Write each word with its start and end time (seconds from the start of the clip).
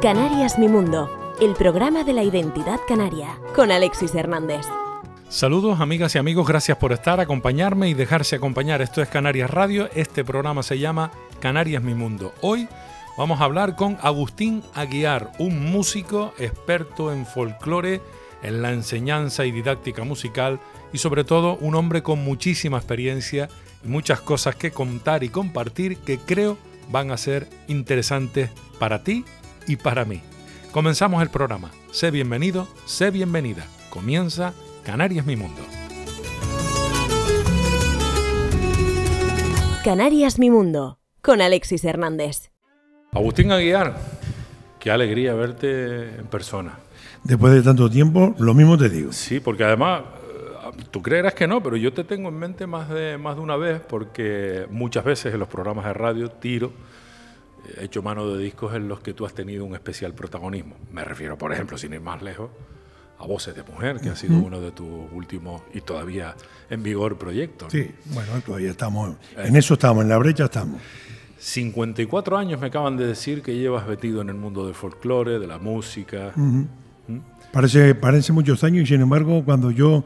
Canarias 0.00 0.58
Mi 0.58 0.68
Mundo, 0.68 1.36
el 1.40 1.54
programa 1.54 2.02
de 2.02 2.12
la 2.12 2.22
identidad 2.24 2.80
canaria, 2.88 3.38
con 3.54 3.70
Alexis 3.70 4.14
Hernández. 4.14 4.66
Saludos 5.28 5.80
amigas 5.80 6.14
y 6.14 6.18
amigos, 6.18 6.48
gracias 6.48 6.78
por 6.78 6.92
estar, 6.92 7.20
acompañarme 7.20 7.88
y 7.88 7.94
dejarse 7.94 8.36
acompañar. 8.36 8.82
Esto 8.82 9.02
es 9.02 9.08
Canarias 9.08 9.50
Radio, 9.50 9.88
este 9.94 10.24
programa 10.24 10.64
se 10.64 10.78
llama 10.80 11.12
Canarias 11.40 11.82
Mi 11.82 11.94
Mundo. 11.94 12.32
Hoy 12.40 12.68
vamos 13.16 13.40
a 13.40 13.44
hablar 13.44 13.76
con 13.76 13.98
Agustín 14.02 14.64
Aguiar, 14.74 15.30
un 15.38 15.70
músico 15.70 16.34
experto 16.38 17.12
en 17.12 17.24
folclore, 17.24 18.02
en 18.44 18.62
la 18.62 18.72
enseñanza 18.72 19.44
y 19.46 19.50
didáctica 19.50 20.04
musical 20.04 20.60
y 20.92 20.98
sobre 20.98 21.24
todo 21.24 21.56
un 21.56 21.74
hombre 21.74 22.02
con 22.02 22.22
muchísima 22.22 22.76
experiencia 22.76 23.48
y 23.84 23.88
muchas 23.88 24.20
cosas 24.20 24.54
que 24.54 24.70
contar 24.70 25.24
y 25.24 25.30
compartir 25.30 25.96
que 25.96 26.18
creo 26.18 26.56
van 26.90 27.10
a 27.10 27.16
ser 27.16 27.48
interesantes 27.66 28.50
para 28.78 29.02
ti 29.02 29.24
y 29.66 29.76
para 29.76 30.04
mí. 30.04 30.20
Comenzamos 30.70 31.22
el 31.22 31.30
programa. 31.30 31.70
Sé 31.90 32.10
bienvenido, 32.10 32.68
sé 32.84 33.10
bienvenida. 33.10 33.66
Comienza 33.90 34.52
Canarias 34.84 35.24
Mi 35.24 35.36
Mundo. 35.36 35.62
Canarias 39.84 40.38
Mi 40.38 40.50
Mundo, 40.50 40.98
con 41.20 41.40
Alexis 41.40 41.84
Hernández. 41.84 42.50
Agustín 43.12 43.52
Aguiar, 43.52 43.96
qué 44.80 44.90
alegría 44.90 45.34
verte 45.34 46.16
en 46.18 46.26
persona. 46.26 46.78
Después 47.24 47.54
de 47.54 47.62
tanto 47.62 47.90
tiempo, 47.90 48.34
lo 48.38 48.54
mismo 48.54 48.76
te 48.76 48.88
digo. 48.88 49.12
Sí, 49.12 49.40
porque 49.40 49.64
además, 49.64 50.02
eh, 50.02 50.82
tú 50.90 51.02
creerás 51.02 51.34
que 51.34 51.46
no, 51.46 51.62
pero 51.62 51.76
yo 51.76 51.92
te 51.92 52.04
tengo 52.04 52.28
en 52.28 52.38
mente 52.38 52.66
más 52.66 52.88
de, 52.90 53.18
más 53.18 53.36
de 53.36 53.42
una 53.42 53.56
vez, 53.56 53.80
porque 53.80 54.66
muchas 54.70 55.04
veces 55.04 55.32
en 55.32 55.40
los 55.40 55.48
programas 55.48 55.86
de 55.86 55.94
radio 55.94 56.30
tiro 56.30 56.72
he 57.78 57.84
hecho 57.84 58.02
mano 58.02 58.28
de 58.28 58.42
discos 58.42 58.74
en 58.74 58.88
los 58.88 59.00
que 59.00 59.14
tú 59.14 59.24
has 59.26 59.34
tenido 59.34 59.64
un 59.64 59.74
especial 59.74 60.14
protagonismo. 60.14 60.76
Me 60.92 61.04
refiero, 61.04 61.38
por 61.38 61.52
ejemplo, 61.52 61.78
sin 61.78 61.92
ir 61.92 62.00
más 62.00 62.22
lejos, 62.22 62.50
a 63.18 63.26
Voces 63.26 63.54
de 63.54 63.62
Mujer, 63.62 64.00
que 64.00 64.10
ha 64.10 64.16
sido 64.16 64.38
uno 64.38 64.60
de 64.60 64.72
tus 64.72 65.10
últimos 65.12 65.62
y 65.72 65.80
todavía 65.80 66.34
en 66.68 66.82
vigor 66.82 67.16
proyectos. 67.16 67.72
Sí, 67.72 67.90
bueno, 68.06 68.32
todavía 68.44 68.70
estamos, 68.70 69.16
en 69.36 69.56
eso 69.56 69.74
estamos, 69.74 70.02
en 70.02 70.10
la 70.10 70.18
brecha 70.18 70.44
estamos. 70.44 70.80
54 71.38 72.38
años 72.38 72.60
me 72.60 72.68
acaban 72.68 72.96
de 72.96 73.06
decir 73.06 73.42
que 73.42 73.54
llevas 73.56 73.86
metido 73.86 74.22
en 74.22 74.30
el 74.30 74.34
mundo 74.34 74.64
del 74.66 74.74
folclore, 74.74 75.38
de 75.38 75.46
la 75.46 75.58
música. 75.58 76.32
¿Mm? 76.34 76.64
Parece, 77.54 77.94
parece 77.94 78.32
muchos 78.32 78.64
años 78.64 78.82
y 78.82 78.86
sin 78.86 79.00
embargo 79.00 79.44
cuando 79.44 79.70
yo 79.70 80.02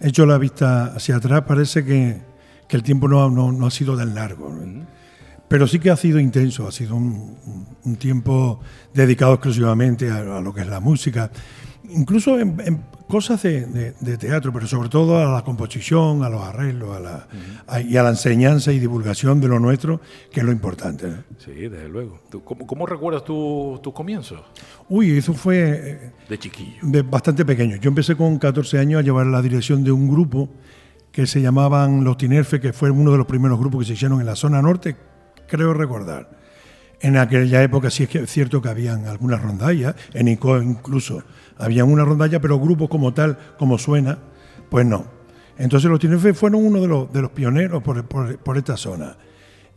echo 0.00 0.26
la 0.26 0.38
vista 0.38 0.86
hacia 0.86 1.14
atrás 1.14 1.44
parece 1.46 1.84
que, 1.84 2.20
que 2.66 2.76
el 2.76 2.82
tiempo 2.82 3.06
no, 3.06 3.30
no, 3.30 3.52
no, 3.52 3.68
ha 3.68 3.70
sido 3.70 3.96
tan 3.96 4.12
largo. 4.12 4.52
Pero 5.46 5.68
sí 5.68 5.78
que 5.78 5.90
ha 5.90 5.96
sido 5.96 6.18
intenso, 6.18 6.66
ha 6.66 6.72
sido 6.72 6.96
un, 6.96 7.36
un 7.84 7.94
tiempo 7.94 8.58
dedicado 8.92 9.34
exclusivamente 9.34 10.10
a, 10.10 10.16
a, 10.16 10.40
lo 10.40 10.52
que 10.52 10.62
es 10.62 10.66
la 10.66 10.80
música 10.80 11.30
incluso 11.90 12.38
en, 12.38 12.60
en 12.60 12.82
cosas 13.08 13.42
de, 13.42 13.66
de, 13.66 13.94
de, 14.00 14.16
teatro, 14.16 14.52
pero 14.52 14.66
sobre 14.66 14.88
todo 14.88 15.18
a 15.18 15.32
la 15.32 15.42
composición, 15.42 16.22
a 16.22 16.28
los 16.28 16.42
arreglos, 16.42 16.96
a 16.96 17.00
la, 17.00 17.10
uh 17.10 17.36
-huh. 17.36 17.62
a, 17.66 17.80
y 17.80 17.96
a 17.96 18.02
la 18.02 18.10
enseñanza 18.10 18.72
y 18.72 18.78
divulgación 18.78 19.40
de 19.40 19.48
lo 19.48 19.58
nuestro, 19.58 20.00
que 20.30 20.40
es 20.40 20.46
lo 20.46 20.52
importante. 20.52 21.08
¿no? 21.08 21.16
Sí, 21.38 21.52
desde 21.52 21.88
luego. 21.88 22.20
¿Cómo, 22.44 22.66
cómo 22.66 22.86
recuerdas 22.86 23.24
tus 23.24 23.82
tu 23.82 23.92
comienzos? 23.92 24.40
Uy, 24.88 25.18
eso 25.18 25.34
fue... 25.34 26.12
De 26.28 26.38
chiquillo. 26.38 26.78
De 26.82 27.02
bastante 27.02 27.44
pequeño. 27.44 27.76
Yo 27.76 27.88
empecé 27.88 28.14
con 28.16 28.38
14 28.38 28.78
años 28.78 29.00
a 29.00 29.02
llevar 29.02 29.26
la 29.26 29.42
dirección 29.42 29.82
de 29.84 29.92
un 29.92 30.08
grupo 30.08 30.48
que 31.12 31.26
se 31.26 31.40
llamaban 31.42 32.04
Los 32.04 32.16
Tinerfe, 32.16 32.60
que 32.60 32.72
fue 32.72 32.90
uno 32.90 33.10
de 33.10 33.18
los 33.18 33.26
primeros 33.26 33.58
grupos 33.58 33.80
que 33.80 33.86
se 33.86 33.92
hicieron 33.94 34.20
en 34.20 34.26
la 34.26 34.36
zona 34.36 34.62
norte, 34.62 34.96
creo 35.48 35.74
recordar. 35.74 36.39
En 37.00 37.16
aquella 37.16 37.62
época 37.62 37.90
sí 37.90 38.02
es, 38.02 38.08
que 38.08 38.18
es 38.20 38.30
cierto 38.30 38.60
que 38.60 38.68
habían 38.68 39.06
algunas 39.06 39.40
rondallas, 39.40 39.94
en 40.12 40.28
ICO 40.28 40.60
incluso 40.60 41.22
había 41.56 41.84
una 41.84 42.04
rondalla, 42.04 42.40
pero 42.40 42.58
grupos 42.58 42.88
como 42.88 43.14
tal, 43.14 43.38
como 43.58 43.78
suena, 43.78 44.18
pues 44.68 44.84
no. 44.86 45.06
Entonces 45.56 45.90
los 45.90 45.98
Tinefe 45.98 46.34
fueron 46.34 46.64
uno 46.64 46.80
de 46.80 46.88
los, 46.88 47.12
de 47.12 47.22
los 47.22 47.30
pioneros 47.30 47.82
por, 47.82 48.04
por, 48.06 48.38
por, 48.38 48.56
esta 48.56 48.76
zona. 48.76 49.16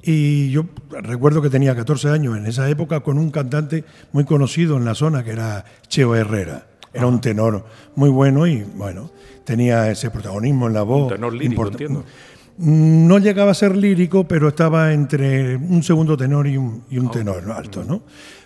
Y 0.02 0.50
yo 0.50 0.66
recuerdo 0.90 1.42
que 1.42 1.50
tenía 1.50 1.76
14 1.76 2.10
años 2.10 2.38
en 2.38 2.46
esa 2.46 2.70
época 2.70 3.02
con 3.02 3.18
un 3.18 3.32
cantante 3.32 3.86
muy 4.12 4.26
conocido 4.26 4.78
en 4.78 4.86
la 4.86 4.96
zona 4.96 5.24
que 5.24 5.32
era 5.32 5.66
Cheo 5.88 6.16
Herrera. 6.16 6.68
Era 6.94 7.08
un 7.08 7.22
tenor 7.22 7.66
muy 7.96 8.10
bueno 8.10 8.46
y 8.46 8.64
bueno, 8.64 9.12
tenía 9.46 9.90
ese 9.90 10.12
protagonismo 10.12 10.68
en 10.68 10.74
la 10.74 10.84
voz. 10.84 11.04
Un 11.04 11.18
tenor 11.18 11.34
lírico, 11.34 11.68
entiendo. 11.68 12.04
No 12.58 13.18
llegaba 13.18 13.52
a 13.52 13.56
ser 13.56 13.76
lírico, 13.76 14.28
pero 14.28 14.50
estaba 14.50 14.94
entre 14.94 15.56
un 15.56 15.82
segundo 15.82 16.16
tenor 16.16 16.48
y 16.48 16.58
un, 16.58 16.84
y 16.90 17.00
un 17.00 17.10
tenor 17.10 17.52
alto, 17.52 17.84
¿no? 17.84 18.04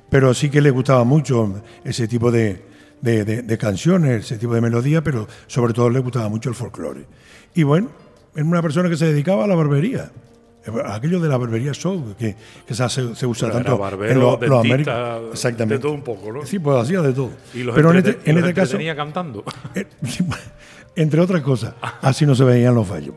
Pero 0.10 0.34
sí 0.34 0.50
que 0.50 0.62
le 0.62 0.72
gustaba 0.72 1.04
mucho 1.04 1.62
ese 1.84 2.08
tipo 2.08 2.32
de, 2.32 2.64
de, 3.02 3.26
de, 3.26 3.42
de, 3.42 3.58
canciones, 3.58 4.26
ese 4.26 4.38
tipo 4.38 4.54
de 4.54 4.62
melodía, 4.62 5.04
pero 5.04 5.28
sobre 5.48 5.74
todo 5.74 5.90
le 5.90 6.00
gustaba 6.00 6.30
mucho 6.30 6.50
el 6.50 6.56
folclore. 6.56 7.06
Y 7.54 7.64
bueno, 7.64 7.90
era 8.34 8.46
una 8.46 8.62
persona 8.62 8.90
que 8.90 8.96
se 8.96 9.08
dedicaba 9.08 9.44
a 9.44 9.48
la 9.48 9.56
barbería. 9.56 10.12
Aquello 10.86 11.20
de 11.20 11.30
la 11.30 11.38
barbería 11.38 11.74
show, 11.74 12.14
que, 12.20 12.36
que 12.68 12.76
se, 12.76 12.90
se 12.90 13.26
usa 13.26 13.48
pero 13.48 13.64
tanto 13.64 13.78
barbero, 13.78 14.12
en 14.12 14.20
los 14.20 14.42
lo 14.42 14.60
América. 14.60 15.18
Exactamente. 15.32 15.76
De 15.76 15.82
todo 15.82 15.94
un 15.94 16.04
poco, 16.04 16.32
¿no? 16.32 16.46
Sí, 16.46 16.60
pues 16.60 16.78
hacía 16.78 17.02
de 17.02 17.14
todo. 17.14 17.32
Y 17.54 17.64
los 17.64 17.74
pero 17.74 17.92
en 17.92 17.98
este, 17.98 18.20
en 18.26 18.38
este 18.38 18.54
caso. 18.54 18.78
cantando. 18.96 19.44
Eh, 19.76 19.86
entre 20.96 21.22
otras 21.22 21.42
cosas, 21.42 21.74
así 22.02 22.26
no 22.26 22.36
se 22.36 22.44
veían 22.44 22.76
los 22.76 22.88
fallos. 22.88 23.16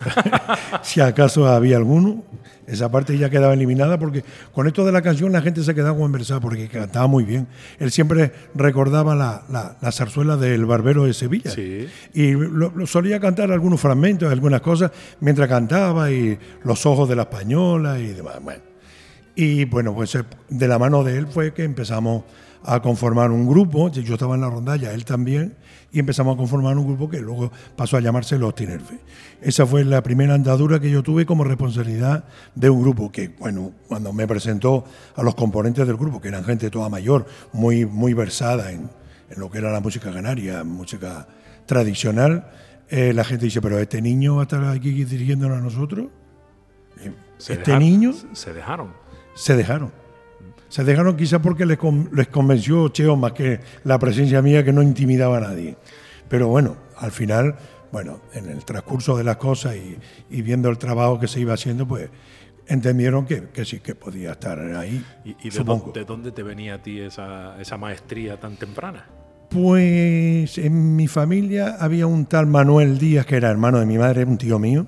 si 0.82 1.00
acaso 1.00 1.46
había 1.46 1.76
alguno, 1.76 2.22
esa 2.66 2.90
parte 2.90 3.18
ya 3.18 3.30
quedaba 3.30 3.52
eliminada 3.54 3.98
porque 3.98 4.24
con 4.52 4.66
esto 4.66 4.84
de 4.84 4.92
la 4.92 5.02
canción 5.02 5.32
la 5.32 5.42
gente 5.42 5.62
se 5.64 5.74
quedaba 5.74 5.96
conversada 5.96 6.40
porque 6.40 6.68
cantaba 6.68 7.06
muy 7.06 7.24
bien. 7.24 7.48
Él 7.78 7.90
siempre 7.90 8.32
recordaba 8.54 9.14
la, 9.14 9.42
la, 9.50 9.76
la 9.80 9.92
zarzuela 9.92 10.36
del 10.36 10.66
Barbero 10.66 11.04
de 11.04 11.14
Sevilla 11.14 11.50
sí. 11.50 11.88
y 12.14 12.32
lo, 12.32 12.70
lo, 12.70 12.86
solía 12.86 13.18
cantar 13.18 13.50
algunos 13.50 13.80
fragmentos, 13.80 14.30
algunas 14.30 14.60
cosas 14.60 14.92
mientras 15.20 15.48
cantaba 15.48 16.10
y 16.10 16.38
los 16.62 16.86
ojos 16.86 17.08
de 17.08 17.16
la 17.16 17.22
española 17.22 17.98
y 17.98 18.08
demás. 18.08 18.36
Bueno. 18.42 18.70
Y 19.34 19.64
bueno, 19.64 19.94
pues 19.94 20.18
de 20.48 20.68
la 20.68 20.78
mano 20.78 21.02
de 21.02 21.16
él 21.16 21.26
fue 21.26 21.54
que 21.54 21.64
empezamos 21.64 22.24
a 22.62 22.80
conformar 22.80 23.30
un 23.30 23.48
grupo, 23.48 23.90
yo 23.90 24.14
estaba 24.14 24.34
en 24.34 24.42
la 24.42 24.50
rondalla, 24.50 24.92
él 24.92 25.04
también, 25.04 25.56
y 25.92 25.98
empezamos 25.98 26.34
a 26.34 26.36
conformar 26.36 26.76
un 26.78 26.86
grupo 26.86 27.08
que 27.08 27.20
luego 27.20 27.50
pasó 27.76 27.96
a 27.96 28.00
llamarse 28.00 28.38
Los 28.38 28.54
Tinerfe. 28.54 28.98
Esa 29.40 29.66
fue 29.66 29.84
la 29.84 30.02
primera 30.02 30.34
andadura 30.34 30.80
que 30.80 30.90
yo 30.90 31.02
tuve 31.02 31.26
como 31.26 31.44
responsabilidad 31.44 32.24
de 32.54 32.70
un 32.70 32.82
grupo 32.82 33.10
que, 33.10 33.28
bueno, 33.38 33.72
cuando 33.88 34.12
me 34.12 34.26
presentó 34.26 34.84
a 35.16 35.22
los 35.22 35.34
componentes 35.34 35.86
del 35.86 35.96
grupo, 35.96 36.20
que 36.20 36.28
eran 36.28 36.44
gente 36.44 36.70
toda 36.70 36.88
mayor, 36.88 37.26
muy, 37.52 37.86
muy 37.86 38.14
versada 38.14 38.70
en, 38.70 38.90
en 39.30 39.40
lo 39.40 39.50
que 39.50 39.58
era 39.58 39.72
la 39.72 39.80
música 39.80 40.12
canaria, 40.12 40.62
música 40.64 41.26
tradicional, 41.66 42.50
eh, 42.88 43.12
la 43.12 43.24
gente 43.24 43.44
dice, 43.44 43.60
pero 43.60 43.78
este 43.78 44.02
niño 44.02 44.36
va 44.36 44.42
a 44.42 44.44
estar 44.44 44.64
aquí 44.64 45.04
dirigiéndonos 45.04 45.58
a 45.58 45.60
nosotros. 45.60 46.08
Se 47.38 47.54
este 47.54 47.70
dejaron, 47.70 47.78
niño... 47.80 48.12
Se 48.32 48.52
dejaron. 48.52 48.92
Se 49.34 49.56
dejaron. 49.56 49.92
Se 50.68 50.84
dejaron 50.84 51.16
quizá 51.16 51.42
porque 51.42 51.66
les, 51.66 51.78
les 52.12 52.28
convenció 52.28 52.88
Cheo 52.88 53.16
más 53.16 53.32
que 53.32 53.60
la 53.84 53.98
presencia 53.98 54.40
mía 54.40 54.64
que 54.64 54.72
no 54.72 54.82
intimidaba 54.82 55.38
a 55.38 55.40
nadie. 55.40 55.76
Pero 56.28 56.46
bueno, 56.46 56.76
al 56.96 57.10
final, 57.10 57.56
bueno, 57.90 58.20
en 58.34 58.48
el 58.48 58.64
transcurso 58.64 59.16
de 59.16 59.24
las 59.24 59.36
cosas 59.36 59.74
y, 59.76 59.98
y 60.30 60.42
viendo 60.42 60.68
el 60.68 60.78
trabajo 60.78 61.18
que 61.18 61.26
se 61.26 61.40
iba 61.40 61.54
haciendo, 61.54 61.88
pues 61.88 62.08
entendieron 62.70 63.26
que, 63.26 63.48
que 63.48 63.64
sí 63.64 63.80
que 63.80 63.96
podía 63.96 64.32
estar 64.32 64.58
ahí. 64.76 65.04
¿Y, 65.24 65.48
y 65.48 65.50
de, 65.50 65.64
dónde, 65.64 65.92
de, 65.92 66.04
dónde, 66.04 66.30
te 66.30 66.44
venía 66.44 66.76
a 66.76 66.82
ti 66.82 67.00
esa, 67.00 67.60
esa 67.60 67.76
maestría 67.76 68.38
tan 68.38 68.56
temprana? 68.56 69.06
Pues 69.50 70.56
en 70.56 70.94
mi 70.94 71.08
familia 71.08 71.76
había 71.80 72.06
un 72.06 72.26
tal 72.26 72.46
Manuel 72.46 72.98
Díaz, 72.98 73.26
que 73.26 73.36
era 73.36 73.50
hermano 73.50 73.80
de 73.80 73.86
mi 73.86 73.98
madre, 73.98 74.24
un 74.24 74.38
tío 74.38 74.60
mío, 74.60 74.86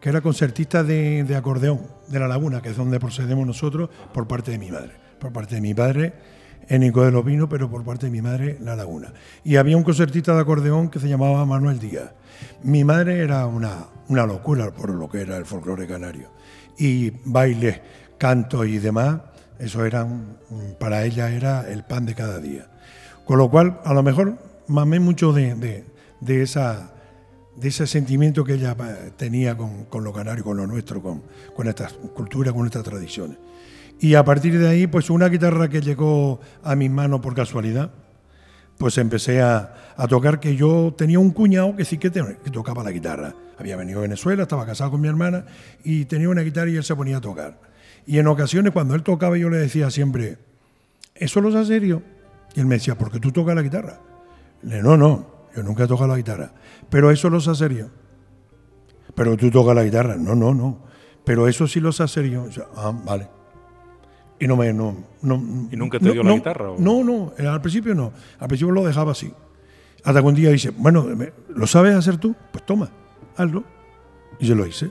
que 0.00 0.08
era 0.08 0.20
concertista 0.20 0.82
de, 0.82 1.22
de, 1.22 1.36
acordeón 1.36 1.97
de 2.08 2.18
La 2.18 2.28
Laguna, 2.28 2.60
que 2.60 2.70
es 2.70 2.76
donde 2.76 2.98
procedemos 3.00 3.46
nosotros, 3.46 3.90
por 4.12 4.26
parte 4.26 4.50
de 4.50 4.58
mi 4.58 4.70
madre. 4.70 4.92
Por 5.18 5.32
parte 5.32 5.56
de 5.56 5.60
mi 5.60 5.74
padre, 5.74 6.12
Énico 6.68 7.04
de 7.04 7.10
los 7.10 7.24
Vinos, 7.24 7.48
pero 7.50 7.70
por 7.70 7.84
parte 7.84 8.06
de 8.06 8.12
mi 8.12 8.20
madre, 8.20 8.58
La 8.60 8.76
Laguna. 8.76 9.12
Y 9.42 9.56
había 9.56 9.76
un 9.76 9.82
concertista 9.82 10.34
de 10.34 10.40
acordeón 10.40 10.90
que 10.90 11.00
se 11.00 11.08
llamaba 11.08 11.44
Manuel 11.46 11.78
Díaz. 11.78 12.12
Mi 12.62 12.84
madre 12.84 13.20
era 13.20 13.46
una, 13.46 13.86
una 14.08 14.26
locura 14.26 14.70
por 14.70 14.90
lo 14.90 15.08
que 15.08 15.22
era 15.22 15.36
el 15.36 15.46
folclore 15.46 15.86
canario. 15.86 16.30
Y 16.78 17.10
bailes, 17.24 17.80
canto 18.18 18.64
y 18.64 18.78
demás, 18.78 19.20
eso 19.58 19.84
era, 19.84 20.06
para 20.78 21.04
ella 21.04 21.30
era 21.30 21.68
el 21.68 21.84
pan 21.84 22.06
de 22.06 22.14
cada 22.14 22.38
día. 22.38 22.68
Con 23.24 23.38
lo 23.38 23.50
cual, 23.50 23.80
a 23.84 23.94
lo 23.94 24.02
mejor 24.02 24.38
mamé 24.68 25.00
mucho 25.00 25.32
de, 25.32 25.54
de, 25.54 25.84
de 26.20 26.42
esa 26.42 26.92
de 27.60 27.68
ese 27.68 27.86
sentimiento 27.86 28.44
que 28.44 28.54
ella 28.54 28.76
tenía 29.16 29.56
con, 29.56 29.84
con 29.86 30.04
lo 30.04 30.12
canario, 30.12 30.44
con 30.44 30.56
lo 30.56 30.66
nuestro, 30.66 31.02
con, 31.02 31.22
con 31.54 31.74
cultura, 32.14 32.52
con 32.52 32.60
nuestras 32.60 32.84
tradiciones. 32.84 33.38
Y 34.00 34.14
a 34.14 34.24
partir 34.24 34.58
de 34.58 34.68
ahí, 34.68 34.86
pues 34.86 35.10
una 35.10 35.28
guitarra 35.28 35.68
que 35.68 35.80
llegó 35.80 36.40
a 36.62 36.76
mis 36.76 36.90
manos 36.90 37.20
por 37.20 37.34
casualidad, 37.34 37.90
pues 38.78 38.96
empecé 38.98 39.42
a, 39.42 39.74
a 39.96 40.06
tocar 40.06 40.38
que 40.38 40.54
yo 40.54 40.94
tenía 40.96 41.18
un 41.18 41.32
cuñado 41.32 41.74
que 41.74 41.84
sí 41.84 41.98
que, 41.98 42.10
tocaba 42.10 42.84
la 42.84 42.92
guitarra. 42.92 43.34
Había 43.58 43.74
venido 43.76 43.98
a 43.98 44.02
Venezuela, 44.02 44.44
estaba 44.44 44.64
casado 44.64 44.92
con 44.92 45.00
mi 45.00 45.08
hermana 45.08 45.46
y 45.82 46.04
tenía 46.04 46.28
una 46.28 46.42
guitarra 46.42 46.70
y 46.70 46.76
él 46.76 46.84
se 46.84 46.94
ponía 46.94 47.16
a 47.16 47.20
tocar. 47.20 47.60
Y 48.06 48.18
en 48.18 48.28
ocasiones 48.28 48.72
cuando 48.72 48.94
él 48.94 49.02
tocaba 49.02 49.36
yo 49.36 49.50
le 49.50 49.58
decía 49.58 49.90
siempre, 49.90 50.38
¿eso 51.16 51.40
lo 51.40 51.48
hace 51.48 51.66
serio? 51.66 52.02
Y 52.54 52.60
él 52.60 52.66
me 52.66 52.76
decía, 52.76 52.96
¿por 52.96 53.10
qué 53.10 53.18
tú 53.18 53.32
tocas 53.32 53.56
la 53.56 53.62
guitarra? 53.62 53.98
Le 54.62 54.80
no, 54.80 54.96
no, 54.96 55.37
yo 55.54 55.62
nunca 55.62 55.84
he 55.84 55.86
tocado 55.86 56.08
la 56.08 56.16
guitarra. 56.16 56.52
Pero 56.88 57.10
eso 57.10 57.28
lo 57.30 57.38
hace 57.38 57.54
serio. 57.54 57.90
Pero 59.14 59.36
tú 59.36 59.50
tocas 59.50 59.74
la 59.74 59.84
guitarra. 59.84 60.16
No, 60.16 60.34
no, 60.34 60.54
no. 60.54 60.84
Pero 61.24 61.48
eso 61.48 61.66
sí 61.66 61.80
lo 61.80 61.90
hace 61.90 62.06
serio. 62.08 62.48
Yo, 62.48 62.64
ah, 62.76 62.92
vale. 63.04 63.28
Y 64.40 64.46
no 64.46 64.56
me. 64.56 64.72
No, 64.72 64.96
no, 65.22 65.68
¿Y 65.70 65.76
nunca 65.76 65.98
te 65.98 66.06
no, 66.06 66.12
dio 66.12 66.22
la 66.22 66.32
guitarra, 66.34 66.70
o? 66.70 66.78
No, 66.78 67.02
no. 67.02 67.32
Al 67.38 67.60
principio 67.60 67.94
no. 67.94 68.12
Al 68.38 68.48
principio 68.48 68.72
lo 68.72 68.84
dejaba 68.84 69.12
así. 69.12 69.32
Hasta 70.04 70.20
que 70.20 70.26
un 70.26 70.34
día 70.34 70.50
dice, 70.50 70.70
bueno, 70.70 71.06
¿lo 71.48 71.66
sabes 71.66 71.94
hacer 71.96 72.18
tú? 72.18 72.34
Pues 72.52 72.64
toma, 72.64 72.88
hazlo. 73.36 73.64
Y 74.38 74.46
yo 74.46 74.54
lo 74.54 74.64
hice. 74.64 74.90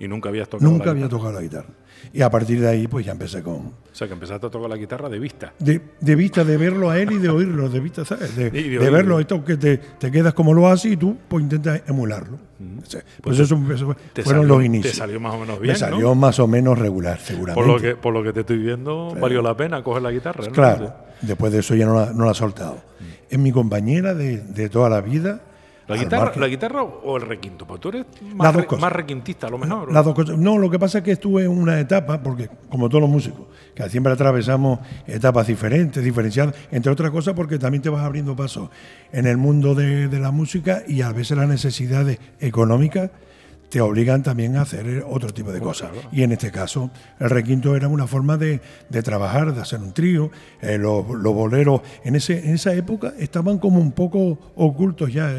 Y 0.00 0.08
nunca 0.08 0.30
habías 0.30 0.48
tocado 0.48 0.70
Nunca 0.70 0.86
la 0.86 0.90
había 0.92 1.04
guitarra. 1.04 1.18
tocado 1.18 1.34
la 1.34 1.42
guitarra. 1.42 1.68
Y 2.12 2.22
a 2.22 2.30
partir 2.30 2.60
de 2.60 2.68
ahí, 2.68 2.86
pues 2.86 3.04
ya 3.06 3.12
empecé 3.12 3.42
con. 3.42 3.54
O 3.56 3.72
sea, 3.92 4.06
que 4.06 4.12
empezaste 4.14 4.46
a 4.46 4.50
tocar 4.50 4.68
la 4.70 4.76
guitarra 4.76 5.08
de 5.08 5.18
vista. 5.18 5.52
De, 5.58 5.80
de 6.00 6.14
vista, 6.14 6.44
de 6.44 6.56
verlo 6.56 6.90
a 6.90 6.98
él 6.98 7.12
y 7.12 7.18
de 7.18 7.28
oírlo, 7.28 7.68
de 7.68 7.80
vista, 7.80 8.04
¿sabes? 8.04 8.36
De, 8.36 8.50
de 8.50 8.78
de 8.78 8.90
verlo, 8.90 9.18
esto 9.20 9.44
que 9.44 9.56
te, 9.56 9.78
te 9.78 10.10
quedas 10.10 10.34
como 10.34 10.52
lo 10.54 10.68
hace 10.68 10.90
y 10.90 10.96
tú 10.96 11.16
pues 11.28 11.42
intentas 11.42 11.82
emularlo. 11.86 12.38
O 12.82 12.86
sea, 12.86 13.02
pues 13.22 13.38
eso, 13.38 13.54
eso 13.74 13.94
fueron 14.22 14.42
salió- 14.42 14.42
los 14.44 14.64
inicios. 14.64 14.92
Te 14.92 14.98
salió 14.98 15.20
más 15.20 15.34
o 15.34 15.38
menos 15.40 15.60
bien, 15.60 15.72
Me 15.72 15.78
salió 15.78 16.00
¿no? 16.00 16.14
más 16.14 16.38
o 16.38 16.46
menos 16.46 16.78
regular, 16.78 17.18
seguramente. 17.20 17.54
Por 17.54 17.66
lo, 17.66 17.80
que, 17.80 17.96
por 17.96 18.12
lo 18.14 18.22
que 18.22 18.32
te 18.32 18.40
estoy 18.40 18.58
viendo, 18.58 19.14
valió 19.20 19.42
la 19.42 19.56
pena 19.56 19.82
coger 19.82 20.02
la 20.02 20.10
guitarra. 20.10 20.44
¿no? 20.46 20.52
Claro, 20.52 20.94
después 21.22 21.52
de 21.52 21.58
eso 21.60 21.74
ya 21.74 21.86
no 21.86 21.94
la, 21.94 22.12
no 22.12 22.24
la 22.24 22.30
he 22.32 22.34
soltado. 22.34 22.78
Es 23.28 23.38
mi 23.38 23.50
compañera 23.52 24.14
de, 24.14 24.38
de 24.38 24.68
toda 24.68 24.88
la 24.88 25.00
vida. 25.00 25.40
¿La 25.88 25.96
guitarra, 25.96 26.32
¿La 26.36 26.46
guitarra 26.48 26.82
o 26.82 27.16
el 27.16 27.22
requinto? 27.22 27.64
Pues 27.66 27.80
tú 27.80 27.90
eres 27.90 28.06
más, 28.34 28.54
re- 28.54 28.66
requintista, 28.90 29.46
a 29.46 29.50
lo 29.50 29.58
mejor. 29.58 29.92
Las 29.92 30.04
dos 30.04 30.14
cosas. 30.14 30.36
No, 30.36 30.58
lo 30.58 30.68
que 30.68 30.78
pasa 30.78 30.98
es 30.98 31.04
que 31.04 31.12
estuve 31.12 31.44
en 31.44 31.50
una 31.50 31.78
etapa, 31.78 32.20
porque 32.22 32.48
como 32.68 32.88
todos 32.88 33.02
los 33.02 33.10
músicos, 33.10 33.46
que 33.74 33.88
siempre 33.88 34.12
atravesamos 34.12 34.80
etapas 35.06 35.46
diferentes, 35.46 36.02
diferenciadas, 36.02 36.54
entre 36.72 36.90
otras 36.90 37.10
cosas 37.10 37.34
porque 37.34 37.58
también 37.58 37.82
te 37.82 37.88
vas 37.88 38.02
abriendo 38.02 38.34
paso 38.34 38.70
en 39.12 39.26
el 39.26 39.36
mundo 39.36 39.74
de, 39.76 40.08
de 40.08 40.18
la 40.18 40.30
música 40.32 40.82
y 40.88 41.02
a 41.02 41.12
veces 41.12 41.36
las 41.36 41.48
necesidades 41.48 42.18
económicas 42.40 43.10
te 43.68 43.80
obligan 43.80 44.22
también 44.22 44.56
a 44.56 44.62
hacer 44.62 45.04
otro 45.08 45.32
tipo 45.32 45.52
de 45.52 45.60
cosas. 45.60 45.90
Y 46.12 46.22
en 46.22 46.32
este 46.32 46.50
caso, 46.50 46.90
el 47.18 47.30
requinto 47.30 47.74
era 47.74 47.88
una 47.88 48.06
forma 48.06 48.36
de, 48.36 48.60
de 48.88 49.02
trabajar, 49.02 49.54
de 49.54 49.60
hacer 49.60 49.80
un 49.80 49.92
trío. 49.92 50.30
Eh, 50.60 50.78
los, 50.78 51.08
los 51.08 51.34
boleros 51.34 51.80
en, 52.04 52.16
ese, 52.16 52.46
en 52.46 52.54
esa 52.54 52.74
época 52.74 53.14
estaban 53.18 53.58
como 53.58 53.80
un 53.80 53.92
poco 53.92 54.52
ocultos 54.54 55.12
ya. 55.12 55.32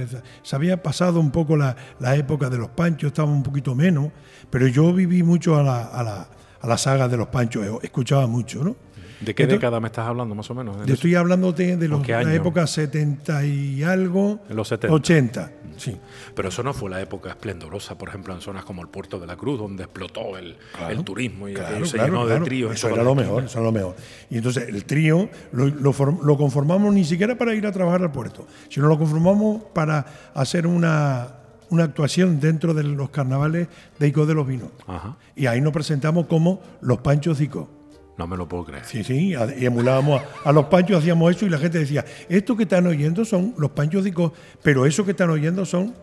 Se 0.44 0.56
había 0.56 0.84
pasado 0.84 1.20
un 1.20 1.32
poco 1.32 1.56
la, 1.56 1.76
la 2.00 2.16
época 2.16 2.50
de 2.50 2.58
los 2.58 2.70
panchos, 2.70 3.08
estaba 3.08 3.32
un 3.32 3.44
poquito 3.44 3.76
menos, 3.76 4.12
pero 4.50 4.68
yo 4.68 4.94
viví 4.94 5.24
mucho 5.24 5.58
a 5.58 5.64
la, 5.64 5.84
a 5.84 6.04
la, 6.04 6.28
a 6.62 6.68
la 6.68 6.78
saga 6.78 7.08
de 7.08 7.18
los 7.18 7.28
panchos, 7.28 7.66
eh, 7.66 7.72
escuchaba 7.84 8.28
mucho, 8.28 8.64
¿no? 8.64 8.87
¿De 9.20 9.34
qué 9.34 9.44
Entonces- 9.44 9.60
década 9.62 9.80
me 9.80 9.88
estás 9.88 10.08
hablando, 10.08 10.36
más 10.36 10.50
o 10.52 10.54
menos? 10.56 10.78
En 10.78 10.86
Yo 10.86 10.94
estoy 10.94 11.16
hablando 11.16 11.52
de, 11.52 11.76
de 11.78 11.88
los- 11.88 12.02
qué 12.06 12.12
la 12.12 12.34
época 12.36 12.68
70 12.68 13.46
y 13.46 13.82
algo, 13.84 14.40
En 14.50 14.56
los 14.56 14.68
70. 14.68 14.94
80, 14.96 15.52
sí. 15.78 15.98
Pero 16.36 16.50
eso 16.50 16.62
no 16.62 16.74
fue 16.74 16.90
la 16.90 17.02
época 17.02 17.30
esplendorosa, 17.30 17.98
por 17.98 18.10
ejemplo, 18.10 18.34
en 18.36 18.42
zonas 18.42 18.64
como 18.64 18.82
el 18.84 18.90
Puerto 18.90 19.20
de 19.20 19.26
la 19.26 19.36
Cruz, 19.36 19.58
donde 19.60 19.84
explotó 19.84 20.38
el, 20.38 20.56
el 20.90 21.04
turismo 21.04 21.48
y 21.50 21.54
Claro, 21.56 21.86
se 21.86 21.94
claro, 21.94 22.14
llenó 22.14 22.26
claro. 22.26 22.40
de 22.42 22.46
tríos. 22.46 22.74
Eso 22.76 22.90
era 22.90 23.04
lo 23.04 23.16
mejor, 23.16 23.44
eso 23.46 23.58
era 23.58 23.66
lo 23.66 23.72
mejor. 23.72 23.96
Y 24.30 24.38
entonces 24.38 24.68
el 24.70 24.86
trío 24.86 25.30
lo, 25.52 25.66
lo 25.66 25.94
form- 25.94 26.22
lo 26.22 26.38
conformamos 26.38 26.94
ni 26.94 27.04
siquiera 27.04 27.36
para 27.38 27.56
ir 27.56 27.66
a 27.66 27.72
trabajar 27.72 28.02
al 28.04 28.12
puerto, 28.12 28.46
sino 28.70 28.88
lo 28.88 28.98
conformamos 29.00 29.64
para 29.74 30.06
hacer 30.36 30.68
una, 30.68 31.28
una 31.70 31.86
actuación 31.86 32.40
dentro 32.40 32.74
de 32.76 32.84
los 32.84 33.10
carnavales 33.10 33.68
de 33.98 34.08
Ico 34.08 34.26
de 34.28 34.36
los 34.36 34.46
Vinos. 34.48 34.70
Ajá. 34.86 35.18
Y 35.36 35.48
ahí 35.48 35.60
nos 35.60 35.74
presentamos 35.74 36.28
como 36.28 36.62
los 36.82 37.00
Panchos 37.00 37.40
de 37.40 37.46
Ico. 37.46 37.70
No 38.18 38.26
me 38.26 38.36
lo 38.36 38.48
puedo 38.48 38.66
creer. 38.66 38.84
Sí, 38.86 39.04
sí, 39.04 39.36
y 39.60 39.66
emulábamos 39.66 40.22
a, 40.44 40.52
los 40.52 40.66
panchos, 40.66 40.98
hacíamos 40.98 41.36
eso 41.36 41.46
y 41.46 41.50
la 41.50 41.60
gente 41.60 41.78
decía, 41.78 42.04
esto 42.30 42.58
que 42.58 42.64
están 42.64 42.88
oyendo 42.88 43.24
son 43.26 43.54
los 43.58 43.72
panchos 43.72 44.04
de 44.04 44.32
pero 44.64 44.86
eso 44.88 45.06
que 45.06 45.12
están 45.12 45.30
oyendo 45.30 45.66
son 45.66 45.94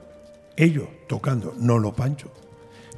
ellos 0.56 0.86
tocando, 1.08 1.54
no 1.58 1.78
los 1.78 1.92
panchos. 1.94 2.30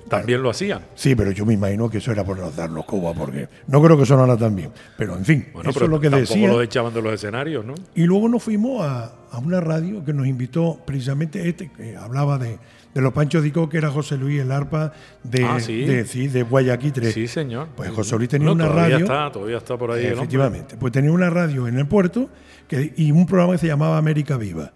También 0.09 0.43
lo 0.43 0.51
hacían. 0.51 0.83
Sí, 0.95 1.15
pero 1.15 1.31
yo 1.33 1.45
me 1.45 1.55
imagino 1.55 1.91
que 1.91 1.99
eso 1.99 2.13
era 2.13 2.25
por 2.25 2.55
darnos 2.55 2.85
coba, 2.85 3.13
porque 3.13 3.49
no 3.67 3.83
creo 3.83 3.99
que 3.99 4.07
sonara 4.07 4.37
tan 4.37 4.55
bien. 4.55 4.71
Pero 4.97 5.17
en 5.17 5.25
fin, 5.25 5.47
Bueno, 5.53 5.71
eso 5.71 5.79
pero 5.81 5.87
es 5.87 5.91
lo 5.91 6.01
que 6.01 6.11
decía. 6.11 6.49
lo 6.49 6.63
echaban 6.63 6.95
de 6.95 7.03
los 7.03 7.13
escenarios, 7.13 7.65
¿no? 7.65 7.75
Y 7.95 8.05
luego 8.05 8.29
nos 8.29 8.43
fuimos 8.43 8.83
a, 8.87 9.13
a 9.31 9.39
una 9.39 9.61
radio 9.61 10.05
que 10.05 10.13
nos 10.13 10.27
invitó 10.27 10.79
precisamente 10.87 11.49
este, 11.49 11.71
que 11.73 11.97
hablaba 11.97 12.39
de, 12.39 12.59
de 12.95 13.01
los 13.01 13.13
Panchos 13.13 13.43
de 13.43 13.49
Ico, 13.49 13.69
que 13.69 13.79
era 13.79 13.91
José 13.91 14.17
Luis 14.17 14.41
El 14.41 14.53
Arpa 14.53 14.93
de, 15.25 15.45
Ah, 15.45 15.59
¿sí? 15.61 15.85
de, 15.85 16.05
sí, 16.07 16.29
de 16.29 16.43
Guayaquil 16.45 16.93
3. 16.93 17.13
Sí, 17.13 17.27
señor. 17.27 17.69
Pues 17.77 17.91
José 17.91 18.17
Luis 18.17 18.29
tenía 18.29 18.47
No, 18.47 18.53
una 18.53 18.67
todavía 18.69 18.83
radio. 18.99 19.05
Está, 19.07 19.33
todavía 19.33 19.57
está 19.59 19.77
por 19.77 19.91
ahí. 19.91 20.07
Efectivamente. 20.07 20.77
Pues 20.77 20.93
tenía 20.93 21.11
una 21.13 21.31
radio 21.31 21.67
en 21.69 21.79
el 21.79 21.87
puerto 21.87 22.31
que, 22.69 22.93
y 22.97 23.11
un 23.11 23.27
programa 23.27 23.53
que 23.55 23.59
se 23.59 23.67
llamaba 23.67 23.99
América 23.99 24.37
Viva. 24.37 24.73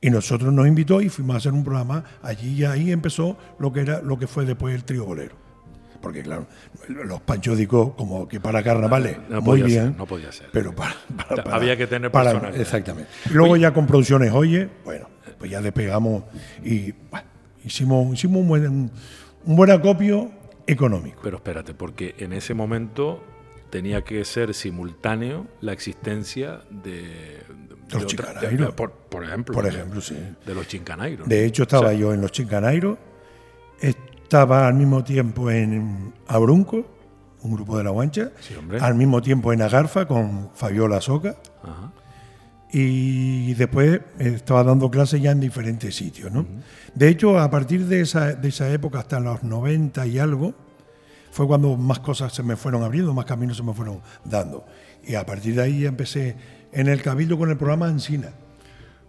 Y 0.00 0.10
nosotros 0.10 0.52
nos 0.52 0.66
invitó 0.68 1.00
y 1.00 1.08
fuimos 1.08 1.34
a 1.34 1.38
hacer 1.38 1.52
un 1.52 1.64
programa 1.64 2.04
allí 2.22 2.60
y 2.60 2.64
ahí 2.64 2.92
empezó 2.92 3.36
lo 3.58 3.72
que 3.72 3.80
era 3.80 4.00
lo 4.00 4.18
que 4.18 4.26
fue 4.28 4.44
después 4.44 4.74
el 4.74 4.84
trío 4.84 5.04
bolero. 5.04 5.34
Porque 6.00 6.22
claro, 6.22 6.46
los 6.88 7.20
panchódicos 7.22 7.94
como 7.94 8.28
que 8.28 8.38
para 8.38 8.62
carnavales, 8.62 9.18
No 9.28 9.40
muy 9.40 9.60
podía 9.60 9.64
bien. 9.66 9.84
ser, 9.88 9.96
no 9.96 10.06
podía 10.06 10.30
ser. 10.30 10.48
Pero 10.52 10.72
para, 10.72 10.94
para- 11.28 11.42
para- 11.42 11.56
Había 11.56 11.76
que 11.76 11.88
tener 11.88 12.12
para- 12.12 12.30
personalidad. 12.30 12.60
Exactamente. 12.60 13.10
Y 13.28 13.32
luego 13.32 13.56
ya 13.56 13.72
con 13.74 13.86
producciones, 13.88 14.30
oye, 14.32 14.68
bueno, 14.84 15.08
pues 15.38 15.50
ya 15.50 15.60
despegamos 15.60 16.22
y 16.64 16.92
bueno, 17.10 17.26
hicimos, 17.64 18.14
hicimos 18.14 18.42
un 18.42 18.48
buen, 18.48 18.66
un 19.44 19.56
buen 19.56 19.70
acopio 19.72 20.30
económico. 20.68 21.18
Pero 21.24 21.38
espérate, 21.38 21.74
porque 21.74 22.14
en 22.18 22.32
ese 22.32 22.54
momento 22.54 23.24
tenía 23.70 24.02
que 24.04 24.24
ser 24.24 24.54
simultáneo 24.54 25.48
la 25.60 25.72
existencia 25.72 26.60
de 26.70 27.40
Los 27.90 28.02
de- 28.02 28.06
chicanairos. 28.08 28.74
por, 28.74 28.92
por 28.92 29.24
ejemplo. 29.24 29.54
Por 29.54 29.64
de- 29.64 29.70
ejemplo, 29.70 30.00
sí. 30.00 30.16
De 30.46 30.54
los 30.54 30.66
chincanairos. 30.68 31.28
De 31.28 31.44
hecho, 31.44 31.62
estaba 31.64 31.86
O 31.86 31.88
sea, 31.90 31.98
yo 31.98 32.12
en 32.14 32.20
los 32.20 32.32
Chincanairos, 32.32 32.98
estaba 33.80 34.66
al 34.68 34.74
mismo 34.74 35.04
tiempo 35.04 35.50
en 35.50 36.12
Abrunco, 36.26 36.86
un 37.42 37.54
grupo 37.54 37.78
de 37.78 37.84
la 37.84 37.90
Guancha, 37.90 38.30
Sí, 38.40 38.54
al 38.80 38.94
mismo 38.94 39.22
tiempo 39.22 39.52
en 39.52 39.62
Agarfa 39.62 40.06
con 40.06 40.50
Fabiola 40.54 41.00
Soca, 41.00 41.36
Ajá. 41.62 41.92
y 42.72 43.54
después 43.54 44.00
estaba 44.18 44.64
dando 44.64 44.90
clases 44.90 45.22
ya 45.22 45.30
en 45.30 45.40
diferentes 45.40 45.94
sitios. 45.94 46.30
¿no? 46.32 46.46
De 46.94 47.08
hecho, 47.08 47.38
a 47.38 47.50
partir 47.50 47.86
de 47.86 48.00
esa, 48.00 48.32
de 48.34 48.48
esa 48.48 48.68
época, 48.70 48.98
hasta 48.98 49.20
los 49.20 49.42
90 49.42 50.06
y 50.06 50.18
algo, 50.18 50.54
fue 51.30 51.46
cuando 51.46 51.76
más 51.76 52.00
cosas 52.00 52.32
se 52.34 52.42
me 52.42 52.56
fueron 52.56 52.82
abriendo, 52.82 53.14
más 53.14 53.24
caminos 53.24 53.56
se 53.56 53.62
me 53.62 53.72
fueron 53.72 54.00
dando. 54.24 54.66
Y 55.06 55.14
a 55.14 55.24
partir 55.24 55.54
de 55.54 55.62
ahí 55.62 55.80
ya 55.82 55.88
empecé 55.88 56.36
en 56.72 56.88
el 56.88 57.02
Cabildo 57.02 57.38
con 57.38 57.50
el 57.50 57.56
programa 57.56 57.86
Ancina. 57.86 58.28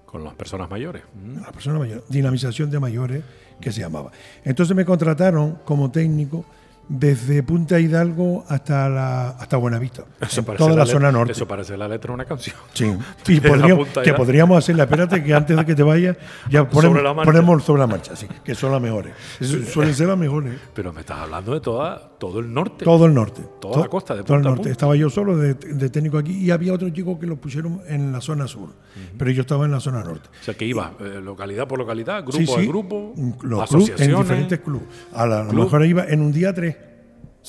Con 0.06 0.24
las 0.24 0.34
personas 0.34 0.70
mayores. 0.70 1.04
Mm. 1.14 1.42
la 1.42 1.52
persona 1.52 1.78
mayor, 1.78 2.04
dinamización 2.10 2.72
de 2.72 2.80
mayores, 2.80 3.24
que 3.62 3.72
se 3.72 3.82
llamaba. 3.82 4.12
Entonces 4.44 4.76
me 4.76 4.86
contrataron 4.86 5.60
como 5.66 5.92
técnico 5.92 6.46
desde 6.90 7.44
Punta 7.44 7.80
Hidalgo 7.80 8.44
hasta 8.50 8.90
la 8.90 9.30
hasta 9.30 9.58
Buenavista, 9.58 10.06
Eso 10.20 10.40
en 10.40 10.58
toda 10.58 10.76
la, 10.76 10.86
zona 10.88 11.12
norte. 11.12 11.34
Eso 11.34 11.48
parece 11.48 11.78
la 11.78 11.88
letra 11.88 12.10
de 12.10 12.14
una 12.16 12.26
canción. 12.26 12.56
Sí. 12.74 12.92
Y 13.28 13.40
podríamos, 13.40 13.88
que 13.90 14.14
podríamos 14.14 14.58
hacerla, 14.58 14.84
espérate 14.84 15.24
que 15.24 15.34
antes 15.34 15.56
de 15.56 15.66
que 15.66 15.76
te 15.76 15.84
vayas, 15.84 16.18
ya 16.50 16.68
ponemos, 16.68 16.96
Sobre 16.98 17.04
la 17.04 17.14
marcha. 17.14 17.32
ponemos 17.32 17.64
sobre 17.64 17.80
la 17.82 17.88
marcha, 17.88 18.16
sí, 18.16 18.28
que 18.44 18.56
son 18.56 18.72
las 18.72 18.82
mejores. 18.82 19.14
Eso- 19.40 19.64
Suelen 19.72 19.94
ser 19.94 20.08
las 20.08 20.18
mejores. 20.18 20.60
Pero 20.74 20.92
me 20.92 21.02
estás 21.02 21.20
hablando 21.20 21.54
de 21.54 21.62
toda, 21.62 22.09
todo 22.20 22.40
el 22.40 22.54
norte. 22.54 22.86
Todo 22.86 23.06
el 23.06 23.14
norte. 23.14 23.42
Toda 23.62 23.74
To- 23.76 23.80
la 23.82 23.88
costa, 23.88 24.16
de 24.16 24.24
todo 24.24 24.38
el 24.38 24.44
norte. 24.44 24.58
punta. 24.58 24.70
Estaba 24.72 24.96
yo 24.96 25.10
solo 25.10 25.38
de, 25.38 25.54
de 25.56 25.90
técnico 25.90 26.18
aquí 26.18 26.38
y 26.38 26.52
había 26.52 26.74
otro 26.74 26.90
chico 26.90 27.18
que 27.18 27.26
lo 27.26 27.38
pusieron 27.38 27.82
en 27.88 28.12
la 28.12 28.22
zona 28.22 28.48
sur, 28.48 28.70
pero 29.18 29.32
yo 29.32 29.42
estaba 29.42 29.66
en 29.66 29.72
la 29.72 29.80
zona 29.80 30.04
norte. 30.04 30.30
O 30.42 30.44
sea, 30.44 30.54
que 30.54 30.66
iba 30.66 30.94
eh, 31.00 31.20
localidad 31.24 31.68
por 31.68 31.80
localidad, 31.80 32.22
grupo 32.24 32.38
Sí, 32.38 32.46
sí. 32.46 32.54
a 32.54 32.62
grupo, 32.68 33.14
Los 33.42 33.70
clubs, 33.70 33.90
en 33.90 33.94
asociaciones. 33.96 34.18
diferentes 34.20 34.60
clubes. 34.60 34.88
A, 35.14 35.26
la- 35.26 35.40
a 35.40 35.44
lo 35.46 35.50
Club. 35.52 35.64
mejor 35.64 35.86
iba 35.86 36.06
en 36.06 36.22
un 36.22 36.32
día 36.32 36.54
tres, 36.54 36.76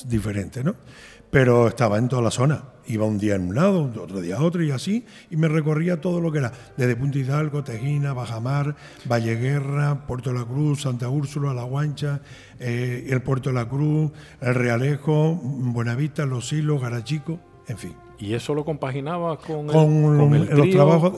diferente, 0.05 0.63
¿no? 0.63 0.75
Pero 1.29 1.67
estaba 1.67 1.97
en 1.97 2.09
toda 2.09 2.21
la 2.21 2.31
zona. 2.31 2.63
Iba 2.87 3.05
un 3.05 3.17
día 3.17 3.35
en 3.35 3.47
un 3.47 3.55
lado, 3.55 3.91
otro 4.01 4.19
día 4.19 4.37
a 4.37 4.41
otro 4.41 4.63
y 4.63 4.71
así, 4.71 5.05
y 5.29 5.37
me 5.37 5.47
recorría 5.47 6.01
todo 6.01 6.19
lo 6.19 6.31
que 6.31 6.39
era, 6.39 6.51
desde 6.75 6.95
Punta 6.95 7.19
Hidalgo, 7.19 7.63
Tejina, 7.63 8.11
Bajamar, 8.11 8.75
Valleguerra, 9.05 10.05
Puerto 10.07 10.33
de 10.33 10.39
la 10.39 10.45
Cruz, 10.45 10.81
Santa 10.81 11.07
Úrsula, 11.07 11.53
La 11.53 11.63
Guancha, 11.63 12.21
eh, 12.59 13.07
el 13.09 13.21
Puerto 13.21 13.49
de 13.49 13.55
la 13.55 13.69
Cruz, 13.69 14.11
el 14.41 14.55
Realejo, 14.55 15.35
Buenavista, 15.35 16.25
Los 16.25 16.49
Silos, 16.49 16.81
Garachico, 16.81 17.39
en 17.67 17.77
fin. 17.77 18.10
¿Y 18.21 18.35
eso 18.35 18.53
lo 18.53 18.63
compaginabas 18.63 19.39
con, 19.39 19.65
con, 19.65 20.35
el, 20.35 20.45
los 20.55 20.69
trabajos 20.69 21.13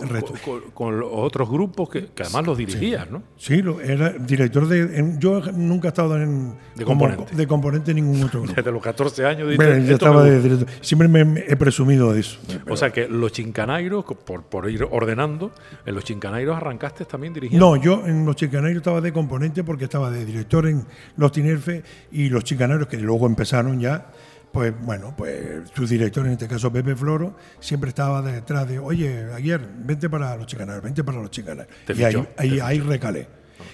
con, 0.73 1.01
los 1.01 1.09
otros 1.11 1.49
grupos 1.49 1.89
que, 1.89 2.07
además 2.17 2.45
los 2.45 2.57
dirigías, 2.57 3.11
¿no? 3.11 3.21
Sí, 3.35 3.61
lo, 3.61 3.81
era 3.81 4.11
director 4.11 4.65
de. 4.69 5.17
yo 5.19 5.41
nunca 5.51 5.89
he 5.89 5.89
estado 5.89 6.15
en, 6.15 6.53
de, 6.75 6.85
componente. 6.85 7.35
de 7.35 7.45
componente 7.45 7.91
en 7.91 7.95
ningún 7.97 8.23
otro 8.23 8.41
grupo. 8.43 8.55
Desde 8.55 8.71
los 8.71 8.81
14 8.81 9.25
años. 9.25 9.53
Bueno, 9.57 9.85
yo 9.85 9.95
estaba 9.95 10.23
de 10.23 10.41
director. 10.41 10.67
Siempre 10.79 11.09
me, 11.09 11.43
he 11.45 11.57
presumido 11.57 12.13
de 12.13 12.21
eso. 12.21 12.39
O 12.69 12.77
sea 12.77 12.91
que 12.91 13.09
los 13.09 13.33
chincanairos, 13.33 14.05
por, 14.05 14.43
por 14.43 14.69
ir 14.69 14.87
ordenando, 14.89 15.51
en 15.85 15.95
los 15.95 16.05
chincanairos 16.05 16.55
arrancaste 16.55 17.03
también 17.03 17.33
dirigiendo. 17.33 17.75
No, 17.75 17.75
yo 17.75 18.07
en 18.07 18.25
los 18.25 18.37
chincanairos 18.37 18.77
estaba 18.77 19.01
de 19.01 19.11
componente 19.11 19.65
porque 19.65 19.83
estaba 19.83 20.09
de 20.09 20.23
director 20.23 20.67
en 20.67 20.85
los 21.17 21.33
Tinerfe 21.33 21.83
y 22.13 22.29
los 22.29 22.45
chincanairos 22.45 22.87
que 22.87 22.95
luego 22.95 23.25
empezaron 23.25 23.81
ya 23.81 24.07
pues 24.53 24.71
bueno, 24.79 25.15
pues 25.17 25.67
su 25.73 25.87
director, 25.87 26.27
en 26.27 26.33
este 26.33 26.47
caso 26.47 26.71
Pepe 26.71 26.95
Floro, 26.95 27.35
siempre 27.59 27.89
estaba 27.89 28.21
detrás 28.21 28.69
de, 28.69 28.77
oye, 28.77 29.25
ayer, 29.33 29.59
vente 29.77 30.11
para 30.11 30.37
los 30.37 30.45
chincanarios, 30.45 30.83
vente 30.83 31.03
para 31.03 31.17
los 31.19 31.31
chincanarios. 31.31 31.75
Y 31.89 32.03
ahí, 32.03 32.59
ahí, 32.61 32.79
recalé. 32.79 33.27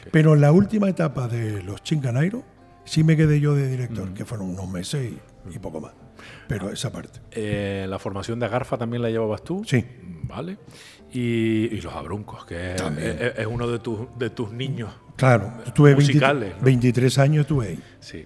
Pero 0.10 0.36
en 0.36 0.42
la 0.42 0.54
última 0.54 0.88
etapa 0.90 1.28
de 1.28 1.62
los 1.64 1.84
chincanairos, 1.84 2.44
sí 2.86 3.04
me 3.04 3.18
quedé 3.18 3.42
yo 3.42 3.56
de 3.56 3.68
director, 3.68 4.14
que 4.14 4.24
fueron 4.24 4.52
unos 4.52 4.70
meses 4.70 5.12
y, 5.52 5.60
poco 5.60 5.82
más. 5.82 5.92
Pero 6.48 6.70
esa 6.70 6.94
parte. 6.94 7.20
Eh, 7.32 7.86
¿La 7.90 8.00
formación 8.00 8.40
de 8.40 8.46
Agarfa 8.46 8.78
también 8.78 9.02
la 9.02 9.10
llevabas 9.10 9.44
tú? 9.44 9.64
Sí. 9.66 9.86
Vale. 10.24 10.60
Y, 11.12 11.82
los 11.82 11.94
abruncos, 11.94 12.46
que 12.46 12.76
es, 12.76 13.48
uno 13.48 13.68
de, 13.68 13.80
tus 13.80 14.00
de 14.18 14.30
tus 14.30 14.54
niños. 14.54 14.94
Claro, 15.18 15.52
estuve 15.66 15.94
musicales, 15.94 16.54
23 16.62 17.18
años 17.18 17.42
estuve 17.42 17.68
ahí. 17.68 17.80
Sí. 18.00 18.26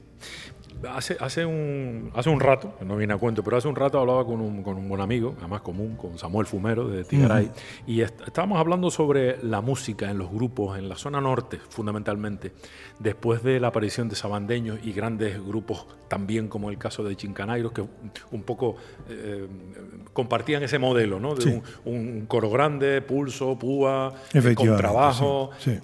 Hace, 0.89 1.17
hace, 1.19 1.45
un, 1.45 2.11
hace 2.13 2.29
un 2.29 2.39
rato, 2.39 2.75
no 2.85 2.97
viene 2.97 3.13
a 3.13 3.17
cuento, 3.17 3.43
pero 3.43 3.57
hace 3.57 3.67
un 3.67 3.75
rato 3.75 3.99
hablaba 3.99 4.25
con 4.25 4.41
un, 4.41 4.63
con 4.63 4.77
un 4.77 4.89
buen 4.89 5.01
amigo, 5.01 5.35
además 5.39 5.61
común, 5.61 5.95
con 5.95 6.17
Samuel 6.17 6.45
Fumero 6.45 6.87
de 6.87 7.03
Tigaray, 7.03 7.51
y 7.87 8.01
estábamos 8.01 8.59
hablando 8.59 8.91
sobre 8.91 9.37
la 9.43 9.61
música 9.61 10.09
en 10.09 10.17
los 10.17 10.31
grupos, 10.31 10.77
en 10.77 10.89
la 10.89 10.95
zona 10.95 11.21
norte 11.21 11.59
fundamentalmente, 11.69 12.51
después 12.99 13.43
de 13.43 13.59
la 13.59 13.67
aparición 13.67 14.09
de 14.09 14.15
sabandeños 14.15 14.79
y 14.83 14.91
grandes 14.93 15.43
grupos 15.43 15.87
también 16.07 16.47
como 16.47 16.69
el 16.69 16.77
caso 16.77 17.03
de 17.03 17.15
Chincanairos, 17.15 17.71
que 17.71 17.83
un 18.31 18.43
poco 18.43 18.75
eh, 19.09 19.47
compartían 20.13 20.63
ese 20.63 20.79
modelo, 20.79 21.19
¿no? 21.19 21.35
De 21.35 21.61
un, 21.85 22.25
coro 22.27 22.49
grande, 22.49 23.01
pulso, 23.01 23.57
púa, 23.57 24.13
con 24.55 24.77
trabajo. 24.77 25.49
Sí, 25.59 25.79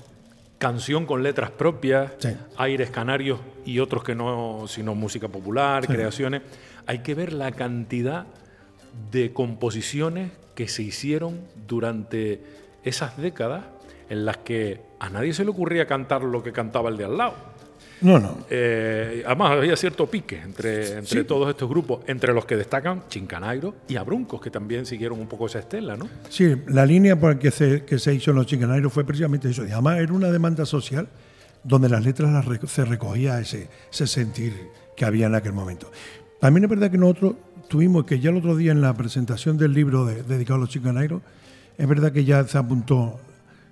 canción 0.59 1.05
con 1.05 1.23
letras 1.23 1.49
propias, 1.49 2.11
aires 2.57 2.91
canarios 2.91 3.39
y 3.69 3.79
otros 3.79 4.03
que 4.03 4.15
no, 4.15 4.65
sino 4.67 4.95
música 4.95 5.27
popular, 5.27 5.85
creaciones. 5.85 6.41
Hay 6.87 6.99
que 6.99 7.13
ver 7.13 7.33
la 7.33 7.51
cantidad 7.51 8.25
de 9.11 9.31
composiciones 9.31 10.31
que 10.55 10.67
se 10.67 10.81
hicieron 10.81 11.41
durante 11.67 12.41
esas 12.83 13.15
décadas 13.17 13.65
en 14.09 14.25
las 14.25 14.37
que 14.37 14.81
a 14.99 15.09
nadie 15.11 15.33
se 15.33 15.43
le 15.43 15.51
ocurría 15.51 15.85
cantar 15.85 16.23
lo 16.23 16.41
que 16.41 16.51
cantaba 16.51 16.89
el 16.89 16.97
de 16.97 17.05
al 17.05 17.17
lado. 17.17 17.35
No, 18.01 18.17
no. 18.17 18.39
Eh, 18.49 19.23
además, 19.25 19.51
había 19.51 19.75
cierto 19.75 20.07
pique 20.07 20.41
entre, 20.41 20.97
entre 20.97 21.23
todos 21.25 21.47
estos 21.49 21.69
grupos, 21.69 22.01
entre 22.07 22.33
los 22.33 22.45
que 22.45 22.55
destacan 22.55 23.03
Chincanairo 23.07 23.75
y 23.87 23.97
Abruncos, 23.97 24.41
que 24.41 24.49
también 24.49 24.85
siguieron 24.87 25.19
un 25.19 25.27
poco 25.27 25.45
esa 25.45 25.59
estela, 25.59 25.95
¿no? 25.95 26.09
Sí, 26.29 26.55
la 26.67 26.85
línea 26.85 27.19
por 27.19 27.35
la 27.35 27.39
que 27.39 27.51
se, 27.51 27.83
que 27.83 27.99
se 27.99 28.15
hizo 28.15 28.31
en 28.31 28.37
los 28.37 28.47
Chincanairos 28.47 28.91
fue 28.91 29.03
precisamente 29.03 29.49
eso. 29.49 29.63
Y 29.67 29.71
además, 29.71 29.99
era 29.99 30.13
una 30.13 30.31
demanda 30.31 30.65
social 30.65 31.07
donde 31.63 31.89
las 31.89 32.03
letras 32.03 32.31
las, 32.31 32.71
se 32.71 32.85
recogía 32.85 33.39
ese, 33.39 33.69
ese 33.91 34.07
sentir 34.07 34.53
que 34.95 35.05
había 35.05 35.27
en 35.27 35.35
aquel 35.35 35.53
momento. 35.53 35.91
También 36.39 36.63
es 36.63 36.69
verdad 36.69 36.91
que 36.91 36.97
nosotros 36.97 37.35
tuvimos 37.67 38.05
que 38.05 38.19
ya 38.19 38.29
el 38.29 38.37
otro 38.37 38.55
día 38.55 38.71
en 38.71 38.81
la 38.81 38.93
presentación 38.93 39.57
del 39.57 39.73
libro 39.73 40.05
dedicado 40.05 40.55
a 40.55 40.59
los 40.59 40.69
Chincanairos, 40.69 41.21
es 41.77 41.87
verdad 41.87 42.11
que 42.11 42.25
ya 42.25 42.45
se 42.45 42.57
apuntó 42.57 43.19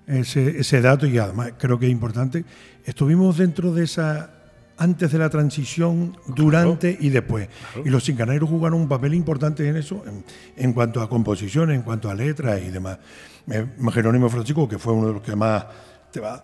ese, 0.06 0.60
ese 0.60 0.82
dato 0.82 1.06
y 1.06 1.17
además 1.17 1.53
creo 1.58 1.79
que 1.79 1.88
es 1.88 1.91
importante. 1.91 2.46
Estuvimos 2.86 3.38
dentro 3.38 3.74
de 3.74 3.84
esa 3.84 4.32
antes 4.77 5.12
de 5.12 5.17
la 5.17 5.29
transición, 5.29 6.17
durante 6.27 6.96
y 7.00 7.10
después. 7.10 7.50
Y 7.84 7.89
los 7.89 8.03
cincaneros 8.03 8.50
jugaron 8.50 8.82
un 8.82 8.88
papel 8.88 9.13
importante 9.13 9.67
en 9.67 9.75
eso, 9.75 10.03
en, 10.56 10.74
cuanto 10.74 11.01
a 11.01 11.10
composición, 11.10 11.72
en 11.72 11.82
cuanto 11.82 12.10
a 12.10 12.15
letras 12.15 12.62
y 12.62 12.70
demás. 12.70 13.00
Eh, 13.50 13.65
Jerónimo 13.91 14.29
Francisco, 14.29 14.67
que 14.67 14.77
fue 14.77 14.94
uno 14.94 15.08
de 15.08 15.13
los 15.13 15.22
que 15.22 15.36
más 15.36 15.65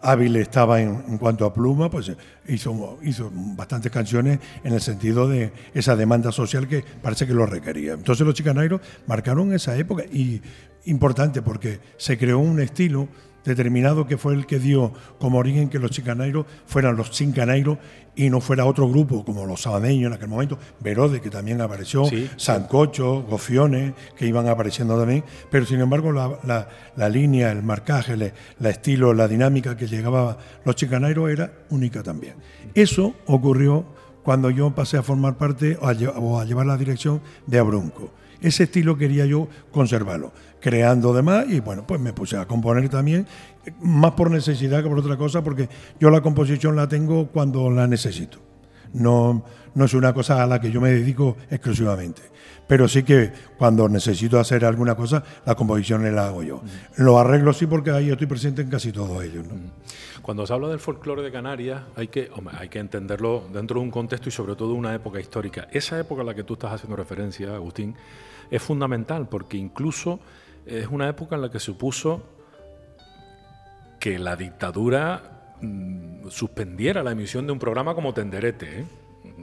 hábil 0.01 0.35
estaba 0.37 0.81
en, 0.81 1.17
cuanto 1.17 1.45
a 1.45 1.53
pluma, 1.53 1.89
pues 1.89 2.11
hizo, 2.47 2.99
hizo 3.03 3.31
bastantes 3.33 3.91
canciones 3.91 4.39
en 4.63 4.73
el 4.73 4.81
sentido 4.81 5.27
de 5.27 5.51
esa 5.73 5.95
demanda 5.95 6.31
social 6.31 6.67
que 6.67 6.83
parece 7.01 7.27
que 7.27 7.33
lo 7.33 7.45
requería. 7.45 7.93
Entonces 7.93 8.25
los 8.25 8.35
chicanairos 8.35 8.81
marcaron 9.07 9.53
esa 9.53 9.75
época 9.77 10.03
y 10.11 10.41
importante 10.85 11.41
porque 11.41 11.79
se 11.97 12.17
creó 12.17 12.39
un 12.39 12.59
estilo 12.59 13.07
determinado 13.43 14.07
que 14.07 14.17
fue 14.17 14.33
el 14.33 14.45
que 14.45 14.59
dio 14.59 14.93
como 15.19 15.37
origen 15.37 15.69
que 15.69 15.79
los 15.79 15.91
chicanairos 15.91 16.45
fueran 16.65 16.95
los 16.95 17.11
chincanairos 17.11 17.77
y 18.15 18.29
no 18.29 18.41
fuera 18.41 18.65
otro 18.65 18.87
grupo 18.87 19.25
como 19.25 19.45
los 19.45 19.63
sabaneños 19.63 20.07
en 20.07 20.13
aquel 20.13 20.27
momento, 20.27 20.59
Verode 20.79 21.19
que 21.19 21.29
también 21.29 21.61
apareció, 21.61 22.03
Sancocho, 22.35 23.23
Gofiones 23.23 23.93
que 24.15 24.27
iban 24.27 24.47
apareciendo 24.47 24.97
también, 24.97 25.23
pero 25.49 25.65
sin 25.65 25.79
embargo 25.79 26.11
la, 26.11 26.67
la, 26.95 27.09
línea, 27.09 27.51
el 27.51 27.63
marcaje, 27.63 28.15
la 28.17 28.69
estilo, 28.69 29.13
la 29.13 29.27
dinámica 29.27 29.75
que 29.75 29.87
llegaba 29.87 30.37
los 30.63 30.75
chicanairos 30.75 31.31
era 31.31 31.51
única 31.69 32.03
también. 32.03 32.35
Eso 32.75 33.15
ocurrió 33.25 33.85
cuando 34.23 34.49
yo 34.49 34.73
pasé 34.73 34.97
a 34.97 35.03
formar 35.03 35.37
parte 35.37 35.77
o 35.79 35.87
a, 36.39 36.45
llevar 36.45 36.65
la 36.65 36.77
dirección 36.77 37.21
de 37.45 37.59
Abrunco. 37.59 38.11
Ese 38.41 38.63
estilo 38.63 38.97
quería 38.97 39.25
yo 39.25 39.47
conservarlo 39.71 40.33
creando 40.63 41.13
demás 41.13 41.45
y 41.49 41.59
bueno, 41.59 41.85
pues 41.85 41.99
me 41.99 42.13
puse 42.13 42.37
a 42.37 42.45
componer 42.45 42.87
también, 42.87 43.27
más 43.81 44.13
por 44.13 44.31
necesidad 44.31 44.81
que 44.81 44.87
por 44.87 44.97
otra 44.97 45.17
cosa, 45.17 45.43
porque 45.43 45.67
yo 45.99 46.09
la 46.09 46.21
composición 46.21 46.77
la 46.77 46.87
tengo 46.87 47.27
cuando 47.27 47.69
la 47.69 47.85
necesito. 47.85 48.37
No, 48.93 49.43
no 49.75 49.85
es 49.85 49.93
una 49.93 50.13
cosa 50.13 50.41
a 50.41 50.47
la 50.47 50.61
que 50.61 50.71
yo 50.71 50.79
me 50.79 50.89
dedico 50.89 51.35
exclusivamente. 51.49 52.21
Pero 52.65 52.87
sí 52.87 53.03
que 53.03 53.33
cuando 53.57 53.89
necesito 53.89 54.39
hacer 54.39 54.63
alguna 54.63 54.95
cosa, 54.95 55.21
la 55.45 55.53
composición 55.53 56.15
la 56.15 56.27
hago 56.27 56.43
yo. 56.43 56.61
Lo 56.95 57.19
arreglo 57.19 57.51
sí 57.51 57.65
porque 57.65 57.91
ahí 57.91 58.09
estoy 58.09 58.27
presente 58.27 58.61
en 58.61 58.69
casi 58.69 58.93
todos 58.93 59.21
ellos. 59.21 59.45
Cuando 60.23 60.47
se 60.47 60.53
habla 60.53 60.69
del 60.69 60.79
folclore 60.79 61.21
de 61.21 61.33
Canarias, 61.33 61.83
hay 61.97 62.07
que, 62.07 62.31
hay 62.57 62.69
que 62.69 62.79
entenderlo 62.79 63.43
dentro 63.51 63.81
de 63.81 63.83
un 63.83 63.91
contexto 63.91 64.29
y 64.29 64.31
sobre 64.31 64.55
todo 64.55 64.73
una 64.73 64.95
época 64.95 65.19
histórica. 65.19 65.67
Esa 65.69 65.99
época 65.99 66.21
a 66.21 66.25
la 66.25 66.33
que 66.33 66.45
tú 66.45 66.53
estás 66.53 66.71
haciendo 66.71 66.95
referencia, 66.95 67.53
Agustín, 67.53 67.93
es 68.49 68.61
fundamental 68.61 69.27
porque 69.27 69.57
incluso 69.57 70.21
es 70.65 70.87
una 70.87 71.09
época 71.09 71.35
en 71.35 71.41
la 71.41 71.51
que 71.51 71.59
supuso 71.59 72.23
que 73.99 74.17
la 74.17 74.37
dictadura 74.37 75.55
mm, 75.59 76.29
suspendiera 76.29 77.03
la 77.03 77.11
emisión 77.11 77.45
de 77.45 77.51
un 77.51 77.59
programa 77.59 77.93
como 77.93 78.13
Tenderete. 78.13 78.79
¿eh? 78.79 78.85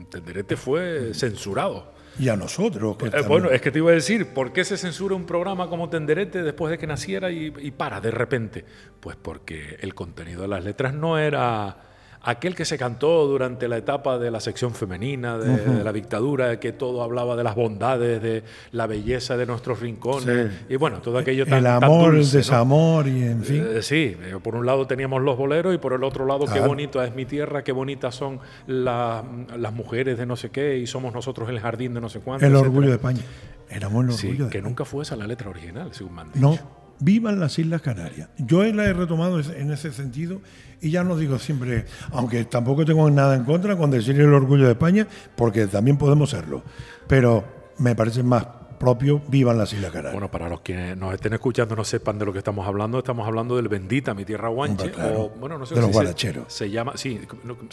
Tenderete 0.09 0.57
fue 0.57 1.13
censurado. 1.13 1.91
Y 2.19 2.29
a 2.29 2.35
nosotros. 2.35 2.97
Eh, 3.01 3.21
bueno, 3.27 3.49
es 3.49 3.61
que 3.61 3.71
te 3.71 3.79
iba 3.79 3.91
a 3.91 3.93
decir, 3.93 4.33
¿por 4.33 4.53
qué 4.53 4.65
se 4.65 4.77
censura 4.77 5.15
un 5.15 5.25
programa 5.25 5.69
como 5.69 5.89
Tenderete 5.89 6.43
después 6.43 6.71
de 6.71 6.77
que 6.77 6.87
naciera 6.87 7.31
y 7.31 7.71
para 7.71 8.01
de 8.01 8.11
repente? 8.11 8.65
Pues 8.99 9.15
porque 9.15 9.77
el 9.79 9.93
contenido 9.95 10.41
de 10.41 10.47
las 10.47 10.63
letras 10.63 10.93
no 10.93 11.17
era 11.17 11.90
aquel 12.23 12.55
que 12.55 12.65
se 12.65 12.77
cantó 12.77 13.25
durante 13.27 13.67
la 13.67 13.77
etapa 13.77 14.19
de 14.19 14.29
la 14.29 14.39
sección 14.39 14.73
femenina 14.73 15.37
de, 15.37 15.83
la 15.83 15.91
dictadura, 15.91 16.59
que 16.59 16.71
todo 16.71 17.01
hablaba 17.03 17.35
de 17.35 17.43
las 17.43 17.55
bondades, 17.55 18.21
de 18.21 18.43
la 18.71 18.87
belleza 18.87 19.37
de 19.37 19.45
nuestros 19.45 19.79
rincones, 19.79 20.51
y 20.69 20.75
bueno, 20.75 21.01
todo 21.01 21.17
aquello 21.17 21.45
tan 21.45 21.59
El 21.59 21.67
amor, 21.67 22.15
el 22.15 22.29
desamor, 22.29 23.07
y 23.07 23.23
en 23.23 23.43
fin. 23.43 23.65
Eh, 23.67 23.81
sí, 23.81 24.15
eh, 24.21 24.37
por 24.41 24.55
un 24.55 24.65
lado 24.65 24.85
teníamos 24.85 25.21
los 25.21 25.37
boleros 25.37 25.73
y 25.73 25.77
por 25.77 25.93
el 25.93 26.03
otro 26.03 26.25
lado, 26.25 26.45
qué 26.45 26.59
bonita 26.59 27.05
es 27.05 27.15
mi 27.15 27.25
tierra, 27.25 27.63
qué 27.63 27.71
bonitas 27.71 28.13
son 28.15 28.39
las 28.67 29.23
mujeres 29.73 30.17
de 30.17 30.25
no 30.25 30.35
sé 30.35 30.49
qué, 30.49 30.77
y 30.77 30.87
somos 30.87 31.13
nosotros 31.13 31.49
el 31.49 31.59
jardín 31.59 31.93
de 31.93 32.01
no 32.01 32.09
sé 32.09 32.19
cuánto. 32.19 32.45
El 32.45 32.55
orgullo 32.55 32.89
de 32.89 32.95
España. 32.95 33.21
Éramos 33.69 34.03
el 34.03 34.09
orgullo 34.11 34.45
sí, 34.45 34.51
que 34.51 34.61
nunca 34.61 34.85
fue 34.85 35.03
esa 35.03 35.15
la 35.15 35.25
letra 35.25 35.49
original, 35.49 35.93
según 35.93 36.15
me 36.15 36.23
No, 36.35 36.57
vivan 37.01 37.39
las 37.39 37.59
Islas 37.59 37.81
Canarias. 37.81 38.29
Yo 38.37 38.63
la 38.63 38.85
he 38.85 38.93
retomado 38.93 39.39
en 39.39 39.71
ese 39.71 39.91
sentido 39.91 40.39
y 40.79 40.91
ya 40.91 41.03
no 41.03 41.17
digo 41.17 41.37
siempre, 41.37 41.85
aunque 42.11 42.45
tampoco 42.45 42.85
tengo 42.85 43.09
nada 43.11 43.35
en 43.35 43.43
contra 43.43 43.75
con 43.75 43.91
decir 43.91 44.19
el 44.19 44.33
orgullo 44.33 44.65
de 44.65 44.71
España, 44.71 45.07
porque 45.35 45.67
también 45.67 45.97
podemos 45.97 46.29
serlo, 46.29 46.63
pero 47.07 47.43
me 47.77 47.95
parece 47.95 48.23
más 48.23 48.45
propio 48.81 49.21
vivan 49.27 49.57
las 49.57 49.71
Islas 49.73 49.91
Canarias. 49.91 50.13
Bueno, 50.13 50.31
para 50.31 50.49
los 50.49 50.61
que 50.61 50.95
nos 50.95 51.13
estén 51.13 51.33
escuchando 51.33 51.75
no 51.75 51.83
sepan 51.83 52.17
de 52.17 52.25
lo 52.25 52.33
que 52.33 52.39
estamos 52.39 52.67
hablando, 52.67 52.97
estamos 52.97 53.27
hablando 53.27 53.55
del 53.55 53.67
Bendita 53.67 54.13
mi 54.13 54.25
tierra 54.25 54.49
guanche, 54.49 54.91
o 55.15 55.29
bueno, 55.29 55.57
no 55.57 55.65
sé 55.65 55.75
de 55.75 55.81
los 55.81 55.91
guaracheros. 55.91 56.51
Se, 56.51 56.69
llama, 56.69 56.93
sí, 56.95 57.19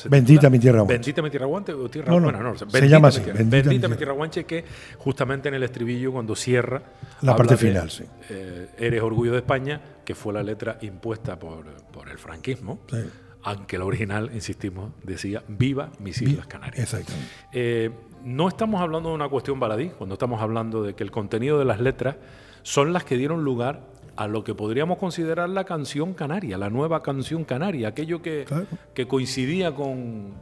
Bendita 0.09 0.51
mi 0.51 0.59
tierra 0.59 0.83
guanche. 0.83 0.95
Bendita 0.95 1.23
mi 1.23 1.31
tierra 1.31 1.47
guanche 1.47 1.73
o 1.73 1.89
tierra 1.89 2.13
no, 2.13 2.21
no, 2.21 2.31
bueno, 2.31 2.43
no, 2.43 2.71
se 2.71 2.89
llama 2.89 3.09
así, 3.09 3.23
Bendita, 3.23 3.89
mi 3.89 3.97
tierra 3.97 4.13
guanche 4.13 4.45
que 4.45 4.65
justamente 4.99 5.49
en 5.49 5.55
el 5.55 5.63
estribillo 5.63 6.13
cuando 6.13 6.37
cierra 6.37 6.83
la 7.23 7.35
parte 7.35 7.57
final, 7.57 7.91
sí. 7.91 8.05
Eh, 8.29 8.69
eres 8.79 9.03
orgullo 9.03 9.33
de 9.33 9.39
España, 9.39 9.81
que 10.05 10.15
fue 10.15 10.35
la 10.35 10.43
letra 10.43 10.79
impuesta 10.83 11.39
por, 11.39 11.65
por 11.91 12.09
el 12.09 12.19
franquismo. 12.19 12.81
Sí 12.91 12.99
aunque 13.43 13.79
la 13.79 13.85
original, 13.85 14.31
insistimos, 14.35 14.93
decía 15.03 15.43
Viva 15.49 15.91
mis 16.01 16.21
Islas 16.21 16.47
Canarias. 16.47 16.83
Exactamente. 16.83 17.33
Eh, 17.53 17.91
no 18.25 18.49
estamos 18.49 18.81
hablando 18.81 19.11
de 19.11 19.15
una 19.15 19.29
cuestión 19.29 19.61
baladí, 19.61 19.89
cuando 19.91 20.15
estamos 20.15 20.41
hablando 20.41 20.83
de 20.83 20.95
que 20.95 21.05
el 21.05 21.11
contenido 21.11 21.59
de 21.59 21.65
las 21.65 21.81
letras 21.81 22.17
son 22.63 22.93
las 22.93 23.05
que 23.05 23.17
dieron 23.17 23.45
lugar 23.45 23.81
a 24.19 24.27
lo 24.27 24.43
que 24.43 24.53
podríamos 24.53 24.99
considerar 24.99 25.49
la 25.49 25.63
canción 25.63 26.13
canaria, 26.13 26.59
la 26.59 26.71
nueva 26.71 27.05
canción 27.05 27.45
canaria, 27.45 27.89
aquello 27.89 28.21
que, 28.21 28.47
que 28.93 29.07
coincidía 29.07 29.73
con, 29.73 30.35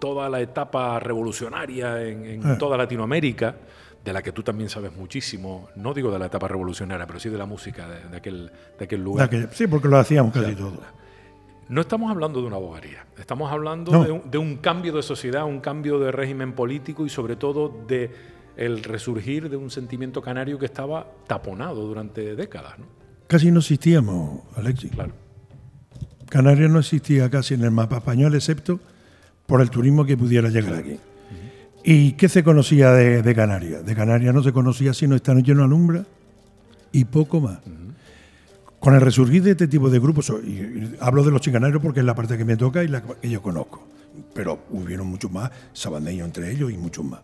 toda 0.00 0.30
la 0.30 0.40
etapa 0.40 0.98
revolucionaria 0.98 2.02
en, 2.02 2.40
eh. 2.42 2.56
toda 2.58 2.78
Latinoamérica, 2.78 3.54
de 4.02 4.12
la 4.14 4.22
que 4.22 4.32
tú 4.32 4.42
también 4.42 4.70
sabes 4.70 4.96
muchísimo, 4.96 5.68
no 5.76 5.92
digo 5.92 6.10
de 6.10 6.18
la 6.18 6.26
etapa 6.26 6.48
revolucionaria, 6.48 7.06
pero 7.06 7.20
sí 7.20 7.28
de 7.28 7.36
la 7.36 7.44
música 7.44 7.86
de, 7.86 8.16
aquel, 8.16 8.50
de 8.78 8.84
aquel 8.86 9.04
lugar. 9.04 9.28
sí, 9.52 9.66
porque 9.66 9.88
lo 9.88 9.98
hacíamos 9.98 10.32
casi 10.32 10.54
todo. 10.54 10.80
No 11.68 11.80
estamos 11.80 12.10
hablando 12.10 12.40
de 12.40 12.46
una 12.46 12.58
bobería, 12.58 13.06
estamos 13.18 13.50
hablando 13.50 14.22
de, 14.24 14.38
un, 14.38 14.56
cambio 14.56 14.92
de 14.92 15.02
sociedad, 15.02 15.44
un 15.44 15.60
cambio 15.60 15.98
de 15.98 16.12
régimen 16.12 16.52
político 16.52 17.04
y 17.04 17.08
sobre 17.08 17.34
todo 17.34 17.84
de 17.88 18.10
el 18.56 18.84
resurgir 18.84 19.50
de 19.50 19.56
un 19.56 19.70
sentimiento 19.70 20.22
canario 20.22 20.58
que 20.58 20.66
estaba 20.66 21.06
taponado 21.26 21.86
durante 21.86 22.36
décadas. 22.36 22.74
Casi 23.26 23.50
no 23.50 23.58
existíamos, 23.58 24.42
Alexis. 24.54 24.92
Claro. 24.92 25.12
Canarias 26.28 26.70
no 26.70 26.78
existía 26.78 27.28
casi 27.30 27.54
en 27.54 27.64
el 27.64 27.70
mapa 27.70 27.96
español, 27.96 28.34
excepto 28.34 28.80
por 29.46 29.60
el 29.60 29.70
turismo 29.70 30.04
que 30.04 30.16
pudiera 30.16 30.48
llegar 30.48 30.74
aquí. 30.74 30.98
¿Y 31.84 32.12
qué 32.12 32.28
se 32.28 32.42
conocía 32.42 32.90
de, 32.92 33.34
Canarias? 33.34 33.86
De 33.86 33.94
Canarias 33.94 34.34
no 34.34 34.42
se 34.42 34.52
conocía 34.52 34.92
sino 34.92 35.14
esta 35.14 35.34
noche 35.34 35.54
no 35.54 35.62
alumbra 35.62 36.04
y 36.90 37.04
poco 37.04 37.40
más. 37.40 37.60
Con 38.80 38.94
el 38.94 39.00
resurgir 39.00 39.42
de 39.42 39.52
este 39.52 39.68
tipo 39.68 39.90
de 39.90 39.98
grupos, 39.98 40.32
y, 40.44 40.94
hablo 41.00 41.24
de 41.24 41.30
los 41.30 41.40
chicanarios 41.40 41.82
porque 41.82 42.00
es 42.00 42.06
la 42.06 42.14
parte 42.14 42.36
que 42.36 42.44
me 42.44 42.56
toca 42.56 42.84
y 42.84 42.88
la 42.88 43.02
que 43.02 43.28
yo 43.28 43.42
conozco, 43.42 43.86
pero 44.34 44.60
hubieron 44.70 45.06
muchos 45.06 45.30
más, 45.30 45.50
sabandeños 45.72 46.26
entre 46.26 46.50
ellos 46.50 46.70
y 46.70 46.76
muchos 46.76 47.04
más. 47.04 47.20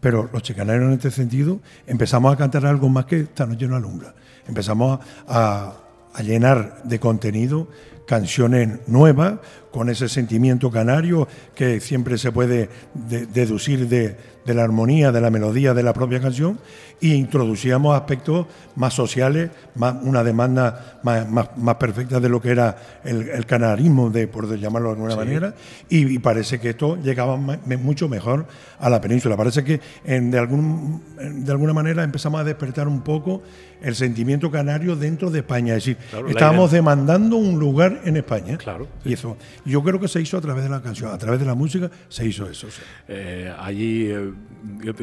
Pero 0.00 0.28
los 0.32 0.42
chicanarios 0.42 0.86
en 0.86 0.92
este 0.94 1.10
sentido 1.10 1.60
empezamos 1.86 2.32
a 2.32 2.36
cantar 2.36 2.66
algo 2.66 2.88
más 2.88 3.04
que 3.04 3.20
esta 3.20 3.46
noche 3.46 3.68
no 3.68 3.76
alumbra. 3.76 4.14
Empezamos 4.48 4.98
a, 5.28 5.74
a 6.12 6.22
llenar 6.22 6.82
de 6.84 6.98
contenido 6.98 7.68
canciones 8.06 8.80
nuevas, 8.88 9.34
con 9.70 9.88
ese 9.88 10.08
sentimiento 10.08 10.70
canario 10.70 11.28
que 11.54 11.80
siempre 11.80 12.18
se 12.18 12.32
puede 12.32 12.68
deducir 12.94 13.88
de, 13.88 14.16
la 14.46 14.64
armonía, 14.64 15.12
de 15.12 15.20
la 15.20 15.30
melodía 15.30 15.74
de 15.74 15.82
la 15.82 15.92
propia 15.92 16.20
canción, 16.20 16.58
e 17.00 17.08
introducíamos 17.08 17.94
aspectos 17.94 18.46
más 18.74 18.94
sociales, 18.94 19.50
más, 19.76 19.94
una 20.02 20.24
demanda 20.24 21.00
más, 21.02 21.76
perfecta 21.76 22.18
de 22.18 22.28
lo 22.28 22.42
que 22.42 22.50
era 22.50 22.76
el, 23.04 23.46
canarismo, 23.46 24.10
de, 24.10 24.26
por 24.26 24.52
llamarlo 24.58 24.88
de 24.88 24.94
alguna 24.94 25.16
manera, 25.16 25.54
y, 25.88 26.18
parece 26.18 26.58
que 26.58 26.70
esto 26.70 26.96
llegaba 26.96 27.36
mucho 27.36 28.08
mejor 28.08 28.46
a 28.78 28.90
la 28.90 29.00
península. 29.00 29.36
Parece 29.36 29.62
que 29.62 29.80
de, 30.04 30.38
algún, 30.38 31.02
de 31.16 31.52
alguna 31.52 31.72
manera 31.72 32.02
empezamos 32.02 32.40
a 32.40 32.44
despertar 32.44 32.88
un 32.88 33.02
poco 33.02 33.42
el 33.82 33.94
sentimiento 33.94 34.50
canario 34.50 34.96
dentro 34.96 35.30
de 35.30 35.40
España. 35.40 35.74
Es 35.76 35.84
decir, 35.84 35.98
estábamos 36.28 36.70
demandando 36.70 37.36
un 37.36 37.58
lugar 37.58 38.00
en 38.04 38.16
España. 38.16 38.56
Claro. 38.58 38.86
Y 39.04 39.14
eso 39.14 39.36
yo 39.64 39.82
creo 39.82 40.00
que 40.00 40.08
se 40.08 40.20
hizo 40.20 40.36
a 40.36 40.40
través 40.40 40.64
de 40.64 40.70
la 40.70 40.82
canción, 40.82 41.12
a 41.12 41.18
través 41.18 41.40
de 41.40 41.46
la 41.46 41.54
música 41.54 41.90
se 42.08 42.26
hizo 42.26 42.48
eso. 42.48 42.68
Eh, 43.08 43.52
allí, 43.58 44.08
eh, 44.10 44.32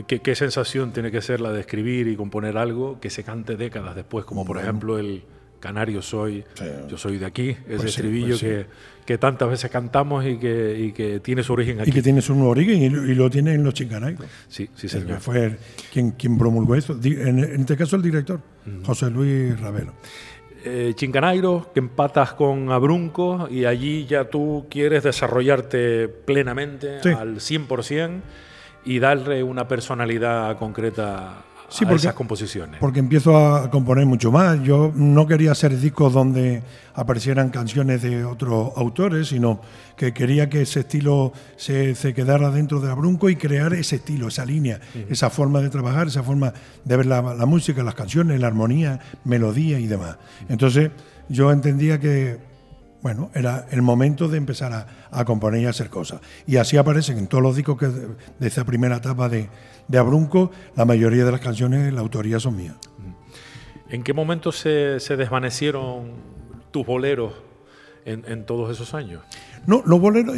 ¿qué, 0.05 0.35
sensación 0.35 0.91
tiene 0.93 1.11
que 1.11 1.21
ser 1.21 1.41
la 1.41 1.51
de 1.51 1.61
escribir 1.61 2.07
y 2.07 2.15
componer 2.15 2.57
algo 2.57 2.99
que 2.99 3.09
se 3.09 3.23
cante 3.23 3.55
décadas 3.57 3.95
después, 3.95 4.25
como 4.25 4.45
por 4.45 4.57
ejemplo 4.57 4.99
el 4.99 5.23
Canario 5.59 6.01
Soy, 6.01 6.43
yo 6.87 6.97
soy 6.97 7.17
de 7.17 7.25
aquí, 7.25 7.49
ese 7.49 7.77
pues 7.77 7.85
estribillo 7.85 8.27
pues 8.27 8.41
que, 8.41 8.65
que, 9.05 9.17
tantas 9.17 9.49
veces 9.49 9.71
cantamos 9.71 10.23
y 10.23 10.37
que, 10.37 10.77
y 10.79 10.91
que, 10.91 11.19
tiene 11.19 11.41
su 11.41 11.53
origen 11.53 11.81
aquí. 11.81 11.89
Y 11.89 11.93
que 11.93 12.03
tiene 12.03 12.21
su 12.21 12.39
origen 12.39 12.81
y, 12.81 12.89
lo 12.89 13.29
tiene 13.29 13.55
en 13.55 13.63
los 13.63 13.73
chinganairos. 13.73 14.23
Sí, 14.47 14.69
sí, 14.75 14.87
señor. 14.87 15.19
fue 15.19 15.57
quien, 15.91 16.11
quien 16.11 16.37
promulgó 16.37 16.75
esto, 16.75 16.97
en, 17.03 17.39
este 17.39 17.75
caso 17.75 17.95
el 17.95 18.03
director, 18.03 18.39
José 18.85 19.09
Luis 19.09 19.59
Ravelo 19.59 19.93
eh, 20.67 20.93
Chincanairo, 20.93 21.71
que 21.73 21.79
empatas 21.79 22.33
con 22.33 22.71
Abrunco 22.71 23.47
y 23.49 23.65
allí 23.65 24.05
ya 24.05 24.25
tú 24.25 24.67
quieres 24.69 25.03
desarrollarte 25.03 26.07
plenamente 26.07 26.99
al 27.11 27.37
100% 27.37 28.21
y 28.85 28.99
darle 28.99 29.43
una 29.43 29.67
personalidad 29.67 30.57
concreta 30.57 31.43
sí, 31.69 31.85
a 31.85 31.91
esas 31.91 32.13
composiciones. 32.13 32.79
Porque 32.79 32.99
empiezo 32.99 33.37
a 33.37 33.69
componer 33.69 34.05
mucho 34.05 34.31
más. 34.31 34.61
Yo 34.63 34.91
no 34.95 35.27
quería 35.27 35.51
hacer 35.51 35.77
discos 35.77 36.13
donde 36.13 36.63
aparecieran 36.93 37.49
canciones 37.49 38.01
de 38.01 38.25
otros 38.25 38.71
autores, 38.75 39.27
sino 39.27 39.61
que 39.95 40.13
quería 40.13 40.49
que 40.49 40.61
ese 40.61 40.81
estilo 40.81 41.33
se, 41.55 41.95
quedara 42.13 42.51
dentro 42.51 42.79
de 42.79 42.87
la 42.87 42.95
Brunco 42.95 43.29
y 43.29 43.35
crear 43.35 43.73
ese 43.73 43.97
estilo, 43.97 44.27
esa 44.27 44.45
línea, 44.45 44.79
esa 45.09 45.29
forma 45.29 45.61
de 45.61 45.69
trabajar, 45.69 46.07
esa 46.07 46.23
forma 46.23 46.53
de 46.83 46.97
ver 46.97 47.05
la, 47.05 47.21
música, 47.45 47.83
las 47.83 47.95
canciones, 47.95 48.39
la 48.39 48.47
armonía, 48.47 48.99
melodía 49.25 49.79
y 49.79 49.87
demás. 49.87 50.17
Entonces 50.49 50.91
yo 51.29 51.51
entendía 51.51 51.99
que 51.99 52.37
bueno, 53.01 53.29
era 53.33 53.67
el 53.71 53.81
momento 53.81 54.27
de 54.27 54.37
empezar 54.37 54.87
a, 55.11 55.25
componer 55.25 55.61
y 55.61 55.65
a 55.65 55.69
hacer 55.69 55.89
cosas. 55.89 56.21
Y 56.45 56.57
así 56.57 56.77
aparecen 56.77 57.17
en 57.17 57.27
todos 57.27 57.43
los 57.43 57.55
discos 57.55 57.77
que 57.77 57.87
de, 57.87 58.47
esa 58.47 58.65
primera 58.65 58.97
etapa 58.97 59.29
de, 59.29 59.49
de, 59.87 59.97
Abrunco, 59.97 60.51
la 60.75 60.85
mayoría 60.85 61.23
de 61.23 61.31
las 61.31 61.41
canciones, 61.41 61.93
la 61.93 62.01
autoría 62.01 62.39
son 62.39 62.55
mías. 62.55 62.75
¿En 63.89 64.03
qué 64.03 64.13
momento 64.13 64.51
se, 64.51 64.99
se 64.99 65.15
desvanecieron 65.15 66.11
tus 66.71 66.85
boleros 66.85 67.33
en, 68.05 68.45
todos 68.45 68.71
esos 68.71 68.93
años? 68.93 69.21
No, 69.67 69.83
los 69.85 69.99
boleros 69.99 70.35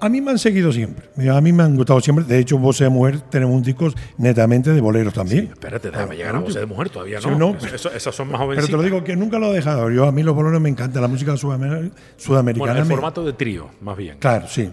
a, 0.00 0.08
mí 0.08 0.20
me 0.20 0.32
han 0.32 0.40
seguido 0.40 0.72
siempre. 0.72 1.06
A 1.30 1.40
mí 1.40 1.52
me 1.52 1.62
han 1.62 1.76
gustado 1.76 2.00
siempre. 2.00 2.24
De 2.24 2.38
hecho, 2.40 2.58
Voz 2.58 2.80
de 2.80 2.88
Mujer 2.88 3.20
tenemos 3.20 3.54
un 3.54 3.62
disco 3.62 3.88
netamente 4.18 4.72
de 4.72 4.80
boleros 4.80 5.14
también. 5.14 5.50
espérate, 5.52 5.92
déjame 5.92 6.16
llegar 6.16 6.34
a 6.34 6.40
Voz 6.40 6.54
de 6.54 6.66
Mujer 6.66 6.90
todavía, 6.90 7.20
¿no? 7.20 7.56
esas 7.56 8.14
son 8.14 8.28
más 8.28 8.40
jóvenes. 8.40 8.64
Pero 8.66 8.76
te 8.76 8.76
lo 8.76 8.82
digo 8.82 9.04
que 9.04 9.14
nunca 9.14 9.38
lo 9.38 9.52
he 9.52 9.54
dejado. 9.54 9.88
Yo, 9.88 10.04
a 10.04 10.12
mí 10.12 10.24
los 10.24 10.34
boleros 10.34 10.60
me 10.60 10.68
encanta, 10.68 11.00
la 11.00 11.06
música 11.06 11.36
sudamericana. 11.36 11.92
Bueno, 12.56 12.80
el 12.80 12.86
formato 12.86 13.24
de 13.24 13.34
trío, 13.34 13.70
más 13.80 13.96
bien. 13.96 14.18
Claro, 14.18 14.48
sí. 14.48 14.68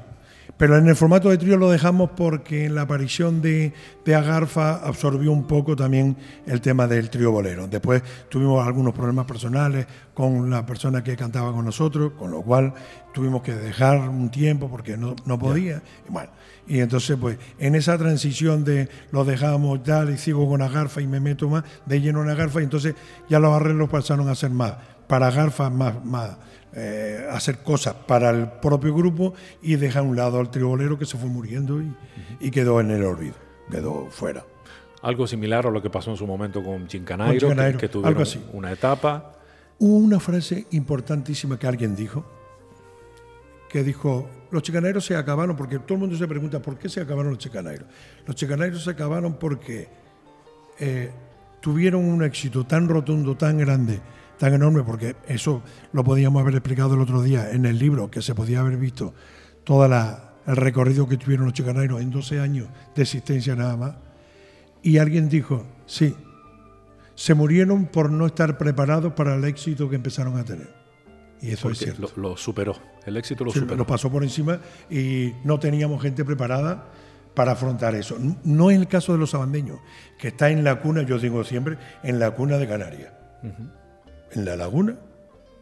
Pero 0.59 0.77
en 0.77 0.89
el 0.89 0.95
formato 0.97 1.29
de 1.29 1.37
trío 1.37 1.55
lo 1.55 1.71
dejamos 1.71 2.09
porque 2.17 2.65
en 2.65 2.75
la 2.75 2.81
aparición 2.81 3.41
de, 3.41 3.71
de, 4.03 4.13
Agarfa 4.13 4.75
absorbió 4.85 5.31
un 5.31 5.47
poco 5.47 5.73
también 5.73 6.17
el 6.45 6.59
tema 6.59 6.85
del 6.85 7.09
trío 7.09 7.31
bolero. 7.31 7.65
Después 7.69 8.03
tuvimos 8.27 8.67
algunos 8.67 8.93
problemas 8.93 9.25
personales 9.25 9.87
con 10.13 10.49
la 10.49 10.65
persona 10.65 11.01
que 11.01 11.15
cantaba 11.15 11.53
con 11.53 11.63
nosotros, 11.63 12.11
con 12.19 12.31
lo 12.31 12.41
cual 12.41 12.73
tuvimos 13.13 13.41
que 13.41 13.53
dejar 13.53 14.09
un 14.09 14.29
tiempo 14.29 14.69
porque 14.69 14.97
no, 14.97 15.15
no 15.23 15.39
podía. 15.39 15.81
Y 16.05 16.11
bueno, 16.11 16.29
y 16.67 16.79
entonces 16.79 17.15
pues 17.15 17.37
en 17.57 17.75
esa 17.75 17.97
transición 17.97 18.65
de 18.65 18.89
lo 19.13 19.23
dejamos 19.23 19.81
tal 19.83 20.09
y 20.09 20.17
sigo 20.17 20.45
con 20.49 20.61
Agarfa 20.61 20.99
y 20.99 21.07
me 21.07 21.21
meto 21.21 21.47
más 21.47 21.63
de 21.85 22.01
lleno 22.01 22.21
en 22.21 22.31
Agarfa 22.31 22.59
y 22.59 22.65
entonces 22.65 22.95
ya 23.29 23.39
los 23.39 23.53
arreglos 23.53 23.87
pasaron 23.87 24.27
a 24.27 24.35
ser 24.35 24.49
más 24.49 24.73
para 25.07 25.27
Agarfa 25.27 25.69
más, 25.69 26.03
más 26.03 26.31
eh, 26.73 27.27
hacer 27.31 27.59
cosas 27.59 27.95
para 27.95 28.29
el 28.29 28.47
propio 28.47 28.93
grupo 28.93 29.33
y 29.61 29.75
dejar 29.75 30.03
a 30.03 30.05
un 30.05 30.15
lado 30.15 30.39
al 30.39 30.51
tribolero 30.51 30.99
que 30.99 31.05
se 31.05 31.17
fue 31.17 31.29
muriendo 31.29 31.81
y, 32.39 32.51
quedó 32.51 32.79
en 32.79 32.91
el 32.91 33.03
olvido, 33.03 33.35
quedó 33.71 34.07
fuera. 34.09 34.45
Algo 35.01 35.25
similar 35.27 35.65
a 35.65 35.71
lo 35.71 35.81
que 35.81 35.89
pasó 35.89 36.11
en 36.11 36.17
su 36.17 36.27
momento 36.27 36.63
con 36.63 36.87
Chincanairo, 36.87 37.49
que, 37.55 37.77
que, 37.77 37.89
tuvieron 37.89 38.25
una 38.53 38.71
etapa. 38.71 39.33
Hubo 39.79 39.97
una 39.97 40.19
frase 40.19 40.67
importantísima 40.71 41.57
que 41.57 41.65
alguien 41.65 41.95
dijo, 41.95 42.25
que 43.69 43.83
dijo, 43.83 44.29
los 44.51 44.61
chicanairos 44.63 45.05
se 45.05 45.15
acabaron, 45.15 45.55
porque 45.55 45.79
todo 45.79 45.93
el 45.93 45.99
mundo 46.01 46.17
se 46.17 46.27
pregunta, 46.27 46.61
¿por 46.61 46.77
qué 46.77 46.89
se 46.89 46.99
acabaron 46.99 47.31
los 47.31 47.39
chicanairos? 47.39 47.87
Los 48.25 48.35
chicanairos 48.35 48.83
se 48.83 48.89
acabaron 48.89 49.35
porque 49.35 49.87
eh, 50.79 51.11
tuvieron 51.61 52.05
un 52.05 52.23
éxito 52.23 52.65
tan 52.65 52.87
rotundo, 52.87 53.35
tan 53.35 53.57
grande, 53.57 54.01
tan 54.39 54.53
enorme, 54.53 54.83
porque 54.83 55.17
eso 55.27 55.61
lo 55.91 56.03
podíamos 56.03 56.41
haber 56.41 56.55
explicado 56.55 56.95
el 56.95 57.01
otro 57.01 57.21
día 57.21 57.51
en 57.51 57.65
el 57.65 57.77
libro, 57.77 58.09
que 58.09 58.21
se 58.21 58.33
podía 58.33 58.61
haber 58.61 58.77
visto 58.77 59.13
todo 59.65 59.85
el 59.85 60.55
recorrido 60.55 61.07
que 61.07 61.17
tuvieron 61.17 61.45
los 61.45 61.53
chicanairos 61.53 62.01
en 62.01 62.09
12 62.09 62.39
años 62.39 62.67
de 62.95 63.03
existencia 63.03 63.55
nada 63.55 63.75
más. 63.75 63.95
Y 64.81 64.97
alguien 64.97 65.27
dijo, 65.27 65.65
sí, 65.85 66.15
se 67.15 67.33
murieron 67.33 67.87
por 67.87 68.09
no 68.09 68.25
estar 68.25 68.57
preparados 68.57 69.11
para 69.13 69.35
el 69.35 69.43
éxito 69.43 69.89
que 69.89 69.97
empezaron 69.97 70.37
a 70.37 70.45
tener. 70.45 70.73
Y 71.41 71.51
eso 71.51 71.69
es 71.69 71.77
cierto. 71.77 72.09
Lo, 72.15 72.37
superó, 72.37 72.77
el 73.05 73.17
éxito 73.17 73.43
lo 73.43 73.51
superó. 73.51 73.75
Lo 73.75 73.85
pasó 73.85 74.09
por 74.09 74.23
encima 74.23 74.61
y 74.89 75.33
no 75.43 75.59
teníamos 75.59 76.01
gente 76.01 76.23
preparada 76.23 76.87
para 77.35 77.51
afrontar 77.51 77.93
eso. 77.93 78.17
No 78.45 78.71
es 78.71 78.77
el 78.77 78.87
caso 78.87 79.11
de 79.11 79.19
los 79.19 79.31
sabandeños, 79.31 79.79
que 80.17 80.29
está 80.29 80.49
en 80.49 80.63
la 80.63 80.79
cuna, 80.79 81.01
yo 81.01 81.19
digo 81.19 81.43
siempre, 81.43 81.77
en 82.03 82.19
la 82.19 82.31
cuna 82.31 82.57
de 82.57 82.67
Canarias 82.67 83.11
en 84.33 84.45
la 84.45 84.55
laguna, 84.55 84.95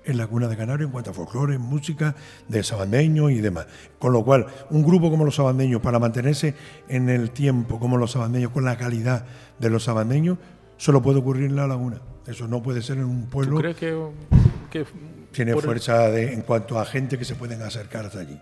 en 0.06 0.18
la 0.18 0.28
cuna 0.28 0.48
de 0.48 0.56
Canarias 0.56 0.86
en 0.88 0.92
cuanto 0.92 1.12
a 1.12 1.14
folclore, 1.14 1.58
música 1.58 2.16
de 2.48 2.64
sabandeños 2.64 3.32
y 3.32 3.42
demás. 3.42 3.68
Con 4.00 4.14
lo 4.14 4.24
cual, 4.24 4.46
un 4.70 4.84
grupo 4.84 5.10
como 5.10 5.26
los 5.26 5.36
sabandeños, 5.36 5.82
para 5.82 6.00
mantenerse 6.00 6.54
en 6.88 7.10
el 7.10 7.32
tiempo 7.32 7.80
como 7.80 7.98
los 7.98 8.12
sabandeños, 8.12 8.52
con 8.52 8.64
la 8.66 8.78
calidad 8.78 9.26
de 9.60 9.70
los 9.70 9.84
sabandeños, 9.84 10.38
solo 10.78 11.02
puede 11.02 11.20
ocurrir 11.20 11.46
en 11.46 11.56
la 11.56 11.68
laguna. 11.68 12.00
Eso 12.26 12.48
no 12.48 12.62
puede 12.64 12.82
ser 12.82 12.98
en 12.98 13.06
un 13.06 13.26
pueblo. 13.28 13.56
¿Tú 13.56 13.62
crees 13.62 13.78
que, 13.78 14.86
Tiene 15.32 15.52
el- 15.52 15.62
fuerza 15.62 16.10
de- 16.10 16.34
en 16.34 16.42
cuanto 16.42 16.80
a 16.80 16.86
gente 16.86 17.18
que 17.18 17.26
se 17.26 17.36
pueden 17.36 17.62
acercar 17.62 18.06
hasta 18.06 18.20
allí. 18.20 18.40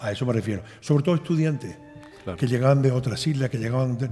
A 0.00 0.10
eso 0.12 0.24
me 0.24 0.32
refiero. 0.32 0.62
Sobre 0.80 1.02
todo 1.04 1.14
estudiantes 1.16 1.76
Claro. 2.22 2.38
que 2.38 2.46
llegaban 2.46 2.80
de 2.80 2.90
otras 2.92 3.24
islas, 3.26 3.50
que 3.50 3.58
llegaban. 3.58 3.98
de- 3.98 4.08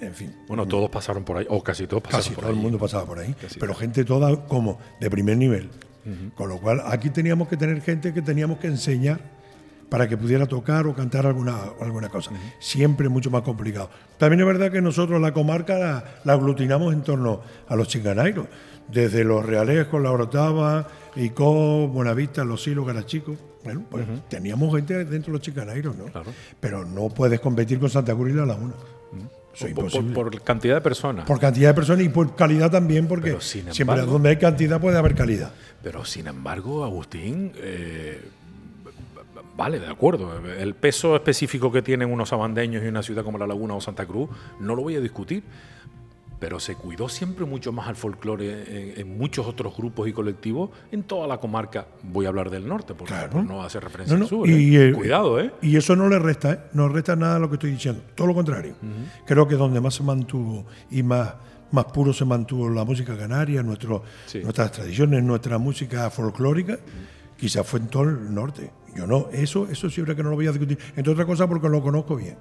en 0.00 0.14
fin. 0.14 0.34
Bueno, 0.48 0.66
todos 0.66 0.90
pasaron 0.90 1.24
por 1.24 1.38
ahí, 1.38 1.46
o 1.48 1.62
casi 1.62 1.86
todos 1.86 2.02
pasaron 2.02 2.22
Casi 2.22 2.34
por 2.34 2.44
todo 2.44 2.52
el 2.52 2.58
mundo 2.58 2.78
pasaba 2.78 3.04
por 3.04 3.18
ahí. 3.18 3.34
Casi 3.40 3.58
pero 3.58 3.72
todo. 3.72 3.80
gente 3.80 4.04
toda 4.04 4.46
como 4.46 4.78
de 5.00 5.10
primer 5.10 5.36
nivel. 5.36 5.70
Con 6.36 6.48
lo 6.48 6.58
cual, 6.58 6.82
aquí 6.86 7.10
teníamos 7.10 7.48
que 7.48 7.56
tener 7.56 7.80
gente 7.82 8.14
que 8.14 8.22
teníamos 8.22 8.58
que 8.58 8.68
enseñar 8.68 9.18
para 9.88 10.08
que 10.08 10.16
pudiera 10.16 10.46
tocar 10.46 10.86
o 10.86 10.94
cantar 10.94 11.26
alguna, 11.26 11.56
alguna 11.80 12.08
cosa. 12.08 12.30
Siempre 12.60 13.08
mucho 13.08 13.28
más 13.28 13.42
complicado. 13.42 13.90
También 14.16 14.40
es 14.40 14.46
verdad 14.46 14.70
que 14.70 14.80
nosotros 14.80 15.20
la 15.20 15.32
comarca 15.32 15.76
la, 15.76 16.04
la 16.22 16.32
aglutinamos 16.32 16.92
en 16.92 17.02
torno 17.02 17.40
a 17.66 17.74
los 17.74 17.88
chinganairos. 17.88 18.46
Desde 18.88 19.24
los 19.24 19.44
Realejos, 19.44 20.00
La 20.00 20.12
Orotava, 20.12 20.86
Icó, 21.16 21.88
Buenavista, 21.88 22.44
Los 22.44 22.62
Silos, 22.62 22.86
Garachico. 22.86 23.34
Bueno, 23.64 23.84
pues 23.90 24.06
teníamos 24.28 24.72
gente 24.76 25.04
dentro 25.04 25.32
de 25.32 25.38
los 25.38 25.40
chinganairos, 25.40 25.96
¿no? 25.96 26.04
Claro. 26.04 26.30
Pero 26.60 26.84
no 26.84 27.08
puedes 27.08 27.40
competir 27.40 27.80
con 27.80 27.90
Santa 27.90 28.14
Cruz 28.14 28.30
y 28.30 28.34
La 28.34 28.46
Laguna. 28.46 28.74
Eso 29.56 29.64
Por, 29.66 29.74
por- 29.74 29.84
imposible. 29.84 30.14
por 30.14 30.42
cantidad 30.42 30.74
de 30.74 30.80
personas. 30.82 31.24
Por 31.26 31.40
cantidad 31.40 31.70
de 31.70 31.74
personas 31.74 32.04
y 32.04 32.08
por 32.10 32.36
calidad 32.36 32.70
también, 32.70 33.08
porque 33.08 33.30
sin 33.40 33.62
siempre 33.72 33.82
embargo- 33.82 34.12
donde 34.12 34.28
hay 34.28 34.36
cantidad 34.36 34.80
puede 34.80 34.98
haber 34.98 35.14
calidad. 35.14 35.52
Pero 35.82 36.04
sin 36.04 36.26
embargo, 36.26 36.84
Agustín, 36.84 37.52
eh, 37.56 38.20
vale, 39.56 39.80
de 39.80 39.86
acuerdo. 39.86 40.38
El 40.58 40.74
peso 40.74 41.16
específico 41.16 41.72
que 41.72 41.80
tienen 41.82 42.10
unos 42.12 42.32
abandeños 42.32 42.84
y 42.84 42.88
una 42.88 43.02
ciudad 43.02 43.24
como 43.24 43.38
La 43.38 43.46
Laguna 43.46 43.74
o 43.74 43.80
Santa 43.80 44.04
Cruz, 44.04 44.28
no 44.60 44.74
lo 44.74 44.82
voy 44.82 44.96
a 44.96 45.00
discutir. 45.00 45.42
Pero 46.46 46.60
se 46.60 46.76
cuidó 46.76 47.08
siempre 47.08 47.44
mucho 47.44 47.72
más 47.72 47.88
al 47.88 47.96
folclore 47.96 48.92
en, 48.92 49.00
en 49.00 49.18
muchos 49.18 49.44
otros 49.48 49.76
grupos 49.76 50.06
y 50.06 50.12
colectivos 50.12 50.70
en 50.92 51.02
toda 51.02 51.26
la 51.26 51.38
comarca. 51.38 51.88
Voy 52.04 52.24
a 52.24 52.28
hablar 52.28 52.50
del 52.50 52.68
norte, 52.68 52.94
porque 52.94 53.14
Claro. 53.14 53.30
por 53.30 53.42
no 53.44 53.64
hacer 53.64 53.82
referencia 53.82 54.14
No, 54.14 54.20
no, 54.20 54.24
al 54.26 54.28
sur. 54.28 54.48
y, 54.48 54.76
¿eh? 54.76 54.90
eh, 54.90 54.92
Cuidado, 54.92 55.40
¿eh? 55.40 55.50
Y 55.60 55.74
eso 55.76 55.96
no 55.96 56.08
le 56.08 56.20
resta, 56.20 56.52
¿eh? 56.52 56.58
no 56.72 56.88
resta 56.88 57.16
nada 57.16 57.34
a 57.34 57.38
lo 57.40 57.48
que 57.48 57.54
estoy 57.54 57.72
diciendo. 57.72 58.00
Todo 58.14 58.28
lo 58.28 58.34
contrario. 58.34 58.76
Creo 59.26 59.48
que 59.48 59.56
donde 59.56 59.80
más 59.80 59.94
se 59.94 60.04
mantuvo 60.04 60.66
y 60.88 61.02
más, 61.02 61.34
más 61.72 61.86
puro 61.86 62.12
se 62.12 62.24
mantuvo 62.24 62.70
la 62.70 62.84
música 62.84 63.16
canaria, 63.18 63.64
nuestro, 63.64 64.04
Sí. 64.26 64.38
nuestras 64.44 64.70
tradiciones, 64.70 65.24
nuestra 65.24 65.58
música 65.58 66.08
folclórica, 66.10 66.78
quizás 67.36 67.66
fue 67.66 67.80
en 67.80 67.88
todo 67.88 68.04
el 68.04 68.32
norte. 68.32 68.70
Yo 68.96 69.06
no, 69.06 69.28
eso, 69.32 69.68
eso 69.70 69.90
siempre 69.90 70.16
que 70.16 70.22
no 70.22 70.30
lo 70.30 70.36
voy 70.36 70.46
a 70.46 70.52
discutir. 70.52 70.78
Entre 70.96 71.12
otras 71.12 71.26
cosas 71.26 71.46
porque 71.48 71.68
lo 71.68 71.82
conozco 71.82 72.16
bien. 72.16 72.36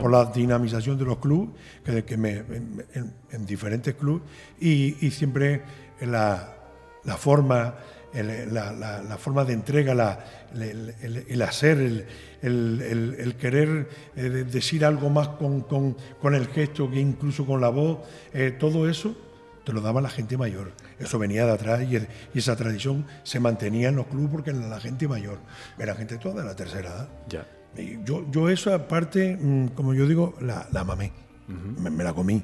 Por 0.00 0.10
la 0.10 0.24
dinamización 0.26 0.98
de 0.98 1.04
los 1.04 1.18
clubes, 1.18 1.50
que, 1.84 2.04
que 2.04 2.16
me, 2.16 2.30
en, 2.38 2.84
en- 2.94 3.14
en 3.30 3.46
diferentes 3.46 3.94
clubes, 3.94 4.22
y, 4.60 4.96
y 5.06 5.10
siempre 5.10 5.62
la, 6.00 6.54
la 7.04 7.16
forma, 7.16 7.74
el- 8.12 8.52
la, 8.52 8.72
la- 8.72 9.02
la 9.02 9.16
forma 9.18 9.44
de 9.44 9.52
entrega, 9.52 9.94
la, 9.94 10.18
el, 10.54 10.94
el- 11.02 11.24
el 11.28 11.42
hacer, 11.42 11.78
el, 12.42 13.34
querer 13.38 13.88
eh, 14.16 14.22
de- 14.28 14.44
decir 14.44 14.84
algo 14.84 15.10
más 15.10 15.28
con, 15.28 15.60
con- 15.62 15.96
con 16.20 16.34
el 16.34 16.46
gesto 16.48 16.90
que 16.90 17.00
incluso 17.00 17.46
con 17.46 17.60
la 17.60 17.68
voz, 17.68 17.98
eh, 18.32 18.54
todo 18.58 18.88
eso 18.88 19.14
te 19.64 19.72
lo 19.72 19.80
daba 19.80 20.00
la 20.00 20.08
gente 20.10 20.36
mayor. 20.36 20.72
Eso 21.00 21.18
venía 21.18 21.46
de 21.46 21.52
atrás 21.52 21.82
y, 21.82 21.96
y 21.96 22.38
esa 22.38 22.54
tradición 22.56 23.06
se 23.22 23.40
mantenía 23.40 23.88
en 23.88 23.96
los 23.96 24.06
clubes 24.06 24.28
porque 24.30 24.50
era 24.50 24.60
la 24.60 24.80
gente 24.80 25.08
mayor, 25.08 25.38
era 25.78 25.94
gente 25.94 26.18
toda 26.18 26.42
de 26.42 26.48
la 26.48 26.54
tercera 26.54 26.90
edad. 26.90 27.08
Ya. 27.28 27.46
Y 27.76 28.04
yo, 28.04 28.30
yo 28.30 28.48
eso 28.48 28.74
aparte, 28.74 29.36
mm, 29.40 29.68
como 29.68 29.94
yo 29.94 30.06
digo, 30.06 30.34
la, 30.40 30.68
la 30.72 30.84
mamé, 30.84 31.12
me, 31.48 31.90
me 31.90 32.04
la 32.04 32.12
comí. 32.12 32.42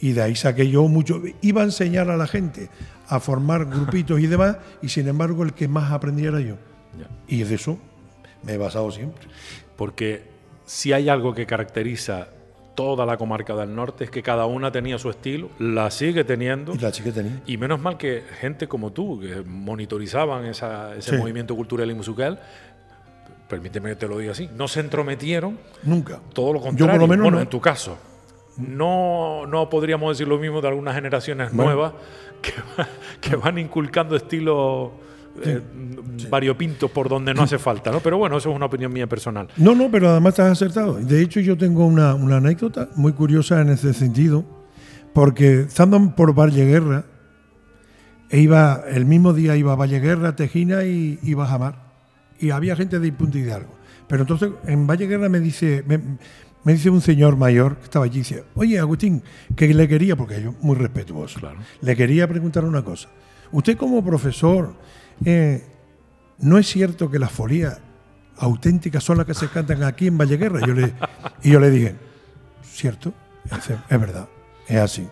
Y 0.00 0.12
de 0.12 0.22
ahí 0.22 0.36
saqué 0.36 0.68
yo 0.68 0.86
mucho. 0.86 1.22
Iba 1.40 1.62
a 1.62 1.64
enseñar 1.64 2.10
a 2.10 2.16
la 2.16 2.26
gente 2.26 2.68
a 3.08 3.20
formar 3.20 3.64
grupitos 3.70 4.20
y 4.20 4.26
demás, 4.26 4.58
y 4.82 4.88
sin 4.88 5.08
embargo 5.08 5.42
el 5.42 5.54
que 5.54 5.66
más 5.66 5.90
aprendía 5.92 6.28
era 6.28 6.40
yo. 6.40 6.56
Ya. 6.98 7.08
Y 7.26 7.42
de 7.42 7.54
eso 7.54 7.78
me 8.42 8.52
he 8.52 8.58
basado 8.58 8.90
siempre. 8.90 9.26
Porque 9.76 10.24
si 10.66 10.92
hay 10.92 11.08
algo 11.08 11.34
que 11.34 11.46
caracteriza 11.46 12.28
toda 12.74 13.06
la 13.06 13.16
comarca 13.16 13.54
del 13.54 13.74
norte 13.74 14.04
es 14.04 14.10
que 14.10 14.22
cada 14.22 14.46
una 14.46 14.70
tenía 14.72 14.98
su 14.98 15.08
estilo, 15.10 15.48
la 15.58 15.90
sigue 15.90 16.24
teniendo. 16.24 16.74
Y 16.74 16.78
la 16.78 16.90
chica 16.92 17.12
tenía. 17.12 17.40
Y 17.46 17.56
menos 17.56 17.80
mal 17.80 17.96
que 17.96 18.22
gente 18.40 18.66
como 18.68 18.92
tú, 18.92 19.20
que 19.20 19.42
monitorizaban 19.46 20.44
esa- 20.46 20.94
ese 20.96 21.10
Sí. 21.12 21.16
movimiento 21.16 21.54
cultural 21.54 21.90
y 21.90 21.94
musical, 21.94 22.40
permíteme 23.48 23.90
que 23.90 23.96
te 23.96 24.08
lo 24.08 24.18
diga 24.18 24.32
así, 24.32 24.48
no 24.56 24.66
se 24.68 24.80
entrometieron, 24.80 25.58
Nunca. 25.82 26.20
todo 26.32 26.52
lo 26.54 26.58
Yo 26.60 26.64
contrario. 26.66 26.92
por 26.94 27.00
lo 27.02 27.06
menos 27.08 27.22
bueno, 27.24 27.36
no. 27.36 27.42
en 27.42 27.48
tu 27.48 27.60
caso, 27.60 27.96
no, 28.56 29.46
no 29.46 29.68
podríamos 29.68 30.16
decir 30.16 30.28
lo 30.28 30.38
mismo 30.38 30.60
de 30.60 30.68
algunas 30.68 30.94
generaciones 30.94 31.52
Bueno. 31.52 31.72
nuevas 31.72 31.92
que, 32.42 32.52
que 33.20 33.36
van 33.36 33.58
inculcando 33.58 34.16
estilos 34.16 34.90
eh, 35.42 35.60
variopintos 36.30 36.90
por 36.90 37.08
donde 37.08 37.34
no 37.34 37.42
hace 37.42 37.58
falta, 37.58 37.90
¿no? 37.90 38.00
Pero 38.00 38.18
bueno, 38.18 38.36
eso 38.38 38.50
es 38.50 38.56
una 38.56 38.66
opinión 38.66 38.92
mía 38.92 39.06
personal. 39.06 39.48
No, 39.56 39.74
no, 39.74 39.90
pero 39.90 40.08
además 40.10 40.34
estás 40.34 40.52
acertado. 40.52 40.94
De 40.94 41.20
hecho, 41.22 41.40
yo 41.40 41.56
tengo 41.56 41.86
una, 41.86 42.14
una 42.14 42.36
anécdota 42.36 42.88
muy 42.96 43.12
curiosa 43.12 43.60
en 43.60 43.70
ese 43.70 43.92
sentido, 43.94 44.44
porque 45.12 45.60
estando 45.62 46.14
por 46.14 46.34
Valle 46.38 46.64
Guerra, 46.66 47.04
e 48.30 48.40
iba, 48.40 48.82
el 48.90 49.04
mismo 49.04 49.32
día 49.32 49.56
iba 49.56 49.72
a 49.72 49.76
Valle 49.76 50.00
Guerra, 50.00 50.34
Tejina 50.34 50.84
y, 50.84 51.18
y 51.22 51.34
Bajamar. 51.34 51.84
Y 52.40 52.50
había 52.50 52.74
gente 52.74 52.98
de 52.98 53.12
Punta 53.12 53.38
Hidalgo. 53.38 53.74
Pero 54.08 54.22
entonces 54.22 54.50
en 54.66 54.86
Valle 54.86 55.06
Guerra 55.06 55.28
me 55.28 55.40
dice, 55.40 55.84
me, 55.86 55.98
me 56.64 56.72
dice 56.72 56.90
un 56.90 57.00
señor 57.00 57.36
mayor 57.36 57.76
que 57.76 57.84
estaba 57.84 58.04
allí, 58.06 58.18
dice, 58.18 58.44
oye 58.54 58.78
Agustín, 58.78 59.22
que 59.54 59.72
le 59.72 59.86
quería, 59.86 60.16
porque 60.16 60.42
yo 60.42 60.54
muy 60.62 60.74
respetuoso, 60.76 61.38
Claro. 61.40 61.58
le 61.80 61.94
quería 61.96 62.26
preguntar 62.28 62.64
una 62.64 62.82
cosa. 62.82 63.08
Usted 63.52 63.76
como 63.76 64.04
profesor, 64.04 64.74
eh, 65.24 65.64
¿no 66.38 66.58
es 66.58 66.66
cierto 66.66 67.10
que 67.10 67.18
las 67.18 67.30
folías 67.30 67.78
auténticas 68.36 69.04
son 69.04 69.18
las 69.18 69.26
que 69.26 69.34
se 69.34 69.48
cantan 69.48 69.82
aquí 69.82 70.06
en 70.06 70.18
Valle 70.18 70.36
Guerra? 70.36 70.60
Yo 70.66 70.74
y 71.42 71.50
yo 71.50 71.60
le 71.60 71.70
dije, 71.70 71.94
¿cierto? 72.62 73.12
Es 73.88 74.00
verdad, 74.00 74.28
es 74.68 74.78
así. 74.78 75.06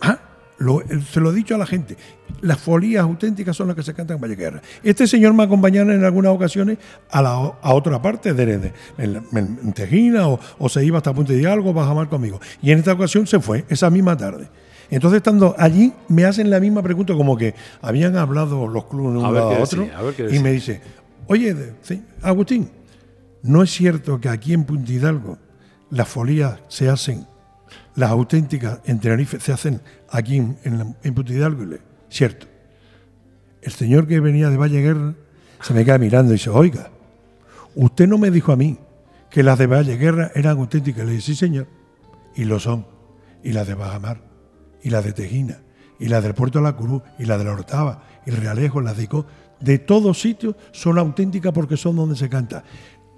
Ah, 0.00 0.18
lo- 0.58 0.82
se 1.10 1.20
lo 1.20 1.30
he 1.30 1.34
dicho 1.34 1.54
a 1.54 1.58
la 1.58 1.66
gente. 1.66 1.96
Las 2.42 2.58
folías 2.60 3.02
auténticas 3.02 3.56
son 3.56 3.68
las 3.68 3.76
que 3.76 3.82
se 3.82 3.94
cantan 3.94 4.16
en 4.16 4.20
Valle 4.22 4.36
Guerra. 4.36 4.62
Este 4.82 5.06
señor 5.06 5.32
me 5.34 5.42
acompañaba 5.42 5.92
en 5.94 6.04
algunas 6.04 6.32
ocasiones 6.32 6.78
a, 7.10 7.72
otra 7.72 8.00
parte 8.02 8.32
de, 8.34 8.58
de- 8.58 8.72
en, 8.98 9.22
en- 9.32 9.72
Tejina 9.72 10.28
o, 10.28 10.68
se 10.68 10.84
iba 10.84 10.98
hasta 10.98 11.14
Punta 11.14 11.32
de 11.32 11.40
Hidalgo, 11.40 11.72
Bajamar 11.72 12.08
conmigo. 12.08 12.40
Y 12.62 12.70
en 12.72 12.78
esta 12.78 12.92
ocasión 12.92 13.26
se 13.26 13.40
fue, 13.40 13.64
esa 13.68 13.88
misma 13.90 14.16
tarde. 14.16 14.48
Entonces, 14.90 15.18
estando 15.18 15.54
allí, 15.58 15.92
me 16.08 16.24
hacen 16.24 16.50
la 16.50 16.60
misma 16.60 16.82
pregunta, 16.82 17.14
como 17.14 17.36
que 17.36 17.54
habían 17.82 18.16
hablado 18.16 18.68
los 18.68 18.84
clubes 18.86 19.14
de 19.14 19.18
un 19.18 19.24
A 19.24 19.28
a 19.28 19.60
otro. 19.60 19.82
decía, 19.82 19.98
a 19.98 20.34
y 20.34 20.38
me 20.38 20.52
dice, 20.52 20.80
oye, 21.26 21.54
sí, 21.82 22.02
Agustín, 22.22 22.70
¿no 23.42 23.62
es 23.62 23.70
cierto 23.70 24.20
que 24.20 24.28
aquí 24.28 24.52
en 24.52 24.64
Punta 24.64 24.92
Hidalgo 24.92 25.38
las 25.90 26.08
folías 26.08 26.60
se 26.68 26.88
hacen, 26.88 27.26
las 27.94 28.10
auténticas 28.10 28.80
en 28.84 29.00
Tenerife 29.00 29.40
se 29.40 29.52
hacen 29.52 29.80
aquí 30.10 30.36
en, 30.36 30.96
en 31.02 31.14
Punta 31.14 31.32
Hidalgo? 31.32 31.64
Y 31.64 31.66
le, 31.66 31.80
cierto. 32.08 32.46
El 33.62 33.72
señor 33.72 34.06
que 34.06 34.20
venía 34.20 34.48
de 34.50 34.56
Valle 34.56 34.80
Guerra 34.80 35.14
se 35.60 35.74
me 35.74 35.84
queda 35.84 35.98
mirando 35.98 36.32
y 36.32 36.36
dice, 36.36 36.50
oiga, 36.50 36.90
usted 37.74 38.06
no 38.06 38.18
me 38.18 38.30
dijo 38.30 38.52
a 38.52 38.56
mí 38.56 38.78
que 39.30 39.42
las 39.42 39.58
de 39.58 39.66
Valle 39.66 39.96
Guerra 39.96 40.30
eran 40.34 40.58
auténticas. 40.58 41.04
Le 41.04 41.12
dije, 41.12 41.22
sí, 41.22 41.34
señor. 41.34 41.66
Y 42.34 42.44
lo 42.44 42.60
son. 42.60 42.86
Y 43.42 43.52
las 43.52 43.66
de 43.66 43.74
Bajamar, 43.74 44.20
y 44.82 44.90
las 44.90 45.04
de 45.04 45.12
Tejina, 45.12 45.58
y 45.98 46.08
las 46.08 46.22
del 46.22 46.34
Puerto 46.34 46.58
de 46.58 46.64
la 46.64 46.76
Cruz, 46.76 47.02
y 47.18 47.24
las 47.24 47.38
de 47.38 47.44
la 47.44 47.52
Hortava, 47.52 48.02
y 48.24 48.30
el 48.30 48.36
Realejo, 48.36 48.80
las 48.80 48.96
de 48.96 49.04
Icó. 49.04 49.26
De 49.60 49.78
todos 49.78 50.20
sitios 50.20 50.54
son 50.72 50.98
auténticas 50.98 51.52
porque 51.52 51.76
son 51.76 51.96
donde 51.96 52.16
se 52.16 52.28
canta. 52.28 52.62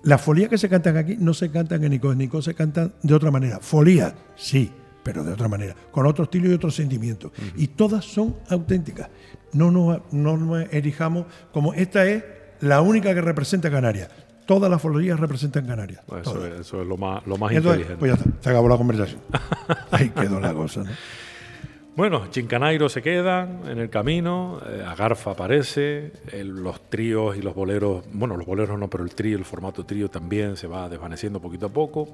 Las 0.04 0.20
folías 0.20 0.48
que 0.48 0.58
se 0.58 0.68
cantan 0.68 0.96
aquí 0.96 1.16
no 1.18 1.34
se 1.34 1.50
cantan 1.50 1.82
en 1.82 1.92
Icó, 1.92 2.12
en 2.12 2.20
Icó 2.20 2.40
se 2.40 2.54
cantan 2.54 2.94
de 3.02 3.14
otra 3.14 3.30
manera. 3.30 3.58
Folías, 3.60 4.14
sí, 4.36 4.70
pero 5.02 5.24
de 5.24 5.32
otra 5.32 5.48
manera, 5.48 5.74
con 5.90 6.06
otro 6.06 6.24
estilo 6.24 6.48
y 6.48 6.52
otro 6.52 6.70
sentimiento. 6.70 7.32
Y 7.56 7.68
todas 7.68 8.04
son 8.04 8.36
auténticas. 8.48 9.08
No 9.52 9.70
nos, 9.70 10.00
no 10.12 10.36
nos 10.36 10.72
erijamos 10.72 11.26
como 11.52 11.74
esta 11.74 12.06
es 12.06 12.22
la 12.60 12.80
única 12.80 13.14
que 13.14 13.20
representa 13.20 13.70
Canarias. 13.70 14.08
Todas 14.46 14.70
las 14.70 14.80
folías 14.80 15.18
representan 15.18 15.66
Canarias. 15.66 16.02
Eso, 16.20 16.46
es, 16.46 16.60
eso 16.60 16.80
es 16.80 16.86
lo 16.86 16.96
más, 16.96 17.26
lo 17.26 17.36
más 17.36 17.52
Entonces, 17.52 17.80
inteligente. 17.82 17.96
pues 17.98 18.12
ya 18.12 18.16
está, 18.16 18.42
se 18.42 18.50
acabó 18.50 18.68
la 18.68 18.76
conversación. 18.76 19.20
Ahí 19.90 20.10
quedó 20.10 20.40
la 20.40 20.54
cosa, 20.54 20.84
¿no? 20.84 20.90
Bueno, 21.98 22.28
Chincanairo 22.30 22.88
se 22.88 23.02
quedan 23.02 23.62
en 23.68 23.78
el 23.80 23.90
camino, 23.90 24.60
eh, 24.64 24.84
Agarfa 24.86 25.32
aparece, 25.32 26.12
el- 26.30 26.50
los 26.50 26.88
tríos 26.88 27.36
y 27.36 27.42
los 27.42 27.56
boleros, 27.56 28.04
bueno, 28.12 28.36
los 28.36 28.46
boleros 28.46 28.78
no, 28.78 28.88
pero 28.88 29.02
el 29.02 29.16
trío, 29.16 29.36
el 29.36 29.44
formato 29.44 29.84
trío 29.84 30.08
también 30.08 30.56
se 30.56 30.68
va 30.68 30.88
desvaneciendo 30.88 31.40
poquito 31.40 31.66
a 31.66 31.70
poco. 31.70 32.08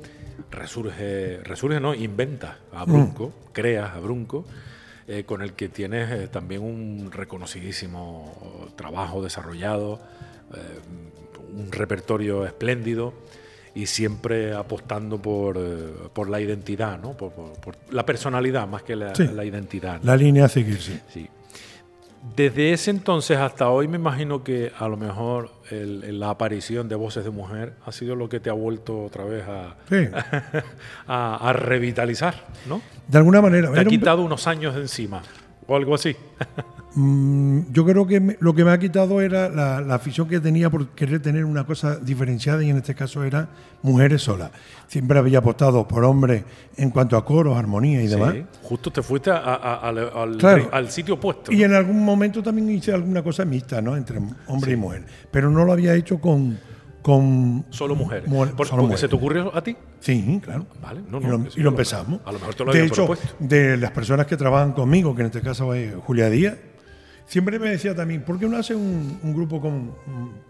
Resurge, 0.50 1.42
resurge, 1.44 1.80
no, 1.80 1.92
inventa 1.92 2.60
a 2.72 2.86
Brunco, 2.86 3.34
creas 3.52 3.94
a 3.94 4.00
Brunco, 4.00 4.46
eh, 5.06 5.24
con 5.24 5.42
el 5.42 5.52
que 5.52 5.68
tienes 5.68 6.10
eh, 6.12 6.28
también 6.28 6.62
un 6.62 7.10
reconocidísimo 7.12 8.70
trabajo 8.76 9.22
desarrollado, 9.22 10.00
eh, 10.54 10.60
un 11.58 11.70
repertorio 11.70 12.46
espléndido 12.46 13.12
y 13.74 13.87
siempre 13.87 14.54
apostando 14.54 15.18
por, 15.20 15.56
eh, 15.58 15.92
por 16.12 16.28
la 16.30 16.40
identidad, 16.40 16.98
¿no? 17.00 17.12
Por, 17.12 17.32
por- 17.32 17.52
por 17.54 17.74
la 17.90 18.06
personalidad 18.06 18.68
más 18.68 18.82
que 18.82 18.94
la, 18.96 19.14
Sí. 19.14 19.26
la 19.26 19.44
identidad. 19.44 19.94
¿no? 20.00 20.06
La 20.06 20.16
línea 20.16 20.44
a 20.44 20.48
seguir, 20.48 20.80
sí. 20.80 21.00
Sí. 21.12 21.28
Desde 22.37 22.72
ese 22.72 22.90
entonces 22.90 23.37
hasta 23.37 23.68
hoy 23.68 23.87
me 23.87 23.96
imagino 23.98 24.42
que 24.42 24.72
a 24.78 24.88
lo 24.88 24.96
mejor 24.96 25.50
el- 25.70 26.18
la 26.18 26.30
aparición 26.30 26.88
de 26.88 26.94
voces 26.94 27.22
de 27.24 27.30
mujer 27.30 27.74
ha 27.84 27.92
sido 27.92 28.16
lo 28.16 28.28
que 28.30 28.40
te 28.40 28.48
ha 28.48 28.54
vuelto 28.54 29.02
otra 29.04 29.24
vez 29.24 29.44
a, 29.46 29.76
Sí. 29.90 30.06
a, 31.06 31.48
a 31.48 31.52
revitalizar, 31.52 32.46
¿no? 32.66 32.80
De 33.08 33.18
alguna 33.18 33.42
manera. 33.42 33.70
Te 33.72 33.78
ha 33.78 33.80
era 33.82 33.90
un- 33.90 33.96
quitado 33.96 34.22
unos 34.22 34.46
años 34.46 34.74
de 34.74 34.80
encima 34.82 35.20
o 35.66 35.76
algo 35.76 35.94
así. 35.94 36.16
Mm, 36.96 37.72
yo 37.72 37.85
creo 37.85 38.07
que 38.07 38.37
lo 38.38 38.54
que 38.54 38.64
me 38.64 38.70
ha 38.70 38.78
quitado 38.78 39.20
era 39.20 39.48
la, 39.48 39.80
la 39.80 39.94
afición 39.96 40.28
que 40.28 40.38
tenía 40.38 40.70
por 40.70 40.88
querer 40.90 41.20
tener 41.20 41.44
una 41.44 41.64
cosa 41.64 41.96
diferenciada 41.96 42.62
y 42.62 42.70
en 42.70 42.76
este 42.76 42.94
caso 42.94 43.24
era 43.24 43.48
mujeres 43.83 44.22
solas. 44.22 44.52
Siempre 44.87 45.18
había 45.18 45.38
apostado 45.38 45.88
por 45.88 46.04
hombres 46.04 46.44
en 46.76 46.90
cuanto 46.90 47.16
a 47.16 47.24
coros, 47.24 47.57
armonía 47.59 48.00
y 48.02 48.07
demás. 48.07 48.35
Sí, 48.35 48.44
Justo 48.62 48.92
te 48.92 49.02
fuiste 49.02 49.30
a- 49.30 49.38
a- 49.38 49.74
al, 49.88 49.98
al- 49.98 50.37
Claro. 50.38 50.68
al 50.72 50.88
sitio 50.90 51.14
opuesto. 51.14 51.52
Y 51.52 51.64
en 51.64 51.74
algún 51.74 52.04
momento 52.04 52.42
también 52.42 52.70
hice 52.70 52.92
alguna 52.92 53.22
cosa 53.22 53.44
mixta, 53.44 53.83
¿no? 53.83 53.96
Entre 53.96 54.20
hombre 54.46 54.72
y 54.72 54.76
mujer. 54.76 55.04
Pero 55.33 55.50
no 55.50 55.64
lo 55.64 55.72
había 55.72 55.94
hecho 55.94 56.20
con. 56.20 56.59
con 57.02 57.64
Solo 57.70 57.94
mujeres. 57.96 58.28
Mu- 58.28 58.46
Por- 58.46 58.66
solo 58.68 58.83
mujeres. 58.83 59.00
se 59.00 59.09
te 59.09 59.16
ocurrió 59.16 59.54
a 59.54 59.62
ti. 59.62 59.76
Sí, 60.00 60.40
claro. 60.42 60.66
Vale, 60.80 61.00
no, 61.11 61.18
y 61.18 61.24
no, 61.24 61.28
lo, 61.38 61.44
y 61.57 61.61
lo 61.61 61.70
empezamos. 61.70 62.20
A 62.24 62.30
lo 62.33 62.38
mejor 62.38 62.54
te 62.54 62.64
lo 62.64 62.72
de 62.72 62.85
hecho, 62.87 62.94
propuesto. 63.07 63.26
de 63.40 63.76
las 63.78 63.90
personas 63.90 64.26
que 64.26 64.37
trabajan 64.37 64.72
conmigo, 64.72 65.14
que 65.14 65.22
en 65.22 65.26
este 65.26 65.40
caso 65.40 65.74
es 65.74 65.92
Julia 66.07 66.30
Díaz, 66.30 66.54
siempre 67.26 67.58
me 67.58 67.68
decía 67.70 67.94
también, 67.94 68.22
¿por 68.22 68.38
qué 68.38 68.48
no 68.48 68.56
hace 68.56 68.74
un, 68.74 69.18
un 69.22 69.34
grupo 69.34 69.60
con, 69.60 69.92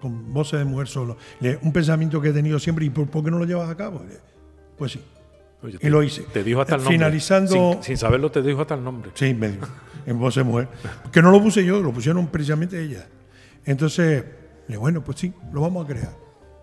con 0.00 0.32
voces 0.32 0.58
de 0.58 0.64
mujer 0.64 0.88
solo? 0.88 1.16
Un 1.62 1.72
pensamiento 1.72 2.20
que 2.20 2.28
he 2.28 2.32
tenido 2.32 2.58
siempre, 2.58 2.84
¿y 2.84 2.90
por, 2.90 3.08
por 3.08 3.24
qué 3.24 3.30
no 3.30 3.38
lo 3.38 3.44
llevas 3.44 3.68
a 3.70 3.76
cabo? 3.76 4.02
Pues 4.76 4.92
sí. 4.92 5.00
Oye, 5.62 5.78
y 5.80 5.88
lo 5.88 6.02
hice. 6.02 6.22
Te 6.32 6.44
dijo 6.44 6.60
hasta 6.60 6.74
el 6.74 6.80
nombre. 6.82 6.96
Finalizando- 6.98 7.72
Sin, 7.74 7.82
sin 7.82 7.96
saberlo, 7.96 8.30
te 8.30 8.42
dijo 8.42 8.60
hasta 8.60 8.74
el 8.74 8.84
nombre. 8.84 9.10
Sí, 9.14 9.32
me 9.34 9.48
dijo, 9.50 9.66
en 10.04 10.18
voz 10.18 10.34
de 10.34 10.42
mujer. 10.42 10.68
Que 11.10 11.22
no 11.22 11.30
lo 11.30 11.42
puse 11.42 11.64
yo, 11.64 11.80
lo 11.80 11.90
pusieron 11.92 12.26
precisamente 12.26 12.80
ellas. 12.82 13.06
Entonces, 13.64 14.24
le 14.68 14.76
bueno, 14.76 15.02
pues 15.02 15.18
sí, 15.20 15.32
lo 15.52 15.62
vamos 15.62 15.84
a 15.84 15.88
crear. 15.88 16.12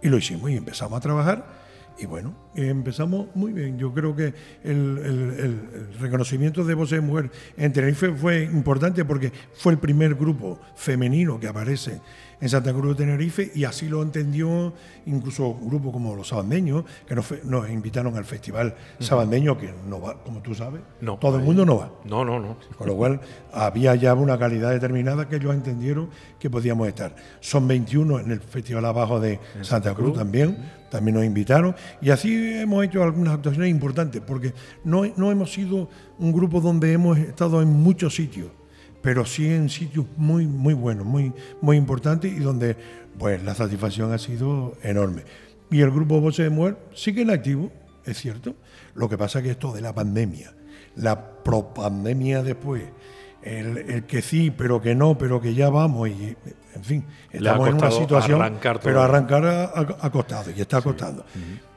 Y 0.04 0.10
lo 0.10 0.18
hicimos 0.18 0.50
y 0.52 0.58
empezamos 0.58 0.98
a 0.98 1.02
trabajar. 1.02 1.61
Y 2.00 2.06
bueno, 2.06 2.36
eh, 2.56 2.68
empezamos 2.68 3.28
muy 3.36 3.54
bien. 3.54 3.78
Yo 3.78 3.94
creo 3.94 4.16
que 4.16 4.34
el, 4.64 5.90
reconocimiento 6.00 6.64
de 6.64 6.74
voces 6.74 7.02
de 7.02 7.08
mujer 7.08 7.32
en 7.58 7.72
Tenerife 7.74 8.12
fue 8.14 8.44
importante 8.44 9.06
porque 9.06 9.32
fue 9.54 9.74
el 9.74 9.80
primer 9.80 10.16
grupo 10.16 10.60
femenino 10.76 11.40
que 11.40 11.48
aparece 11.48 12.02
en 12.42 12.50
Santa 12.50 12.74
Cruz 12.74 12.98
de 12.98 13.06
Tenerife 13.06 13.52
y 13.54 13.64
así 13.64 13.88
lo 13.88 14.02
entendió 14.02 14.74
incluso 15.06 15.56
grupos 15.62 15.94
como 15.94 16.16
los 16.16 16.28
sabandeños, 16.28 16.84
que 17.08 17.16
nos, 17.16 17.70
invitaron 17.70 18.18
al 18.18 18.26
festival 18.26 18.76
sabandeño, 19.00 19.58
que 19.58 19.74
no 19.88 20.02
va, 20.02 20.22
como 20.24 20.42
tú 20.42 20.54
sabes, 20.56 20.82
No, 21.00 21.18
todo 21.18 21.38
el 21.38 21.44
mundo 21.44 21.66
no 21.66 21.78
va. 21.78 21.92
No, 22.06 22.26
no, 22.26 22.40
no. 22.40 22.58
Con 22.78 22.88
lo 22.88 22.96
cual 22.96 23.22
había 23.54 23.96
ya 23.96 24.14
una 24.14 24.38
calidad 24.38 24.72
determinada 24.72 25.30
que 25.30 25.38
ellos 25.38 25.54
entendieron 25.54 26.10
que 26.40 26.50
podíamos 26.50 26.88
estar. 26.88 27.16
Son 27.40 27.68
21 27.68 28.20
en 28.20 28.32
el 28.32 28.40
Festival 28.40 28.86
Abajo 28.86 29.20
de 29.20 29.40
Santa 29.62 29.94
Cruz 29.94 30.18
también, 30.18 30.58
también 30.90 31.16
nos 31.16 31.26
invitaron. 31.26 31.76
Y 32.02 32.10
así 32.10 32.54
hemos 32.56 32.84
hecho 32.84 33.04
algunas 33.04 33.36
actuaciones 33.36 33.70
importantes, 33.70 34.22
porque 34.26 34.54
no, 34.84 35.04
no 35.16 35.32
hemos 35.32 35.54
sido 35.54 35.90
un 36.18 36.32
grupo 36.32 36.60
donde 36.60 36.94
hemos 36.94 37.18
estado 37.18 37.62
en 37.62 37.70
muchos 37.70 38.16
sitios, 38.16 38.48
pero 39.02 39.26
sí 39.26 39.48
en 39.52 39.70
sitios 39.70 40.06
muy, 40.18 40.46
muy 40.48 40.74
buenos, 40.74 41.06
muy, 41.06 41.34
muy 41.62 41.78
importantes 41.78 42.32
y 42.32 42.40
donde 42.40 42.76
pues 43.18 43.44
la 43.44 43.56
satisfacción 43.56 44.12
ha 44.14 44.18
sido 44.18 44.76
enorme. 44.84 45.24
Y 45.70 45.82
el 45.82 45.92
grupo 45.92 46.20
Voces 46.22 46.46
de 46.46 46.50
Mujer 46.50 46.78
sigue 46.94 47.22
en 47.22 47.30
activo, 47.30 47.72
es 48.06 48.18
cierto. 48.18 48.56
Lo 48.96 49.08
que 49.10 49.18
pasa 49.18 49.40
es 49.40 49.46
que 49.46 49.52
esto 49.52 49.72
de 49.72 49.82
la 49.82 49.94
pandemia, 49.94 50.54
la 50.96 51.44
propandemia 51.44 52.44
después, 52.44 52.84
el, 53.42 53.78
el 53.78 54.04
que 54.06 54.22
sí, 54.22 54.52
pero 54.52 54.82
que 54.82 54.94
no, 54.96 55.18
pero 55.18 55.42
que 55.42 55.54
ya 55.54 55.70
vamos, 55.70 56.10
y 56.10 56.36
en 56.76 56.84
fin, 56.84 57.06
estamos 57.32 57.68
en 57.70 57.76
una 57.76 57.90
situación, 57.92 58.42
arrancar 58.42 58.80
pero 58.84 59.02
arrancar 59.02 59.46
ha, 59.46 59.64
ha- 59.66 59.98
ha 60.02 60.12
costado 60.12 60.52
y 60.56 60.62
está 60.62 60.82
costando. 60.82 61.26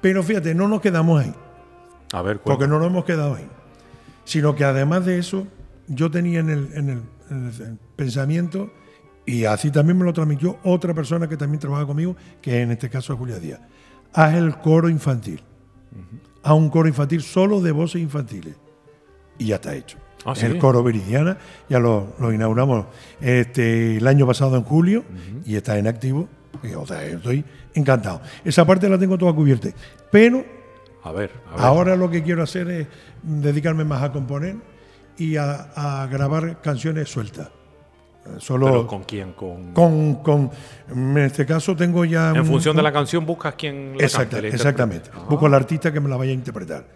Pero 0.00 0.22
fíjate, 0.22 0.54
no 0.54 0.68
nos 0.68 0.80
quedamos 0.80 1.22
ahí, 1.22 1.34
A 2.12 2.20
ver, 2.22 2.38
porque 2.40 2.58
cuéntame. 2.66 2.68
no 2.72 2.78
nos 2.80 2.88
hemos 2.88 3.04
quedado 3.04 3.34
ahí, 3.36 3.46
sino 4.24 4.54
que 4.54 4.64
además 4.64 5.06
de 5.06 5.18
eso, 5.18 5.46
yo 5.88 6.10
tenía 6.10 6.40
en 6.40 6.50
el- 6.50 6.70
en 6.74 6.88
el 6.90 7.02
pensamiento, 7.96 8.70
y 9.26 9.44
así 9.44 9.70
también 9.70 9.98
me 9.98 10.04
lo 10.04 10.12
transmitió 10.12 10.58
otra 10.64 10.92
persona 10.94 11.28
que 11.28 11.36
también 11.36 11.60
trabaja 11.60 11.86
conmigo, 11.86 12.16
que 12.42 12.60
en 12.60 12.70
este 12.72 12.88
caso 12.90 13.12
es 13.12 13.18
Julia 13.18 13.38
Díaz, 13.38 13.60
haz 14.12 14.34
el 14.34 14.56
coro 14.58 14.88
infantil, 14.88 15.42
haz 16.42 16.52
un 16.52 16.68
coro 16.70 16.88
infantil 16.88 17.22
solo 17.22 17.60
de 17.60 17.72
voces 17.72 18.02
infantiles, 18.02 18.56
y 19.38 19.46
ya 19.46 19.56
está 19.56 19.74
hecho. 19.74 19.98
Ah, 20.26 20.32
Es 20.32 20.38
¿sí? 20.38 20.46
El 20.46 20.58
coro 20.58 20.82
Viridiana, 20.82 21.36
ya 21.68 21.78
lo, 21.78 22.14
lo 22.18 22.32
inauguramos 22.32 22.86
este, 23.20 23.98
el 23.98 24.06
año 24.06 24.26
pasado 24.26 24.56
en 24.56 24.62
julio 24.62 25.04
y 25.44 25.56
está 25.56 25.76
en 25.76 25.86
activo. 25.86 26.28
Y, 26.62 26.72
o 26.72 26.86
sea, 26.86 27.04
estoy 27.04 27.44
encantado. 27.74 28.22
Esa 28.42 28.64
parte 28.64 28.88
la 28.88 28.96
tengo 28.98 29.18
toda 29.18 29.34
cubierta. 29.34 29.68
Pero 30.10 30.42
A 31.02 31.12
ver, 31.12 31.30
a 31.50 31.56
ver. 31.56 31.60
ahora 31.60 31.96
lo 31.96 32.08
que 32.10 32.22
quiero 32.22 32.42
hacer 32.42 32.70
es 32.70 32.86
dedicarme 33.22 33.84
más 33.84 34.02
a 34.02 34.12
componer 34.12 34.56
y 35.18 35.36
a, 35.36 35.70
a 36.02 36.06
grabar 36.06 36.60
canciones 36.60 37.08
sueltas. 37.08 37.48
Solo 38.38 38.66
¿Pero 38.66 38.86
con 38.86 39.04
quién? 39.04 39.32
Con... 39.32 39.72
con, 39.74 40.14
con- 40.22 40.50
en 40.90 41.18
este 41.18 41.44
caso 41.44 41.76
tengo 41.76 42.06
ya 42.06 42.30
En 42.30 42.40
un- 42.40 42.46
función 42.46 42.74
de 42.74 42.82
la 42.82 42.90
canción 42.92 43.26
buscas 43.26 43.54
quién 43.54 43.98
la 43.98 44.04
Exacta- 44.04 44.30
cante, 44.36 44.48
la 44.48 44.54
exactamente. 44.54 45.06
interprete. 45.08 45.28
Busco 45.30 45.46
al 45.46 45.54
artista 45.54 45.92
que 45.92 46.00
me 46.00 46.08
la 46.08 46.16
vaya 46.16 46.30
a 46.30 46.34
interpretar. 46.34 46.86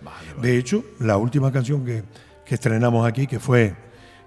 De 0.41 0.57
hecho, 0.57 0.83
la 1.01 1.19
última 1.19 1.53
canción 1.53 1.85
que, 1.85 2.03
que 2.47 2.55
estrenamos 2.55 3.07
aquí, 3.07 3.27
que 3.27 3.39
fue 3.39 3.75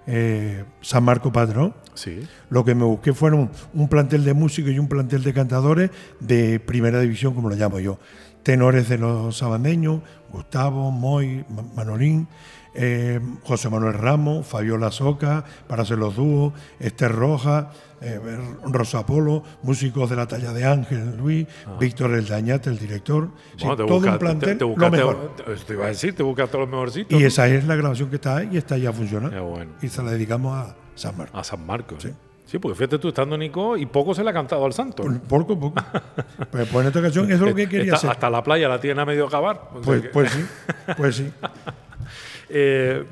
eh, 0.06 0.64
San 0.80 1.02
Marco 1.02 1.32
Padrón, 1.32 1.74
Sí. 1.94 2.20
lo 2.50 2.64
que 2.64 2.74
me 2.76 2.84
busqué 2.84 3.12
fueron 3.12 3.50
un 3.74 3.88
plantel 3.88 4.24
de 4.24 4.32
músicos 4.34 4.70
y 4.70 4.78
un 4.78 4.86
plantel 4.88 5.24
de 5.24 5.32
cantadores 5.34 5.90
de 6.20 6.60
primera 6.60 7.00
división, 7.00 7.34
como 7.34 7.48
lo 7.50 7.56
llamo 7.56 7.80
yo. 7.80 7.98
Tenores 8.44 8.88
de 8.88 8.98
los 8.98 9.36
sabandeños, 9.36 10.02
Gustavo, 10.32 10.90
Moy, 10.92 11.44
Ma- 11.48 11.64
Manolín, 11.76 12.28
eh, 12.74 13.20
José 13.44 13.68
Manuel 13.68 13.94
Ramos, 13.94 14.46
Fabiola 14.46 14.90
Soca, 14.90 15.44
para 15.66 15.82
hacer 15.82 15.98
los 15.98 16.16
dúos, 16.16 16.52
Esther 16.80 17.12
Roja, 17.12 17.70
eh, 18.00 18.18
Rosa 18.64 19.04
Polo, 19.06 19.42
músicos 19.62 20.10
de 20.10 20.16
la 20.16 20.26
talla 20.26 20.52
de 20.52 20.64
Ángel 20.64 21.16
Luis, 21.16 21.46
Víctor 21.78 22.12
El 22.14 22.26
Dañate, 22.26 22.70
el 22.70 22.78
director. 22.78 23.28
Sí, 23.56 23.64
Bueno, 23.66 23.76
te 23.76 23.82
todo 23.84 23.94
busca- 23.98 24.12
un 24.12 24.18
plantel, 24.18 24.58
te, 24.58 24.64
te 24.64 24.76
lo 24.76 24.90
mejor. 24.90 25.36
te- 25.36 25.54
te 25.54 25.72
iba 25.74 25.84
a 25.84 25.88
decir, 25.88 26.14
te 26.16 26.22
buscaste 26.22 26.58
los 26.58 26.68
mejorcitos. 26.68 27.20
Y 27.20 27.24
esa 27.24 27.46
es 27.48 27.64
la 27.66 27.76
grabación 27.76 28.08
que 28.10 28.16
está 28.16 28.38
ahí 28.38 28.48
y 28.52 28.56
está 28.56 28.76
ya 28.78 28.92
funcionando. 28.92 29.44
Bueno. 29.44 29.72
Y 29.82 29.88
se 29.88 30.02
la 30.02 30.10
dedicamos 30.10 30.56
a 30.56 30.74
San 30.94 31.16
Marcos. 31.16 31.38
A 31.40 31.44
San 31.44 31.64
Marcos. 31.66 32.02
Sí. 32.02 32.10
Sí. 32.44 32.58
Porque 32.58 32.76
fíjate 32.76 32.98
tú 32.98 33.08
estando 33.08 33.38
Nico 33.38 33.78
y 33.78 33.86
poco 33.86 34.14
se 34.14 34.22
le 34.22 34.28
ha 34.28 34.32
cantado 34.34 34.66
al 34.66 34.74
santo. 34.74 35.04
Poco, 35.26 35.58
poco. 35.58 35.72
Pues, 36.50 36.68
pues 36.68 36.82
en 36.82 36.86
esta 36.88 36.98
ocasión 36.98 37.24
eso 37.26 37.44
es 37.44 37.50
lo 37.50 37.54
que 37.54 37.66
quería 37.68 37.84
Está- 37.84 37.96
hacer. 37.96 38.10
Hasta 38.10 38.28
la 38.28 38.42
playa 38.42 38.68
la 38.68 38.78
tiene 38.78 39.00
a 39.00 39.04
medio 39.06 39.26
acabar. 39.26 39.70
Pues, 39.82 40.02
que- 40.02 40.08
pues 40.08 40.30
sí, 40.32 40.44
pues 40.96 41.16
sí. 41.16 41.32
Eh, 42.54 43.04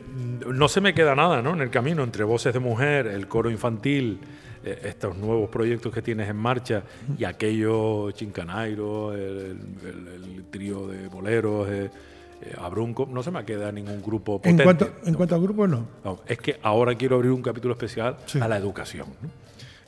no 0.46 0.68
se 0.68 0.80
me 0.82 0.92
queda 0.92 1.14
nada 1.14 1.40
¿no? 1.40 1.54
en 1.54 1.62
el 1.62 1.70
camino 1.70 2.02
entre 2.04 2.24
voces 2.24 2.52
de 2.52 2.58
mujer, 2.60 3.06
el 3.06 3.26
coro 3.26 3.50
infantil, 3.50 4.20
eh, 4.62 4.80
estos 4.84 5.16
nuevos 5.16 5.48
proyectos 5.48 5.92
que 5.94 6.02
tienes 6.02 6.28
en 6.28 6.36
marcha 6.36 6.82
y 7.18 7.24
aquello 7.24 8.10
Chincanairo, 8.10 9.14
el, 9.14 9.56
el- 9.82 10.08
el 10.36 10.44
trío 10.50 10.86
de 10.88 11.08
boleros, 11.08 11.68
eh, 11.70 11.90
Abrunco. 12.58 13.06
No 13.10 13.22
se 13.22 13.30
me 13.30 13.44
queda 13.44 13.70
ningún 13.72 14.02
grupo 14.02 14.34
En 14.44 14.56
potente. 14.56 14.64
cuanto, 14.64 14.90
en 15.04 15.14
cuanto 15.14 15.34
a 15.34 15.38
grupos, 15.38 15.68
no. 15.68 15.86
No, 16.04 16.20
es 16.26 16.38
que 16.38 16.58
ahora 16.62 16.94
quiero 16.94 17.16
abrir 17.16 17.30
un 17.32 17.42
capítulo 17.42 17.72
especial 17.74 18.16
Sí. 18.26 18.38
a 18.40 18.48
la 18.48 18.56
educación. 18.56 19.06
¿no? 19.22 19.28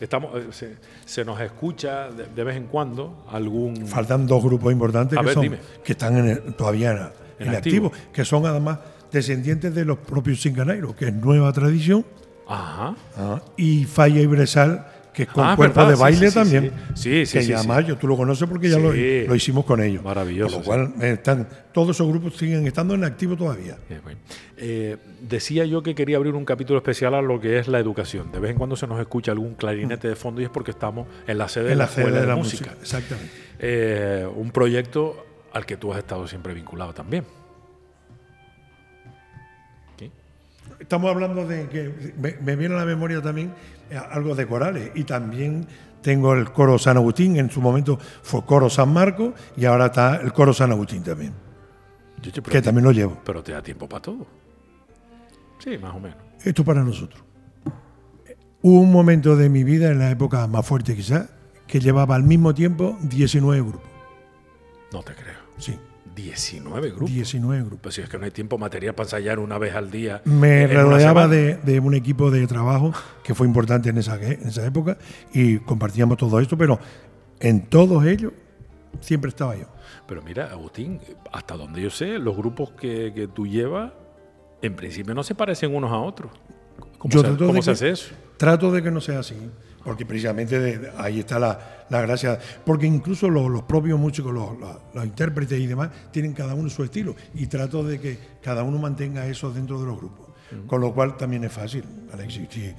Estamos, 0.01 0.33
se, 0.55 0.77
se 1.05 1.25
nos 1.25 1.41
escucha 1.41 2.11
de, 2.11 2.27
de 2.27 2.45
vez 2.45 2.57
en 2.57 2.67
cuando 2.67 3.25
algún... 3.31 3.87
Faltan 3.87 4.27
dos 4.27 4.43
grupos 4.43 4.73
importantes 4.73 5.19
que, 5.19 5.25
ver, 5.25 5.35
son, 5.35 5.43
dime. 5.45 5.59
que 5.85 5.93
están 5.93 6.17
en 6.19 6.29
el- 6.29 6.55
todavía 6.55 7.13
en 7.39 7.49
activo. 7.55 7.87
activo, 7.89 7.93
que 8.13 8.25
son 8.25 8.45
además 8.47 8.79
descendientes 9.13 9.75
de 9.75 9.85
los 9.85 9.99
propios 9.99 10.41
cincanairos, 10.41 10.95
que 10.95 11.07
es 11.09 11.15
Nueva 11.15 11.53
Tradición, 11.53 12.05
Ajá. 12.49 12.95
y 13.57 13.85
Falla 13.85 14.21
y 14.21 14.27
Bresal, 14.27 14.87
que 15.13 15.25
es 15.25 15.29
con 15.29 15.45
Ah, 15.45 15.55
cuerpo 15.57 15.81
verdad, 15.81 15.91
de 15.91 15.97
baile 16.01 16.19
sí, 16.21 16.29
sí, 16.29 16.35
también. 16.35 16.73
sí. 16.95 17.03
Sí, 17.03 17.27
sí, 17.27 17.33
que 17.39 17.43
sí, 17.45 17.51
ya 17.51 17.59
sí. 17.59 17.67
además 17.69 17.87
yo- 17.87 17.99
tú 17.99 18.09
lo 18.09 18.17
conoces 18.17 18.49
porque 18.49 18.71
ya 18.71 18.79
lo, 18.79 18.95
Sí. 18.95 19.25
lo 19.29 19.35
hicimos 19.35 19.67
con 19.67 19.83
ellos. 19.83 20.03
Maravilloso, 20.03 20.63
Con 20.63 20.81
lo 20.85 20.91
cual, 20.95 21.05
están, 21.05 21.47
todos 21.73 21.95
esos 21.95 22.09
grupos 22.09 22.37
siguen 22.39 22.67
estando 22.67 22.95
en 22.95 23.05
activo 23.05 23.37
todavía. 23.37 23.77
Bueno. 24.03 24.19
Eh, 24.57 24.97
decía 25.21 25.67
yo 25.67 25.83
que 25.83 25.95
quería 25.95 26.17
abrir 26.17 26.35
un 26.35 26.47
capítulo 26.47 26.79
especial 26.79 27.15
a 27.15 27.21
lo 27.21 27.39
que 27.41 27.59
es 27.59 27.69
la 27.69 27.79
educación. 27.79 28.33
De 28.33 28.39
vez 28.39 28.53
en 28.53 28.57
cuando 28.57 28.75
se 28.75 28.87
nos 28.87 28.99
escucha 29.01 29.33
algún 29.33 29.55
clarinete 29.55 30.09
de 30.09 30.17
fondo 30.17 30.41
y 30.41 30.45
es 30.45 30.51
porque 30.51 30.71
estamos 30.71 31.07
en 31.27 31.37
la 31.37 31.47
sede 31.49 31.65
de 31.67 31.73
en 31.73 31.79
la, 31.79 31.85
la 31.85 31.91
sede 31.91 32.01
Escuela 32.05 32.17
de 32.17 32.23
de, 32.23 32.29
la 32.29 32.37
Música. 32.37 32.71
música. 32.71 32.81
Exactamente. 32.83 33.31
Eh, 33.59 34.27
un 34.35 34.51
proyecto 34.51 35.27
al 35.53 35.67
que 35.67 35.77
tú 35.77 35.93
has 35.93 35.99
estado 35.99 36.27
siempre 36.27 36.55
vinculado 36.55 36.95
también. 36.95 37.25
Estamos 40.93 41.11
hablando 41.11 41.47
de 41.49 41.71
que 41.71 42.13
me, 42.19 42.37
me 42.43 42.55
viene 42.55 42.75
a 42.75 42.79
la 42.81 42.85
memoria 42.85 43.23
también 43.23 43.55
eh, 43.89 43.97
algo 43.97 44.35
de 44.35 44.47
corales 44.47 44.91
y 44.95 45.05
también 45.05 45.67
tengo 46.03 46.35
el 46.35 46.53
coro 46.53 46.79
San 46.79 46.99
Agustín, 46.99 47.39
en 47.39 47.49
su 47.49 47.63
momento 47.63 47.99
fue 47.99 48.45
coro 48.45 48.69
San 48.69 48.93
Marco 48.93 49.33
y 49.57 49.65
ahora 49.65 49.87
está 49.87 50.17
el 50.17 50.35
coro 50.35 50.53
San 50.53 50.71
Agustín 50.71 51.03
también, 51.03 51.33
Yo, 52.21 52.31
yo, 52.31 52.43
que 52.43 52.61
también 52.61 52.85
lo 52.85 52.93
llevo. 52.93 53.17
pero 53.25 53.43
te 53.43 53.53
da 53.53 53.63
tiempo 53.63 53.89
para 53.89 54.03
todo. 54.03 54.27
Sí, 55.61 55.79
más 55.79 55.95
o 55.95 55.99
menos. 55.99 56.19
Esto 56.45 56.63
para 56.63 56.85
nosotros. 56.85 57.25
Hubo 58.61 58.79
un 58.79 58.93
momento 58.93 59.35
de 59.35 59.49
mi 59.49 59.65
vida, 59.65 59.91
en 59.91 59.99
la 59.99 60.11
época 60.11 60.47
más 60.47 60.67
fuerte 60.67 60.95
quizás, 60.95 61.31
que 61.67 61.81
llevaba 61.81 62.17
al 62.17 62.25
mismo 62.25 62.53
tiempo 62.53 62.99
19 63.01 63.63
grupos. 63.63 63.91
No 64.93 65.03
te 65.03 65.15
creo. 65.15 65.39
Sí. 65.57 65.79
19 66.15 66.91
grupos. 66.91 67.11
19 67.11 67.61
grupos. 67.63 67.81
Pues 67.83 67.95
si 67.95 68.01
es 68.03 68.09
que 68.09 68.19
no 68.19 68.25
hay 68.25 68.31
tiempo 68.31 68.59
material 68.59 68.95
para 68.95 69.07
ensayar 69.07 69.39
una 69.39 69.59
vez 69.59 69.75
al 69.75 69.91
día. 69.91 70.21
Me 70.25 70.67
rodeaba 70.67 71.29
de, 71.29 71.57
de 71.57 71.81
un 71.81 71.95
equipo 71.95 72.31
de 72.31 72.47
trabajo 72.47 72.93
que 73.23 73.35
fue 73.35 73.47
importante 73.47 73.89
en 73.91 73.99
esa, 73.99 74.17
en 74.23 74.47
esa 74.49 74.67
época 74.67 74.99
y 75.33 75.59
compartíamos 75.59 76.17
todo 76.19 76.39
esto, 76.41 76.57
pero 76.59 76.79
en 77.41 77.67
todos 77.67 78.05
ellos 78.05 78.33
siempre 79.01 79.29
estaba 79.31 79.57
yo. 79.57 79.67
Pero 80.07 80.23
mira, 80.23 80.51
Agustín, 80.51 81.01
hasta 81.33 81.57
donde 81.57 81.81
yo 81.83 81.91
sé, 81.91 82.19
los 82.19 82.37
grupos 82.37 82.71
que, 82.73 83.13
que 83.15 83.29
tú 83.29 83.47
llevas, 83.47 83.93
en 84.61 84.75
principio 84.77 85.15
no 85.15 85.23
se 85.23 85.35
parecen 85.35 85.75
unos 85.75 85.91
a 85.93 85.99
otros. 85.99 86.31
¿Cómo, 86.99 87.13
Yo 87.13 87.21
se, 87.23 87.37
cómo 87.37 87.63
se 87.63 87.67
que- 87.67 87.71
hace 87.73 87.91
eso? 87.91 88.15
Trato 88.37 88.71
de 88.73 88.83
que 88.83 88.91
no 88.91 89.01
sea 89.01 89.21
así, 89.21 89.37
porque 89.85 90.07
precisamente 90.07 90.59
de- 90.59 90.79
de- 90.79 90.93
ahí 90.99 91.21
está 91.21 91.39
la, 91.39 91.85
la 91.89 92.01
gracia, 92.03 92.39
porque 92.65 92.87
incluso 92.87 93.29
los, 93.29 93.51
los 93.51 93.63
propios 93.63 93.99
músicos, 93.99 94.33
los, 94.33 94.59
los- 94.59 94.77
los 94.95 95.05
intérpretes 95.05 95.59
y 95.61 95.67
demás, 95.67 95.91
tienen 96.11 96.33
cada 96.33 96.55
uno 96.55 96.69
su 96.71 96.83
estilo. 96.85 97.15
Y 97.35 97.47
trato 97.47 97.83
de 97.85 97.99
que 98.01 98.19
cada 98.43 98.63
uno 98.63 98.79
mantenga 98.79 99.27
eso 99.27 99.51
dentro 99.53 99.79
de 99.81 99.87
los 99.87 99.97
grupos, 99.97 100.29
con 100.67 100.81
lo 100.81 100.93
cual 100.93 101.17
también 101.17 101.45
es 101.45 101.53
fácil, 101.53 101.85
Alexis. 102.13 102.49
Si 102.51 102.75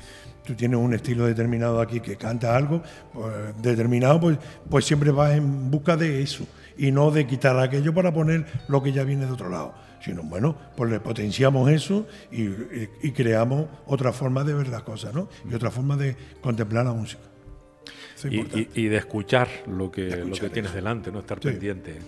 tú 0.46 0.56
tienes 0.56 0.78
un 0.80 0.94
estilo 0.94 1.26
determinado 1.26 1.80
aquí 1.82 2.00
que 2.02 2.16
canta 2.18 2.56
algo 2.56 2.82
pues, 3.14 3.34
determinado, 3.62 4.20
pues, 4.20 4.38
pues 4.70 4.86
siempre 4.86 5.12
vas 5.12 5.32
en 5.34 5.72
busca 5.72 5.96
de 5.98 6.22
eso 6.22 6.46
y 6.78 6.92
no 6.92 7.12
de 7.12 7.26
quitar 7.28 7.58
aquello 7.60 7.94
para 7.94 8.12
poner 8.14 8.46
lo 8.68 8.82
que 8.84 8.92
ya 8.92 9.04
viene 9.04 9.26
de 9.26 9.32
otro 9.32 9.50
lado 9.50 9.74
sino 10.04 10.24
bueno, 10.24 10.56
pues 10.76 10.92
le 10.92 11.00
potenciamos 11.00 11.70
eso 11.72 12.06
y, 12.32 12.44
y- 12.44 12.90
y 13.04 13.12
creamos 13.12 13.68
otra 13.86 14.12
forma 14.12 14.44
de 14.44 14.54
ver 14.54 14.68
las 14.68 14.84
cosas, 14.84 15.14
¿no? 15.14 15.30
Y 15.50 15.54
otra 15.54 15.72
forma 15.72 15.96
de 15.98 16.16
contemplar 16.42 16.86
la 16.86 16.94
música. 16.94 17.22
Y, 18.26 18.86
de 18.88 18.96
escuchar 18.96 19.50
lo 19.68 19.92
que, 19.92 20.16
lo 20.16 20.34
que 20.38 20.50
tienes 20.50 20.72
eso. 20.72 20.76
delante, 20.78 21.12
no 21.12 21.20
estar 21.20 21.40
Sí. 21.42 21.50
pendiente. 21.50 22.00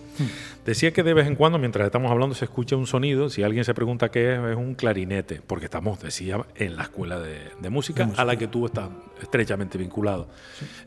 Decía 0.64 0.90
que 0.90 1.02
de 1.02 1.12
vez 1.12 1.26
en 1.26 1.34
cuando, 1.36 1.58
mientras 1.58 1.84
estamos 1.84 2.10
hablando, 2.10 2.34
se 2.34 2.46
escucha 2.46 2.74
un 2.74 2.86
sonido. 2.86 3.28
Si 3.28 3.42
alguien 3.42 3.64
se 3.66 3.74
pregunta 3.74 4.10
qué 4.10 4.32
es, 4.32 4.38
es 4.38 4.56
un 4.56 4.74
clarinete, 4.74 5.42
porque 5.46 5.66
estamos, 5.66 6.00
decía, 6.00 6.38
en 6.54 6.74
la 6.76 6.84
escuela 6.84 7.18
de, 7.20 7.40
de 7.60 7.68
música, 7.68 7.98
De 8.04 8.06
música. 8.06 8.22
a 8.22 8.24
la 8.24 8.36
que 8.36 8.48
tú 8.48 8.64
estás 8.64 8.88
estrechamente 9.20 9.76
vinculado. 9.76 10.28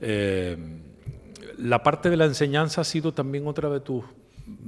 Eh, 0.02 0.58
la 1.60 1.84
parte 1.84 2.10
de 2.10 2.18
la 2.18 2.26
enseñanza 2.26 2.82
ha 2.82 2.86
sido 2.86 3.14
también 3.14 3.46
otra 3.46 3.70
de 3.70 3.82
tus, 3.82 4.04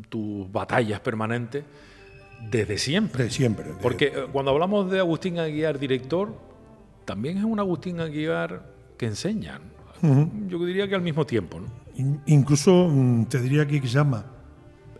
tus 0.10 0.51
batallas 0.51 0.99
permanentes 0.99 1.63
desde 2.49 2.77
siempre. 2.77 3.30
Siempre. 3.30 3.65
Porque 3.82 4.06
eh, 4.08 4.13
cuando 4.32 4.51
hablamos 4.51 4.89
de 4.91 4.99
Agustín 4.99 5.39
Aguiar, 5.39 5.80
director, 5.80 6.34
también 7.06 7.38
es 7.38 7.43
un 7.43 7.60
Agustín 7.60 7.99
Aguiar 7.99 8.63
que 8.97 9.06
enseña. 9.08 9.60
Yo 10.47 10.65
diría 10.65 10.88
que 10.88 10.95
al 10.95 11.01
mismo 11.01 11.25
tiempo. 11.25 11.60
¿no? 11.60 11.67
in- 11.95 12.21
incluso 12.25 12.88
mm, 12.89 13.25
te 13.25 13.39
diría 13.39 13.67
que 13.67 13.80
quizás 13.82 14.06
más. 14.06 14.23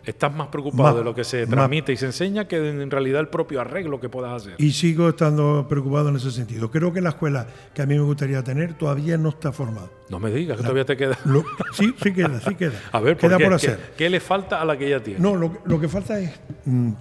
Estás 0.04 0.34
más 0.34 0.48
preocupado 0.48 0.84
Más, 0.90 0.96
de 0.96 1.04
lo 1.04 1.14
que 1.14 1.24
se 1.24 1.42
más. 1.42 1.50
transmite 1.52 1.94
y 1.94 1.98
se 1.98 2.08
enseña 2.08 2.48
que 2.48 2.58
en 2.58 2.90
realidad 2.90 3.20
el 3.22 3.28
propio 3.28 3.62
arreglo 3.62 4.00
que 4.00 4.10
puedas 4.10 4.34
hacer. 4.34 4.56
Y 4.58 4.72
sigo 4.72 5.10
estando 5.10 5.68
preocupado 5.70 6.10
en 6.10 6.16
ese 6.16 6.32
sentido. 6.32 6.72
Creo 6.72 6.92
que 6.92 7.02
la 7.02 7.10
escuela 7.10 7.46
que 7.76 7.84
a 7.84 7.86
mí 7.86 7.94
me 7.94 8.02
gustaría 8.02 8.44
tener 8.44 8.74
todavía 8.74 9.16
no 9.20 9.30
está 9.30 9.52
formada. 9.52 9.90
no 10.10 10.20
me 10.20 10.32
digas 10.32 10.58
que 10.58 10.64
todavía 10.64 10.86
te 10.86 10.98
queda. 10.98 11.20
Lo- 11.26 11.44
sí, 11.74 11.94
sí 12.02 12.14
queda, 12.14 12.40
sí 12.42 12.56
queda. 12.56 12.74
A 12.92 13.00
ver, 13.00 13.16
¿por 13.16 13.30
queda 13.30 13.38
qué? 13.38 13.44
por 13.44 13.52
¿Qué- 13.52 13.56
hacer. 13.68 13.80
¿Qué, 13.96 14.10
le 14.10 14.20
falta 14.20 14.60
a 14.60 14.66
la 14.66 14.76
que 14.76 14.90
ya 14.90 15.02
tiene? 15.04 15.20
No, 15.20 15.36
lo, 15.36 15.54
que- 15.54 15.60
lo 15.66 15.80
que 15.80 15.88
falta 15.88 16.20
es. 16.20 16.32
mm, 16.66 16.92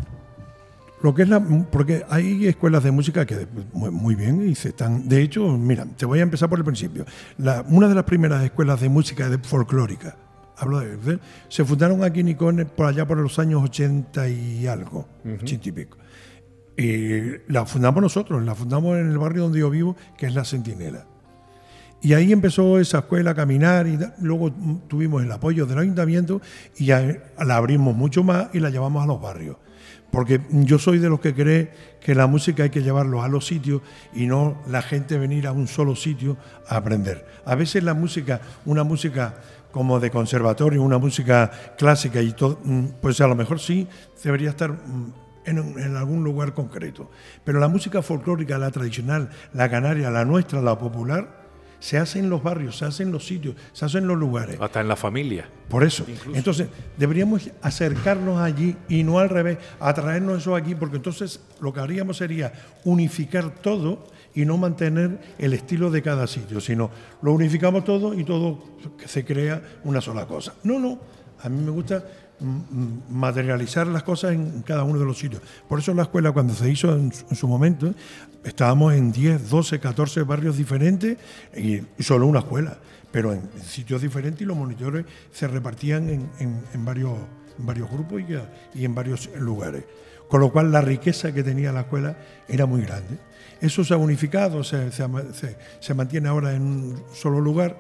lo 1.03 1.15
que 1.15 1.23
es 1.23 1.29
la. 1.29 1.41
Porque 1.41 2.05
hay 2.09 2.47
escuelas 2.47 2.83
de 2.85 2.91
música 2.91 3.25
que 3.27 3.47
muy, 3.73 3.91
muy 3.91 4.15
bien 4.15 4.49
y 4.49 4.55
se 4.55 4.69
están. 4.71 5.09
De 5.09 5.23
hecho, 5.23 5.57
mira, 5.57 5.85
te 5.97 6.07
voy 6.07 6.19
a 6.21 6.23
empezar 6.23 6.49
por 6.49 6.59
el 6.59 6.65
principio. 6.65 7.05
La- 7.39 7.65
una 7.69 7.89
de 7.89 7.95
las 7.95 8.05
primeras 8.05 8.43
escuelas 8.45 8.81
de 8.81 8.89
música 8.89 9.29
de 9.29 9.39
folclórica, 9.39 10.17
hablo 10.59 10.81
de. 10.81 10.97
de- 10.97 11.19
se 11.49 11.65
fundaron 11.65 12.05
aquí 12.05 12.21
en 12.21 12.29
Icone 12.29 12.65
por 12.67 12.87
allá 12.87 13.07
por 13.07 13.19
los 13.19 13.39
años 13.39 13.63
80 13.63 14.29
y 14.29 14.67
algo, 14.67 15.09
80 15.43 15.69
y 15.69 15.73
pico. 15.73 15.97
Y 16.77 17.53
la 17.53 17.67
fundamos 17.67 18.03
nosotros, 18.03 18.43
la 18.45 18.55
fundamos 18.55 18.97
en 18.99 19.11
el 19.11 19.19
barrio 19.19 19.43
donde 19.45 19.59
yo 19.61 19.69
vivo, 19.71 19.97
que 20.17 20.27
es 20.27 20.35
La 20.35 20.45
Centinela. 20.45 21.07
Y 22.03 22.15
ahí 22.15 22.33
empezó 22.33 22.79
esa 22.79 23.01
escuela 23.01 23.33
a 23.33 23.35
caminar 23.35 23.87
y 23.87 23.99
da- 23.99 24.15
luego 24.21 24.51
tuvimos 24.89 25.23
el 25.23 25.31
apoyo 25.31 25.67
del 25.67 25.79
ayuntamiento 25.79 26.41
y 26.79 26.87
ya 26.87 27.03
la 27.45 27.57
abrimos 27.57 27.95
mucho 27.95 28.25
más 28.25 28.49
y 28.55 28.61
la 28.61 28.71
llevamos 28.71 29.03
a 29.03 29.07
los 29.07 29.21
barrios. 29.21 29.57
Porque 30.11 30.41
yo 30.51 30.79
soy 30.79 30.99
de 30.99 31.09
los 31.09 31.21
que 31.21 31.35
cree 31.35 31.73
que 32.01 32.15
la 32.15 32.27
música 32.27 32.65
hay 32.65 32.71
que 32.71 32.83
llevarlo 32.83 33.23
a 33.23 33.29
los 33.29 33.47
sitios 33.47 33.83
y 34.13 34.27
no 34.27 34.61
la 34.69 34.83
gente 34.83 35.19
venir 35.19 35.47
a 35.47 35.53
un 35.53 35.69
solo 35.69 35.95
sitio 35.95 36.37
a 36.69 36.77
aprender. 36.77 37.27
A 37.45 37.55
veces 37.55 37.85
la 37.85 37.95
música, 37.95 38.41
una 38.65 38.83
música 38.83 39.35
como 39.71 40.01
de 40.01 40.11
conservatorio, 40.11 40.83
una 40.83 40.99
música 40.99 41.51
clásica 41.79 42.21
y 42.21 42.33
todo, 42.33 42.59
mm, 42.65 42.87
pues 43.01 43.21
a 43.21 43.29
lo 43.29 43.37
mejor 43.37 43.61
sí 43.61 43.87
debería 44.25 44.51
estar 44.51 44.73
mm, 44.73 45.13
en, 45.45 45.59
en 45.79 45.97
algún 45.97 46.25
lugar 46.25 46.55
concreto. 46.55 47.11
Pero 47.45 47.61
la 47.61 47.69
música 47.69 48.03
folclórica, 48.03 48.59
la 48.59 48.71
tradicional, 48.71 49.31
la 49.53 49.71
canaria, 49.71 50.11
la 50.11 50.25
nuestra, 50.25 50.61
la 50.61 50.79
popular, 50.79 51.40
se 51.81 51.99
hace 51.99 52.19
en 52.21 52.31
los 52.31 52.43
barrios, 52.43 52.79
se 52.79 52.85
hace 52.85 53.03
en 53.03 53.11
los 53.11 53.27
sitios, 53.27 53.57
se 53.73 53.85
hace 53.85 53.99
en 53.99 54.07
los 54.07 54.17
lugares. 54.17 54.61
Hasta 54.61 54.81
en 54.81 54.89
la 54.89 54.97
familia. 54.97 55.49
Por 55.69 55.83
eso. 55.83 56.07
Entonces, 56.35 56.69
deberíamos 56.97 57.51
acercarnos 57.63 58.39
allí 58.39 58.77
y 58.89 59.03
no 59.03 59.19
al 59.19 59.29
revés, 59.29 59.59
atraernos 59.81 60.43
eso 60.43 60.55
aquí, 60.55 60.75
porque 60.75 60.97
entonces 60.97 61.41
lo 61.61 61.73
que 61.73 61.81
haríamos 61.81 62.19
sería 62.19 62.53
unificar 62.85 63.55
todo 63.55 64.07
y 64.35 64.45
no 64.45 64.59
mantener 64.59 65.19
el 65.39 65.55
estilo 65.55 65.91
de 65.91 66.03
cada 66.03 66.27
sitio, 66.27 66.61
sino 66.61 66.91
lo 67.23 67.33
unificamos 67.33 67.85
todo 67.85 68.15
y 68.15 68.25
todo 68.25 68.63
se 69.05 69.25
crea 69.25 69.63
una 69.85 70.01
sola 70.01 70.27
cosa. 70.27 70.55
No, 70.63 70.79
no. 70.79 71.01
A 71.43 71.49
mí 71.49 71.63
me 71.63 71.71
gusta 71.71 72.05
materializar 72.41 73.87
las 73.87 74.03
cosas 74.03 74.33
en 74.33 74.63
cada 74.63 74.85
uno 74.85 74.99
de 74.99 75.05
los 75.05 75.19
sitios. 75.19 75.43
Por 75.69 75.79
eso 75.79 75.95
la 75.95 76.03
escuela, 76.03 76.33
cuando 76.33 76.55
se 76.55 76.71
hizo 76.71 76.95
en 76.95 77.13
su, 77.13 77.27
en 77.29 77.37
su 77.37 77.49
momento, 77.49 77.95
estábamos 78.45 78.95
en 78.95 79.13
10, 79.13 79.51
12, 79.51 79.81
14 79.81 80.23
barrios 80.23 80.57
diferentes 80.57 81.19
y 81.57 81.81
solo 82.03 82.27
una 82.27 82.41
escuela, 82.41 82.79
pero 83.11 83.33
en, 83.33 83.43
sitios 83.63 84.03
diferentes 84.03 84.43
y 84.43 84.45
los 84.45 84.57
monitores 84.57 85.05
se 85.33 85.49
repartían 85.49 86.29
en, 86.39 86.85
varios, 86.85 87.19
grupos 87.91 88.23
y, 88.75 88.85
en 88.85 88.95
varios 88.95 89.31
lugares. 89.37 89.85
Con 90.29 90.41
lo 90.41 90.53
cual 90.53 90.71
la 90.71 90.81
riqueza 90.81 91.33
que 91.35 91.43
tenía 91.43 91.73
la 91.73 91.81
escuela 91.81 92.17
era 92.49 92.65
muy 92.65 92.83
grande. 92.83 93.19
Eso 93.61 93.85
se 93.85 93.93
ha 93.93 93.97
unificado, 93.97 94.63
se 94.65 95.95
mantiene 95.95 96.29
ahora 96.29 96.55
en 96.55 96.63
un 96.63 97.03
solo 97.13 97.41
lugar, 97.41 97.77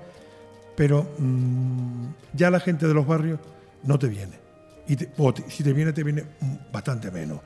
pero 0.77 1.07
mm, 1.19 2.07
ya 2.33 2.51
la 2.51 2.59
gente 2.59 2.89
de 2.89 2.95
los 2.95 3.07
barrios 3.07 3.39
no 3.83 3.99
te 3.99 4.09
viene. 4.09 4.40
Y 4.91 4.97
te- 4.97 5.09
o 5.19 5.33
te- 5.33 5.49
si 5.49 5.63
te 5.63 5.73
viene, 5.73 5.93
te 5.93 6.03
viene 6.03 6.25
bastante 6.73 7.11
menos. 7.13 7.41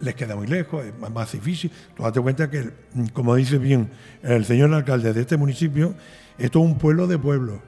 Les 0.00 0.14
queda 0.14 0.36
muy 0.36 0.46
lejos, 0.46 0.84
es 0.84 0.98
más- 0.98 1.10
más 1.10 1.32
difícil. 1.32 1.70
Tú 1.96 2.02
date 2.02 2.20
cuenta 2.20 2.50
que, 2.50 2.70
como 3.14 3.34
dice 3.36 3.56
bien 3.58 3.88
el 4.22 4.44
señor 4.44 4.72
alcalde 4.74 5.12
de 5.14 5.20
este 5.22 5.36
municipio, 5.38 5.94
esto 6.38 6.58
es 6.60 6.64
un 6.66 6.76
pueblo 6.78 7.06
de 7.06 7.18
pueblos. 7.18 7.60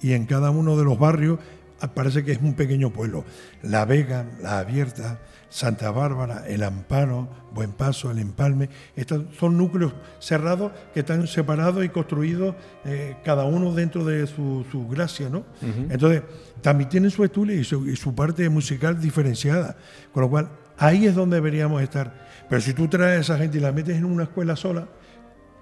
Y 0.00 0.12
en 0.12 0.26
cada 0.26 0.50
uno 0.50 0.76
de 0.76 0.84
los 0.84 0.98
barrios 0.98 1.38
ah, 1.80 1.88
parece 1.94 2.24
que 2.24 2.32
es 2.32 2.38
un 2.42 2.54
pequeño 2.54 2.90
pueblo. 2.90 3.24
La 3.62 3.84
Vega, 3.86 4.26
La 4.42 4.58
Abierta, 4.60 5.18
Santa 5.48 5.90
Bárbara, 5.90 6.46
El 6.46 6.62
Amparo, 6.62 7.28
Buen 7.52 7.72
Paso, 7.72 8.10
El 8.12 8.18
Empalme, 8.20 8.68
estos 8.94 9.34
son 9.36 9.56
núcleos 9.56 9.92
cerrados 10.20 10.70
que 10.94 11.00
están 11.00 11.26
separados 11.26 11.84
y 11.84 11.88
construidos 11.88 12.54
eh, 12.84 13.16
cada 13.24 13.44
uno 13.44 13.74
dentro 13.74 14.04
de 14.04 14.26
su, 14.28 14.64
su 14.70 14.86
gracia, 14.86 15.28
¿no? 15.30 15.44
Entonces, 15.90 16.22
también 16.60 16.88
tienen 16.90 17.10
su 17.10 17.24
estudio 17.24 17.58
y 17.58 17.64
su, 17.64 17.86
y 17.88 17.96
su 17.96 18.14
parte 18.14 18.48
musical 18.48 19.00
diferenciada, 19.00 19.76
con 20.12 20.22
lo 20.22 20.30
cual 20.30 20.50
ahí 20.78 21.06
es 21.06 21.14
donde 21.14 21.36
deberíamos 21.36 21.82
estar. 21.82 22.26
Pero 22.48 22.60
si 22.60 22.74
tú 22.74 22.88
traes 22.88 23.18
a 23.18 23.20
esa 23.34 23.38
gente 23.38 23.58
y 23.58 23.60
la 23.60 23.72
metes 23.72 23.96
en 23.96 24.04
una 24.04 24.24
escuela 24.24 24.56
sola, 24.56 24.88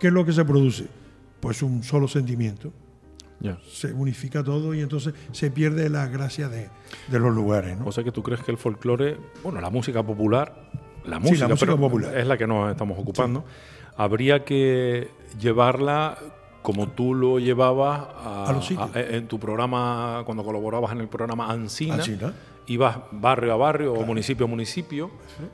¿qué 0.00 0.08
es 0.08 0.12
lo 0.12 0.24
que 0.24 0.32
se 0.32 0.44
produce? 0.44 0.86
Pues 1.40 1.62
un 1.62 1.82
solo 1.82 2.08
sentimiento 2.08 2.72
se 3.70 3.92
unifica 3.92 4.42
todo 4.42 4.74
y 4.74 4.80
entonces 4.80 5.14
se 5.30 5.50
pierde 5.52 5.88
la 5.88 6.08
gracia 6.08 6.48
de, 6.48 6.68
de 7.08 7.18
los 7.20 7.32
lugares. 7.32 7.78
¿no? 7.78 7.86
O 7.86 7.92
sea 7.92 8.02
que 8.02 8.10
tú 8.10 8.20
crees 8.22 8.40
que 8.42 8.50
el 8.50 8.58
folclore, 8.58 9.16
bueno, 9.44 9.60
la 9.60 9.70
música 9.70 10.02
popular, 10.02 10.70
la 11.04 11.16
Sí, 11.18 11.22
música, 11.22 11.44
la 11.44 11.48
música 11.54 11.66
pero 11.66 11.78
popular. 11.78 12.18
es 12.18 12.26
la 12.26 12.36
que 12.36 12.46
nos 12.48 12.68
estamos 12.70 12.98
ocupando, 12.98 13.44
habría 13.96 14.44
que 14.44 15.08
llevarla 15.38 16.18
como 16.68 16.86
tú 16.88 17.14
lo 17.14 17.38
llevabas 17.38 18.00
a- 18.22 18.44
A 18.46 18.52
los 18.52 18.66
sitios. 18.66 18.94
a- 18.94 19.00
en 19.00 19.26
tu 19.26 19.38
programa, 19.38 20.22
cuando 20.26 20.44
colaborabas 20.44 20.92
en 20.92 21.00
el 21.00 21.08
programa 21.08 21.50
Ancina. 21.50 21.94
Ancina. 21.94 22.34
Ibas 22.68 22.98
barrio 23.12 23.52
a 23.52 23.56
barrio 23.56 23.94
o 23.94 24.04
municipio 24.04 24.44
a 24.44 24.48
municipio, 24.48 25.10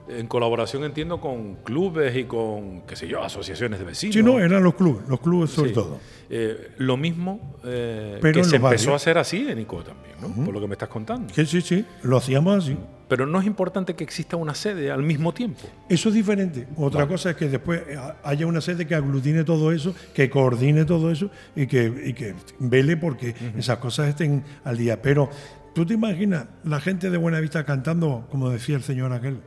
en 0.09 0.27
colaboración, 0.27 0.85
entiendo, 0.85 1.21
con 1.21 1.55
clubes 1.63 2.17
y 2.17 2.25
con, 2.25 2.83
qué 2.83 2.97
sé 2.97 3.07
yo, 3.07 3.23
asociaciones 3.23 3.79
de 3.79 3.85
vecinos. 3.85 4.15
Sí, 4.15 4.23
no, 4.23 4.39
eran 4.41 4.63
los 4.65 4.75
clubes, 4.75 5.09
los 5.09 5.21
clubes 5.21 5.51
sobre 5.51 5.69
Sí. 5.71 5.75
todo. 5.75 5.99
Eh, 6.29 6.71
lo 6.79 6.97
mismo 6.97 7.57
eh, 7.65 8.19
Pero 8.21 8.41
que 8.41 8.45
se 8.49 8.57
empezó 8.57 8.63
barrios. 8.71 8.89
a 8.89 8.95
hacer 8.97 9.19
así 9.19 9.47
en 9.49 9.61
ICO 9.61 9.83
también, 9.85 10.17
¿no? 10.21 10.45
Por 10.45 10.53
lo 10.55 10.61
que 10.61 10.67
me 10.67 10.73
estás 10.75 10.89
contando. 10.89 11.33
Sí, 11.33 11.47
sí, 11.47 11.61
sí, 11.61 11.85
lo 12.03 12.17
hacíamos 12.17 12.65
así. 12.65 12.77
Pero 13.07 13.27
no 13.27 13.39
es 13.39 13.47
importante 13.47 13.95
que 13.95 14.03
exista 14.03 14.37
una 14.37 14.55
sede 14.55 14.91
al 14.91 15.03
mismo 15.03 15.33
tiempo. 15.35 15.61
Eso 15.91 16.09
es 16.09 16.15
diferente. 16.15 16.67
Otra 16.77 17.01
Vale. 17.01 17.13
cosa 17.13 17.31
es 17.31 17.37
que 17.37 17.49
después 17.49 17.83
haya 18.25 18.47
una 18.47 18.61
sede 18.63 18.87
que 18.87 18.95
aglutine 18.95 19.45
todo 19.45 19.71
eso, 19.73 19.95
que 20.15 20.29
coordine 20.31 20.85
todo 20.87 21.13
eso 21.13 21.31
y 21.55 21.67
que, 21.67 21.93
y 22.07 22.13
que 22.15 22.35
vele 22.59 22.97
porque 22.97 23.35
esas 23.57 23.77
cosas 23.79 24.09
estén 24.09 24.43
al 24.65 24.79
día. 24.79 25.01
Pero 25.03 25.29
tú 25.75 25.85
te 25.87 25.95
imaginas 25.95 26.47
la 26.65 26.81
gente 26.81 27.11
de 27.11 27.17
Buenavista 27.17 27.65
cantando, 27.65 28.27
como 28.31 28.51
decía 28.51 28.77
el 28.77 28.83
señor 28.83 29.13
aquel, 29.13 29.41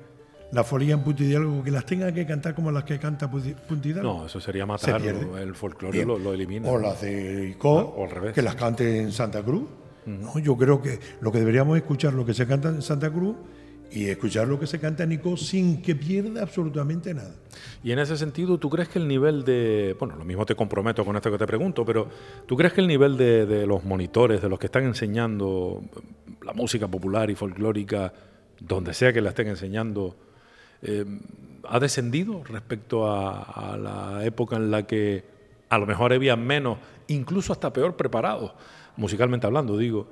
la 0.52 0.64
folía 0.64 0.94
en 0.94 1.02
Punta 1.02 1.24
Hidalgo, 1.24 1.64
que 1.64 1.72
las 1.72 1.86
tenga 1.86 2.12
que 2.14 2.26
cantar 2.26 2.56
como 2.56 2.72
las 2.72 2.84
que 2.86 3.00
canta 3.00 3.30
Hidalgo. 3.90 4.02
No, 4.20 4.26
eso 4.26 4.40
sería 4.40 4.64
Se 4.64 4.68
matarlo. 4.68 5.00
pierde. 5.00 5.44
El 5.44 5.56
folclore 5.56 6.06
lo, 6.06 6.18
lo 6.18 6.34
elimina. 6.34 6.70
O 6.70 6.78
las 6.78 7.02
de 7.02 7.50
ICO, 7.50 7.70
O 7.74 8.06
al 8.06 8.12
revés, 8.12 8.34
que 8.34 8.42
las 8.42 8.56
cante 8.56 9.02
en 9.02 9.12
Santa 9.12 9.42
Cruz. 9.44 9.64
No, 10.06 10.40
yo 10.40 10.56
creo 10.56 10.82
que 10.82 11.00
lo 11.20 11.34
que 11.34 11.40
deberíamos 11.40 11.76
es 11.76 11.84
escuchar 11.84 12.14
lo 12.14 12.26
que 12.26 12.34
se 12.34 12.48
canta 12.48 12.70
en 12.70 12.82
Santa 12.82 13.12
Cruz 13.12 13.36
y 13.92 14.10
escuchar 14.10 14.48
lo 14.48 14.60
que 14.60 14.68
se 14.68 14.80
canta 14.80 15.04
en 15.04 15.14
ICO 15.14 15.38
sin 15.38 15.82
que 15.82 15.96
pierda 15.96 16.42
absolutamente 16.42 17.14
nada. 17.14 17.34
Y 17.84 17.92
en 17.92 18.00
ese 18.00 18.18
sentido, 18.18 18.58
¿tú 18.58 18.70
crees 18.70 18.90
que 18.90 19.00
el 19.00 19.08
nivel 19.08 19.44
de... 19.44 19.96
Bueno, 20.00 20.16
lo 20.16 20.26
mismo 20.26 20.46
te 20.46 20.56
comprometo 20.56 21.06
con 21.06 21.16
esto 21.16 21.32
que 21.32 21.38
te 21.38 21.48
pregunto, 21.48 21.86
pero 21.86 22.08
¿tú 22.46 22.56
crees 22.58 22.74
que 22.74 22.82
el 22.82 22.88
nivel 22.88 23.18
de, 23.18 23.46
de 23.46 23.66
los 23.66 23.84
monitores, 23.84 24.42
de 24.42 24.50
los 24.50 24.60
que 24.60 24.68
están 24.68 24.84
enseñando 24.86 25.84
la 26.44 26.54
música 26.54 26.88
popular 26.88 27.30
y 27.30 27.36
folclórica, 27.36 28.14
donde 28.60 28.94
sea 28.94 29.14
que 29.14 29.22
la 29.22 29.30
estén 29.30 29.48
enseñando, 29.48 30.16
eh, 30.82 31.06
ha 31.64 31.80
descendido 31.80 32.44
respecto 32.44 33.08
a, 33.08 33.42
a 33.42 33.78
la 33.78 34.26
época 34.26 34.56
en 34.56 34.72
la 34.72 34.86
que 34.86 35.26
a 35.70 35.78
lo 35.78 35.86
mejor 35.86 36.14
había 36.14 36.36
menos, 36.36 36.78
incluso 37.08 37.54
hasta 37.54 37.74
peor 37.74 37.96
preparados, 37.96 38.54
musicalmente 38.96 39.48
hablando, 39.48 39.78
digo, 39.78 40.08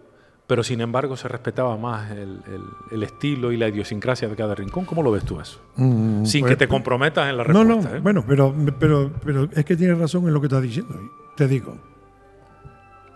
pero 0.48 0.64
sin 0.64 0.80
embargo 0.82 1.18
se 1.18 1.28
respetaba 1.28 1.76
más 1.78 2.12
el, 2.12 2.42
el- 2.48 2.64
el 2.92 3.04
estilo 3.04 3.52
y 3.52 3.58
la 3.58 3.68
idiosincrasia 3.68 4.28
de 4.28 4.36
cada 4.36 4.54
rincón? 4.56 4.86
¿Cómo 4.86 5.02
lo 5.04 5.12
ves 5.12 5.24
tú 5.26 5.40
eso? 5.40 5.60
sin 5.76 6.42
pues- 6.42 6.44
que 6.52 6.56
te 6.56 6.68
comprometas 6.68 7.30
en 7.30 7.38
la 7.38 7.44
No, 7.46 7.64
respuesta. 7.64 7.90
no, 7.92 7.96
¿eh? 7.98 8.00
bueno, 8.02 8.24
pero, 8.28 8.54
pero, 8.80 9.12
pero 9.24 9.50
es 9.52 9.66
que 9.66 9.76
tienes 9.76 9.98
razón 9.98 10.28
en 10.28 10.34
lo 10.34 10.40
que 10.42 10.48
estás 10.48 10.62
diciendo. 10.62 10.94
Te 11.36 11.48
digo, 11.48 11.78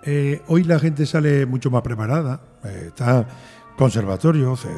eh, 0.04 0.42
hoy 0.48 0.64
la 0.64 0.80
gente 0.80 1.06
sale 1.06 1.46
mucho 1.46 1.70
más 1.70 1.82
preparada, 1.82 2.42
eh, 2.64 2.86
está 2.88 3.28
conservatorio, 3.78 4.58
se, 4.58 4.70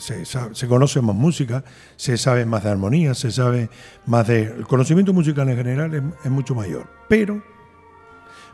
se 0.00 0.24
se 0.24 0.66
conoce 0.68 1.00
más 1.00 1.14
música, 1.14 1.62
se 1.96 2.16
sabe 2.16 2.44
más 2.44 2.64
de 2.64 2.70
armonía, 2.70 3.14
se 3.14 3.30
sabe 3.30 3.70
más 4.06 4.26
de... 4.26 4.42
El 4.44 4.66
conocimiento 4.66 5.12
musical 5.12 5.48
en 5.48 5.56
general 5.56 5.94
es, 5.94 6.02
es 6.24 6.30
mucho 6.30 6.56
mayor, 6.56 6.86
pero 7.08 7.40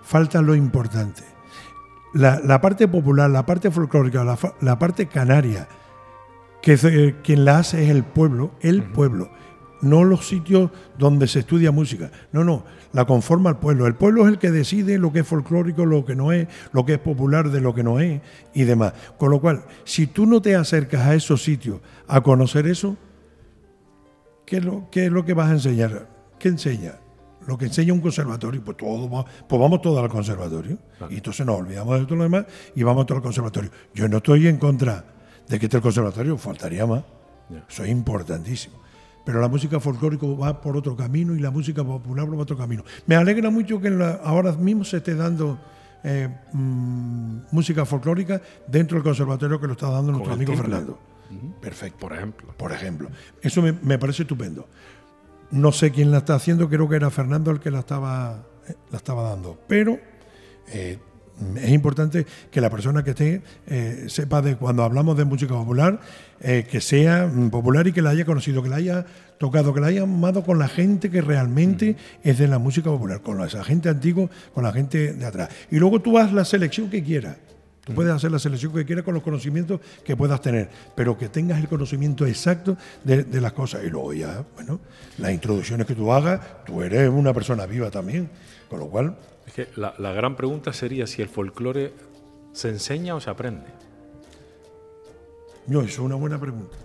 falta 0.02 0.42
lo 0.42 0.54
importante. 0.54 1.22
La, 2.14 2.40
la 2.44 2.60
parte 2.60 2.86
popular, 2.88 3.28
la 3.28 3.44
parte 3.44 3.70
folclórica, 3.70 4.22
la, 4.24 4.38
la 4.60 4.78
parte 4.78 5.06
canaria, 5.06 5.68
que 6.62 6.76
se- 6.76 7.16
quien 7.22 7.44
la 7.44 7.58
hace 7.58 7.84
es 7.84 7.90
el 7.90 8.04
pueblo, 8.04 8.52
el 8.60 8.84
pueblo, 8.84 9.30
no 9.82 10.04
los 10.04 10.26
sitios 10.28 10.70
donde 10.96 11.26
se 11.26 11.40
estudia 11.40 11.72
música. 11.72 12.10
No, 12.32 12.44
no, 12.44 12.64
la 12.92 13.04
conforma 13.04 13.50
el 13.50 13.56
pueblo. 13.56 13.86
El 13.86 13.96
pueblo 13.96 14.22
es 14.22 14.28
el 14.28 14.38
que 14.38 14.50
decide 14.52 14.96
lo 14.96 15.12
que 15.12 15.18
es 15.20 15.26
folclórico, 15.26 15.84
lo 15.84 16.04
que 16.04 16.14
no 16.14 16.32
es, 16.32 16.46
lo 16.72 16.86
que 16.86 16.94
es 16.94 16.98
popular 17.00 17.50
de 17.50 17.60
lo 17.60 17.74
que 17.74 17.82
no 17.82 17.98
es 18.00 18.22
y 18.54 18.62
demás. 18.62 18.94
Con 19.18 19.30
lo 19.30 19.40
cual, 19.40 19.64
si 19.84 20.06
tú 20.06 20.24
no 20.24 20.40
te 20.40 20.54
acercas 20.56 21.02
a 21.02 21.14
esos 21.14 21.42
sitios 21.42 21.80
a 22.06 22.22
conocer 22.22 22.66
eso, 22.68 22.96
¿qué 24.46 24.58
es 24.58 24.64
lo, 24.64 24.88
qué 24.90 25.06
es 25.06 25.12
lo 25.12 25.24
que 25.24 25.34
vas 25.34 25.50
a 25.50 25.54
enseñar? 25.54 26.08
¿Qué 26.38 26.48
enseña? 26.48 26.92
Lo 27.46 27.58
que 27.58 27.66
enseña 27.66 27.92
un 27.92 28.00
conservatorio, 28.00 28.62
pues, 28.64 28.76
todo 28.76 29.08
pues 29.48 29.60
vamos 29.60 29.82
todos 29.82 30.02
al 30.02 30.08
conservatorio. 30.08 30.78
Y 31.10 31.16
entonces 31.16 31.44
nos 31.44 31.58
olvidamos 31.60 31.98
de 32.00 32.06
todo 32.06 32.16
lo 32.16 32.22
demás 32.24 32.46
y 32.74 32.82
vamos 32.82 33.06
todos 33.06 33.18
al 33.18 33.22
conservatorio. 33.22 33.70
Yo 33.94 34.08
no 34.08 34.18
estoy 34.18 34.46
en 34.48 34.56
contra 34.58 35.04
de 35.48 35.58
que 35.58 35.66
esté 35.66 35.76
el 35.76 35.82
conservatorio, 35.82 36.36
faltaría 36.38 36.86
más. 36.86 37.02
Ya. 37.50 37.64
Eso 37.68 37.84
es 37.84 37.90
importantísimo. 37.90 38.76
Pero 39.26 39.40
la 39.40 39.48
música 39.48 39.80
folclórica 39.80 40.26
va 40.26 40.60
por 40.60 40.76
otro 40.76 40.94
camino 40.96 41.34
y 41.34 41.38
la 41.40 41.50
música 41.50 41.82
popular 41.84 42.26
va 42.26 42.30
por 42.30 42.40
otro 42.40 42.56
camino. 42.58 42.84
Me 43.06 43.16
alegra 43.16 43.50
mucho 43.50 43.80
que 43.80 43.90
la- 43.90 44.20
ahora 44.24 44.52
mismo 44.52 44.84
se 44.84 44.98
esté 44.98 45.14
dando 45.14 45.58
eh, 46.06 46.28
mm, 46.52 47.36
música 47.50 47.86
folclórica 47.86 48.40
dentro 48.66 48.96
del 48.96 49.02
conservatorio 49.04 49.58
que 49.58 49.66
lo 49.66 49.72
está 49.72 49.88
dando 49.90 50.12
nuestro 50.12 50.34
amigo. 50.34 50.54
Fernando. 50.54 50.98
Perfecto 51.60 51.98
Por 51.98 52.12
ejemplo. 52.12 52.54
por 52.56 52.72
ejemplo. 52.72 53.08
Eso 53.40 53.62
me, 53.62 53.72
me 53.72 53.98
parece 53.98 54.22
estupendo. 54.22 54.68
No 55.50 55.72
sé 55.72 55.90
quién 55.90 56.10
la 56.10 56.18
está 56.18 56.34
haciendo, 56.34 56.68
creo 56.68 56.88
que 56.88 56.96
era 56.96 57.10
Fernando 57.10 57.50
el 57.50 57.60
que 57.60 57.70
la 57.70 57.80
estaba, 57.80 58.44
la 58.90 58.96
estaba 58.96 59.22
dando. 59.28 59.58
Pero 59.68 59.98
eh, 60.68 60.98
es 61.56 61.70
importante 61.70 62.26
que 62.50 62.60
la 62.60 62.70
persona 62.70 63.02
que 63.04 63.10
esté 63.10 63.42
eh, 63.66 64.04
sepa 64.08 64.42
de 64.42 64.56
cuando 64.56 64.82
hablamos 64.82 65.16
de 65.16 65.24
música 65.24 65.54
popular, 65.54 66.00
eh, 66.40 66.66
que 66.68 66.80
sea 66.80 67.30
popular 67.50 67.86
y 67.86 67.92
que 67.92 68.02
la 68.02 68.10
haya 68.10 68.24
conocido, 68.24 68.62
que 68.62 68.68
la 68.68 68.76
haya 68.76 69.06
tocado, 69.38 69.72
que 69.74 69.80
la 69.80 69.88
haya 69.88 70.02
amado 70.02 70.42
con 70.42 70.58
la 70.58 70.68
gente 70.68 71.10
que 71.10 71.20
realmente 71.20 71.96
es 72.22 72.38
de 72.38 72.48
la 72.48 72.58
música 72.58 72.90
popular, 72.90 73.20
con 73.20 73.38
la- 73.38 73.46
esa 73.46 73.62
gente 73.64 73.88
antigua, 73.88 74.28
con 74.54 74.64
la 74.64 74.72
gente 74.72 75.12
de 75.12 75.26
atrás. 75.26 75.50
Y 75.70 75.76
luego 75.78 76.00
tú 76.00 76.18
haz 76.18 76.32
la 76.32 76.44
selección 76.44 76.88
que 76.90 77.02
quieras. 77.02 77.36
Tú 77.84 77.92
puedes 77.94 78.12
hacer 78.12 78.30
la 78.32 78.38
selección 78.38 78.72
que 78.72 78.84
quieras 78.86 79.04
con 79.04 79.12
los 79.14 79.22
conocimientos 79.22 79.78
que 80.04 80.16
puedas 80.16 80.40
tener, 80.40 80.70
pero 80.94 81.18
que 81.18 81.28
tengas 81.28 81.60
el 81.60 81.68
conocimiento 81.68 82.24
exacto 82.26 82.76
de, 83.04 83.24
de 83.24 83.40
las 83.40 83.52
cosas. 83.52 83.84
Y 83.84 83.90
luego 83.90 84.12
ya, 84.14 84.42
bueno, 84.54 84.80
las 85.18 85.32
introducciones 85.32 85.86
que 85.86 85.94
tú 85.94 86.10
hagas, 86.12 86.40
tú 86.64 86.82
eres 86.82 87.10
una 87.10 87.34
persona 87.34 87.66
viva 87.66 87.90
también. 87.90 88.30
Con 88.70 88.78
lo 88.80 88.86
cual, 88.88 89.16
Es 89.46 89.52
que 89.52 89.68
la, 89.76 89.94
la 89.98 90.12
gran 90.12 90.34
pregunta 90.34 90.72
sería 90.72 91.06
si 91.06 91.20
el 91.20 91.28
folclore 91.28 91.92
se 92.52 92.70
enseña 92.70 93.14
o 93.14 93.20
se 93.20 93.28
aprende. 93.30 93.66
no, 95.66 95.80
eso 95.80 95.88
es 95.92 95.98
una 95.98 96.14
buena 96.16 96.38
pregunta. 96.40 96.76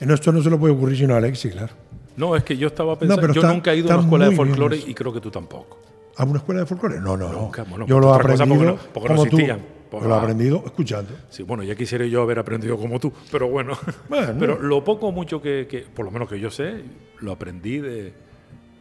En 0.00 0.10
esto 0.10 0.32
no 0.32 0.42
se 0.42 0.50
lo 0.50 0.58
puede 0.58 0.74
ocurrir 0.74 0.98
sino 0.98 1.14
a 1.14 1.18
Alexis, 1.18 1.52
claro. 1.52 1.72
No, 2.16 2.36
es 2.36 2.44
que 2.44 2.56
yo 2.56 2.68
estaba 2.68 2.98
pensando, 2.98 3.20
pero 3.20 3.34
yo 3.34 3.40
está- 3.40 3.52
nunca 3.52 3.72
he 3.72 3.76
ido 3.78 3.90
a 3.90 3.94
una 3.96 4.04
escuela 4.04 4.28
de 4.28 4.36
folclore 4.36 4.76
y 4.78 4.94
creo 4.94 5.12
que 5.12 5.20
tú 5.20 5.30
tampoco. 5.30 5.78
¿A 6.16 6.24
una 6.24 6.38
escuela 6.38 6.60
de 6.60 6.66
folclore? 6.66 7.00
No, 7.00 7.16
no, 7.16 7.32
no. 7.32 7.40
Nunca, 7.42 7.64
bueno, 7.64 7.86
yo 7.86 7.98
lo 7.98 8.08
he 8.08 8.12
otra 8.12 8.30
cosa 8.30 8.44
porque 8.46 8.52
aprendido 8.54 8.72
no- 8.72 8.92
porque 8.92 9.08
no 9.08 9.16
como 9.16 9.30
tú. 9.30 9.38
Yo 9.38 10.00
lo 10.08 10.10
he 10.10 10.12
ah. 10.12 10.20
aprendido 10.22 10.62
escuchando. 10.66 11.10
Sí, 11.30 11.42
bueno, 11.44 11.62
ya 11.62 11.74
quisiera 11.76 12.04
yo 12.06 12.22
haber 12.22 12.38
aprendido 12.38 12.76
como 12.76 12.98
tú, 12.98 13.12
pero 13.30 13.48
bueno. 13.48 13.78
Bueno. 14.08 14.34
pero 14.38 14.60
lo 14.60 14.82
poco 14.82 15.08
o 15.08 15.12
mucho 15.12 15.40
que, 15.40 15.66
que, 15.68 15.80
por 15.80 16.04
lo 16.04 16.10
menos 16.10 16.28
que 16.28 16.38
yo 16.40 16.50
sé, 16.50 16.82
lo 17.20 17.32
aprendí 17.32 17.78
de, 17.78 18.12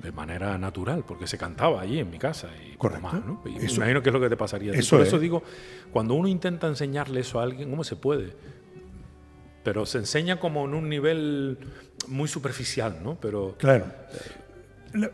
de 0.01 0.11
manera 0.11 0.57
natural, 0.57 1.03
porque 1.07 1.27
se 1.27 1.37
cantaba 1.37 1.81
allí 1.81 1.99
en 1.99 2.09
mi 2.09 2.17
casa 2.17 2.49
y 2.71 2.75
Correcto. 2.77 3.03
más, 3.03 3.25
¿no? 3.25 3.41
Y 3.45 3.59
me 3.59 3.71
imagino 3.71 4.01
que 4.01 4.09
es 4.09 4.13
lo 4.13 4.19
que 4.19 4.29
te 4.29 4.37
pasaría. 4.37 4.73
eso 4.73 4.97
Por 4.97 5.05
eso 5.05 5.15
es. 5.17 5.21
digo, 5.21 5.43
cuando 5.91 6.15
uno 6.15 6.27
intenta 6.27 6.67
enseñarle 6.67 7.19
eso 7.19 7.39
a 7.39 7.43
alguien, 7.43 7.69
¿cómo 7.69 7.83
se 7.83 7.95
puede? 7.95 8.33
Pero 9.63 9.85
se 9.85 9.99
enseña 9.99 10.39
como 10.39 10.65
en 10.65 10.73
un 10.73 10.89
nivel 10.89 11.57
muy 12.07 12.27
superficial, 12.27 12.97
¿no? 13.03 13.17
Pero 13.21 13.55
Claro. 13.57 13.85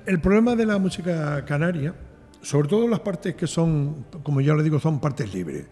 El 0.06 0.20
problema 0.20 0.56
de 0.56 0.66
la 0.66 0.78
música 0.78 1.46
canaria, 1.46 1.94
sobre 2.42 2.68
todo 2.68 2.88
las 2.88 3.00
partes 3.02 3.36
que 3.36 3.48
son, 3.48 4.06
como 4.24 4.42
yo 4.42 4.56
le 4.56 4.64
digo, 4.64 4.80
son 4.80 5.00
partes 5.00 5.34
libres. 5.34 5.66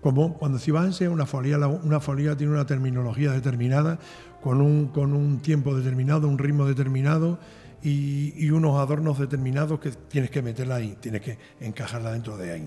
Como 0.00 0.34
cuando 0.34 0.58
si 0.58 0.70
vas 0.72 0.82
a 0.82 0.86
enseñar 0.86 1.12
una 1.12 1.26
folía, 1.26 1.58
una 1.58 2.00
folía 2.00 2.36
tiene 2.36 2.52
una 2.52 2.66
terminología 2.66 3.30
determinada, 3.32 3.98
con 4.42 4.60
un, 4.60 4.88
con 4.88 5.12
un 5.12 5.38
tiempo 5.40 5.74
determinado, 5.76 6.26
un 6.26 6.38
ritmo 6.38 6.66
determinado 6.66 7.38
y, 7.84 8.32
y 8.36 8.50
unos 8.50 8.80
adornos 8.80 9.18
determinados 9.20 9.78
que 9.78 9.90
tienes 9.92 10.30
que 10.30 10.42
meterla 10.42 10.76
ahí, 10.76 10.96
tienes 11.00 11.20
que 11.20 11.38
encajarla 11.60 12.10
dentro 12.12 12.36
de 12.36 12.50
ahí. 12.52 12.62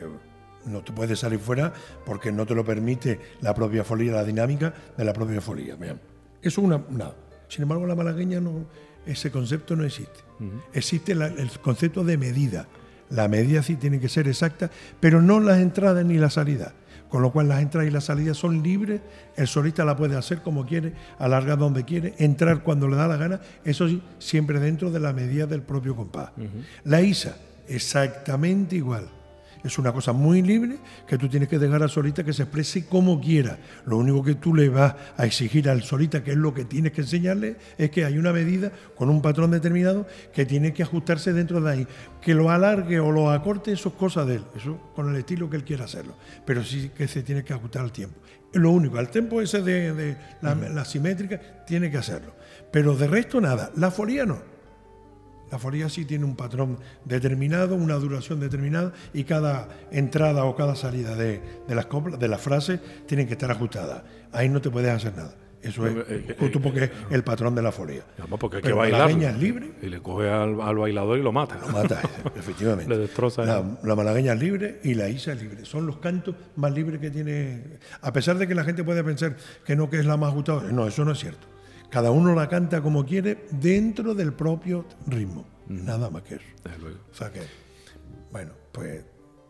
Eh, 0.00 0.06
No 0.66 0.82
te 0.82 0.92
puedes 0.92 1.18
salir 1.20 1.38
fuera 1.38 1.72
porque 2.04 2.32
no 2.32 2.44
te 2.44 2.54
lo 2.56 2.64
permite 2.64 3.20
la 3.40 3.54
propia 3.54 3.84
folía, 3.84 4.12
la 4.12 4.24
dinámica 4.24 4.74
de 4.98 5.04
la 5.04 5.12
propia 5.12 5.40
folía. 5.40 5.74
Eso 5.74 5.98
es 6.42 6.58
una, 6.58 6.82
nada. 6.90 7.14
Sin 7.48 7.62
embargo, 7.62 7.86
la 7.86 7.94
malagueña 7.94 8.40
no, 8.40 8.66
ese 9.06 9.30
concepto 9.30 9.76
no 9.76 9.84
existe. 9.84 10.18
Existe 10.72 11.14
la- 11.14 11.28
el 11.28 11.50
concepto 11.60 12.02
de 12.02 12.16
medida. 12.18 12.66
La 13.10 13.28
medida 13.28 13.62
sí 13.62 13.76
tiene 13.76 14.00
que 14.00 14.08
ser 14.08 14.28
exacta, 14.28 14.70
pero 15.00 15.20
no 15.20 15.40
las 15.40 15.58
entradas 15.58 16.04
ni 16.04 16.16
la 16.18 16.30
salida. 16.30 16.72
Con 17.08 17.22
lo 17.22 17.32
cual 17.32 17.48
las 17.48 17.60
entradas 17.60 17.88
y 17.88 17.92
las 17.92 18.04
salidas 18.04 18.36
son 18.36 18.62
libres, 18.62 19.00
el 19.36 19.48
solista 19.48 19.84
la 19.84 19.96
puede 19.96 20.16
hacer 20.16 20.42
como 20.42 20.64
quiere, 20.64 20.92
alargar 21.18 21.58
donde 21.58 21.84
quiere, 21.84 22.14
entrar 22.18 22.62
cuando 22.62 22.86
le 22.86 22.96
da 22.96 23.08
la 23.08 23.16
gana, 23.16 23.40
eso 23.64 23.88
sí, 23.88 24.00
siempre 24.20 24.60
dentro 24.60 24.92
de 24.92 25.00
la 25.00 25.12
medida 25.12 25.46
del 25.46 25.62
propio 25.62 25.96
compás. 25.96 26.30
La 26.84 27.02
ISA, 27.02 27.36
exactamente 27.66 28.76
igual. 28.76 29.08
Es 29.62 29.78
una 29.78 29.92
cosa 29.92 30.12
muy 30.12 30.42
libre 30.42 30.78
que 31.06 31.18
tú 31.18 31.28
tienes 31.28 31.48
que 31.48 31.58
dejar 31.58 31.82
al 31.82 31.90
solista 31.90 32.24
que 32.24 32.32
se 32.32 32.44
exprese 32.44 32.86
como 32.86 33.20
quiera. 33.20 33.58
Lo 33.86 33.98
único 33.98 34.22
que 34.22 34.34
tú 34.34 34.54
le 34.54 34.68
vas 34.68 34.94
a 35.16 35.26
exigir 35.26 35.68
al 35.68 35.82
solista, 35.82 36.24
que 36.24 36.32
es 36.32 36.36
lo 36.36 36.54
que 36.54 36.64
tienes 36.64 36.92
que 36.92 37.02
enseñarle, 37.02 37.56
es 37.76 37.90
que 37.90 38.04
hay 38.04 38.16
una 38.16 38.32
medida 38.32 38.72
con 38.96 39.10
un 39.10 39.20
patrón 39.20 39.50
determinado 39.50 40.06
que 40.32 40.46
tiene 40.46 40.72
que 40.72 40.82
ajustarse 40.82 41.32
dentro 41.32 41.60
de 41.60 41.70
ahí. 41.70 41.86
Que 42.22 42.34
lo 42.34 42.50
alargue 42.50 43.00
o 43.00 43.12
lo 43.12 43.30
acorte, 43.30 43.72
eso 43.72 43.90
es 43.90 43.94
cosa 43.96 44.24
de 44.24 44.36
él, 44.36 44.44
eso 44.56 44.78
con 44.94 45.10
el 45.10 45.16
estilo 45.16 45.50
que 45.50 45.56
él 45.56 45.64
quiera 45.64 45.84
hacerlo. 45.84 46.14
Pero 46.46 46.64
sí 46.64 46.90
que 46.96 47.06
se 47.06 47.22
tiene 47.22 47.44
que 47.44 47.52
ajustar 47.52 47.82
al 47.82 47.92
tiempo. 47.92 48.18
Es 48.52 48.60
lo 48.60 48.70
único, 48.70 48.98
al 48.98 49.10
tiempo 49.10 49.40
ese 49.40 49.62
de, 49.62 49.92
de 49.92 50.16
la, 50.42 50.54
la 50.54 50.84
simétrica, 50.84 51.40
tiene 51.66 51.90
que 51.90 51.98
hacerlo. 51.98 52.34
Pero 52.72 52.96
de 52.96 53.06
resto 53.06 53.40
nada. 53.40 53.70
La 53.76 53.90
folía 53.90 54.24
no. 54.24 54.59
La 55.50 55.58
folía 55.58 55.88
sí 55.88 56.04
tiene 56.04 56.24
un 56.24 56.36
patrón 56.36 56.78
determinado, 57.04 57.74
una 57.74 57.94
duración 57.96 58.38
determinada 58.40 58.92
y 59.12 59.24
cada 59.24 59.68
entrada 59.90 60.44
o 60.44 60.54
cada 60.56 60.76
salida 60.76 61.14
de, 61.16 61.40
de 61.66 61.74
las 61.74 61.86
coplas, 61.86 62.18
de 62.20 62.28
las 62.28 62.40
frases, 62.40 62.80
tienen 63.06 63.26
que 63.26 63.32
estar 63.32 63.50
ajustadas. 63.50 64.02
Ahí 64.32 64.48
no 64.48 64.60
te 64.60 64.70
puedes 64.70 64.90
hacer 64.90 65.16
nada. 65.16 65.34
Eso 65.62 65.86
es 65.86 65.94
Eh, 66.08 66.36
justo 66.38 66.58
eh, 66.58 66.60
porque 66.62 66.84
es 66.84 66.90
el 67.10 67.22
patrón 67.22 67.54
de 67.54 67.60
la 67.60 67.70
folía. 67.70 68.00
Porque 68.38 68.56
hay 68.56 68.62
Pero 68.62 68.76
que 68.76 68.80
bailar. 68.80 69.00
malagueña 69.02 69.28
es 69.30 69.38
libre. 69.38 69.72
Y 69.82 69.86
le 69.88 70.00
coge 70.00 70.30
al, 70.30 70.58
al 70.58 70.76
bailador 70.78 71.18
y 71.18 71.22
lo 71.22 71.32
mata. 71.32 71.58
Lo 71.60 71.68
mata, 71.68 72.00
efectivamente. 72.34 72.88
Le 72.88 72.96
destroza. 72.96 73.44
La, 73.44 73.78
la 73.82 73.94
malagueña 73.94 74.32
es 74.32 74.40
libre 74.40 74.80
y 74.84 74.94
la 74.94 75.10
isa 75.10 75.32
es 75.34 75.42
libre. 75.42 75.66
Son 75.66 75.84
los 75.86 75.98
cantos 75.98 76.34
más 76.56 76.72
libres 76.72 76.98
que 76.98 77.10
tiene. 77.10 77.62
A 78.00 78.10
pesar 78.10 78.38
de 78.38 78.48
que 78.48 78.54
la 78.54 78.64
gente 78.64 78.82
puede 78.84 79.04
pensar 79.04 79.36
que 79.66 79.76
no, 79.76 79.90
que 79.90 79.98
es 79.98 80.06
la 80.06 80.16
más 80.16 80.30
ajustada. 80.30 80.62
No, 80.72 80.86
eso 80.86 81.04
no 81.04 81.12
es 81.12 81.18
cierto. 81.18 81.46
Cada 81.90 82.10
uno 82.10 82.34
la 82.34 82.48
canta 82.48 82.80
como 82.82 83.04
quiere 83.04 83.46
dentro 83.50 84.14
del 84.14 84.32
propio 84.32 84.84
ritmo. 85.06 85.44
Nada 85.68 86.08
más 86.10 86.22
que 86.22 86.36
eso. 86.36 86.44
Desde 86.64 86.78
luego. 86.78 86.98
O 87.10 87.14
sea 87.14 87.30
que, 87.32 87.40
bueno, 88.32 88.52
pues 88.72 89.04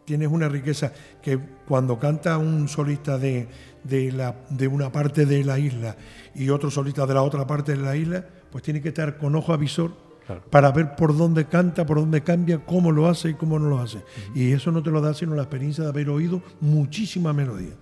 tienes 0.04 0.28
una 0.28 0.48
riqueza 0.48 0.92
que 1.22 1.38
cuando 1.68 1.98
canta 1.98 2.36
un 2.38 2.66
solista 2.68 3.16
de, 3.18 3.46
de, 3.84 4.10
la, 4.12 4.34
de 4.50 4.66
una 4.68 4.90
parte 4.90 5.24
de 5.26 5.44
la 5.44 5.58
isla 5.58 5.96
y 6.34 6.48
otro 6.48 6.70
solista 6.70 7.06
de 7.06 7.14
la 7.14 7.22
otra 7.22 7.46
parte 7.46 7.72
de 7.72 7.78
la 7.82 7.94
isla, 7.96 8.24
pues 8.50 8.64
tiene 8.64 8.80
que 8.82 8.88
estar 8.88 9.18
con 9.18 9.34
ojo 9.34 9.52
avisor 9.52 10.10
Claro. 10.26 10.44
para 10.48 10.70
ver 10.70 10.94
por 10.94 11.16
dónde 11.16 11.46
canta, 11.46 11.84
por 11.84 11.98
dónde 11.98 12.22
cambia, 12.22 12.64
cómo 12.64 12.92
lo 12.92 13.08
hace 13.08 13.30
y 13.30 13.34
cómo 13.34 13.58
no 13.58 13.68
lo 13.68 13.80
hace. 13.80 13.98
Y 14.32 14.52
eso 14.52 14.70
no 14.70 14.80
te 14.80 14.90
lo 14.90 15.00
da 15.00 15.12
sino 15.12 15.34
la 15.34 15.42
experiencia 15.42 15.82
de 15.82 15.90
haber 15.90 16.08
oído 16.08 16.40
muchísima 16.60 17.32
melodía. 17.32 17.72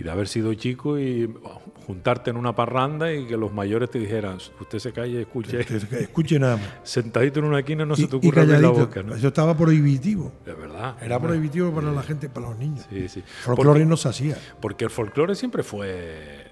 Y 0.00 0.02
de 0.02 0.10
haber 0.10 0.28
sido 0.28 0.54
chico 0.54 0.98
y 0.98 1.30
oh, 1.44 1.60
juntarte 1.86 2.30
en 2.30 2.38
una 2.38 2.54
parranda 2.54 3.12
y 3.12 3.26
que 3.26 3.36
los 3.36 3.52
mayores 3.52 3.90
te 3.90 3.98
dijeran, 3.98 4.38
usted 4.58 4.78
se 4.78 4.92
calle, 4.94 5.20
escuche. 5.20 5.60
Escuche 5.60 6.38
nada 6.38 6.56
más. 6.56 6.66
Sentadito 6.84 7.40
en 7.40 7.44
una 7.44 7.58
esquina 7.58 7.84
no 7.84 7.92
y, 7.92 7.96
se 7.98 8.06
te 8.06 8.16
ocurre 8.16 8.40
abrir 8.40 8.60
la 8.60 8.70
boca, 8.70 9.02
¿no? 9.02 9.14
Eso 9.14 9.28
estaba 9.28 9.54
prohibitivo. 9.54 10.32
Es 10.46 10.56
verdad. 10.56 10.96
Era 11.02 11.20
prohibitivo 11.20 11.70
para 11.70 11.92
la 11.92 12.02
gente, 12.02 12.30
para 12.30 12.48
los 12.48 12.58
niños. 12.58 12.86
Sí, 12.88 13.10
sí. 13.10 13.22
Folclore 13.42 13.84
no 13.84 13.98
se 13.98 14.08
hacía. 14.08 14.38
Porque 14.58 14.84
el 14.84 14.90
folclore 14.90 15.34
siempre 15.34 15.62
fue 15.62 16.46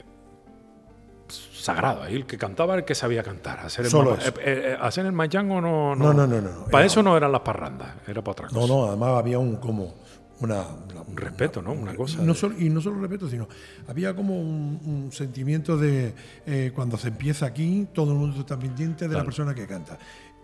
sagrado. 1.28 2.03
Ahí 2.03 2.16
el 2.16 2.26
que 2.26 2.36
cantaba 2.36 2.74
era 2.74 2.80
el 2.80 2.84
que 2.84 2.94
sabía 2.94 3.22
cantar. 3.22 3.61
Hacer 3.61 3.86
el, 3.86 3.90
Solo 3.90 4.14
eso. 4.14 4.28
eh, 4.28 4.34
eh, 4.40 4.76
hacer 4.78 5.07
el 5.07 5.12
mayango 5.12 5.62
no, 5.62 5.96
No, 5.96 6.12
no, 6.12 6.26
no, 6.26 6.40
no, 6.42 6.51
no. 6.51 6.64
Para 6.66 6.84
eso 6.84 7.03
no 7.03 7.16
eran 7.16 7.32
las 7.32 7.40
parrandas, 7.40 7.94
era 8.07 8.20
para 8.20 8.32
otra 8.32 8.49
cosa. 8.49 8.61
No, 8.61 8.66
no, 8.66 8.88
además 8.88 9.18
había 9.18 9.38
un 9.38 9.57
como 9.57 9.94
una, 10.41 10.62
una- 10.91 11.01
Un 11.03 11.16
respeto, 11.16 11.61
¿no? 11.62 11.72
Una 11.72 11.95
cosa. 11.95 12.22
y 12.22 12.26
no 12.26 12.32
de- 12.34 12.39
solo, 12.39 12.59
y 12.59 12.68
no 12.70 12.80
solo 12.80 13.01
respeto, 13.01 13.28
sino 13.28 13.49
había 13.89 14.14
como 14.14 14.39
un, 14.41 14.80
un 14.84 15.12
sentimiento 15.12 15.76
de 15.76 16.14
eh, 16.47 16.72
cuando 16.74 16.97
se 16.97 17.09
empieza 17.09 17.47
aquí, 17.47 17.89
todo 17.93 18.12
el 18.12 18.18
mundo 18.18 18.41
está 18.41 18.59
pendiente 18.59 19.09
de 19.09 19.14
la 19.16 19.24
persona 19.24 19.55
que 19.55 19.66
canta. 19.66 19.99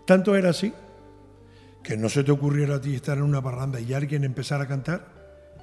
Tanto 0.05 0.35
era 0.35 0.49
así 0.49 0.73
que 1.83 1.95
no 1.97 2.09
se 2.09 2.23
te 2.23 2.31
ocurriera 2.31 2.75
a 2.75 2.81
ti 2.81 2.95
estar 2.95 3.17
en 3.17 3.23
una 3.23 3.41
parranda 3.41 3.79
y 3.79 3.93
alguien 3.93 4.23
empezara 4.23 4.63
a 4.63 4.67
cantar 4.67 5.07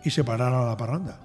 y 0.04 0.10
se 0.10 0.22
parara 0.24 0.64
la 0.64 0.76
parranda. 0.76 1.18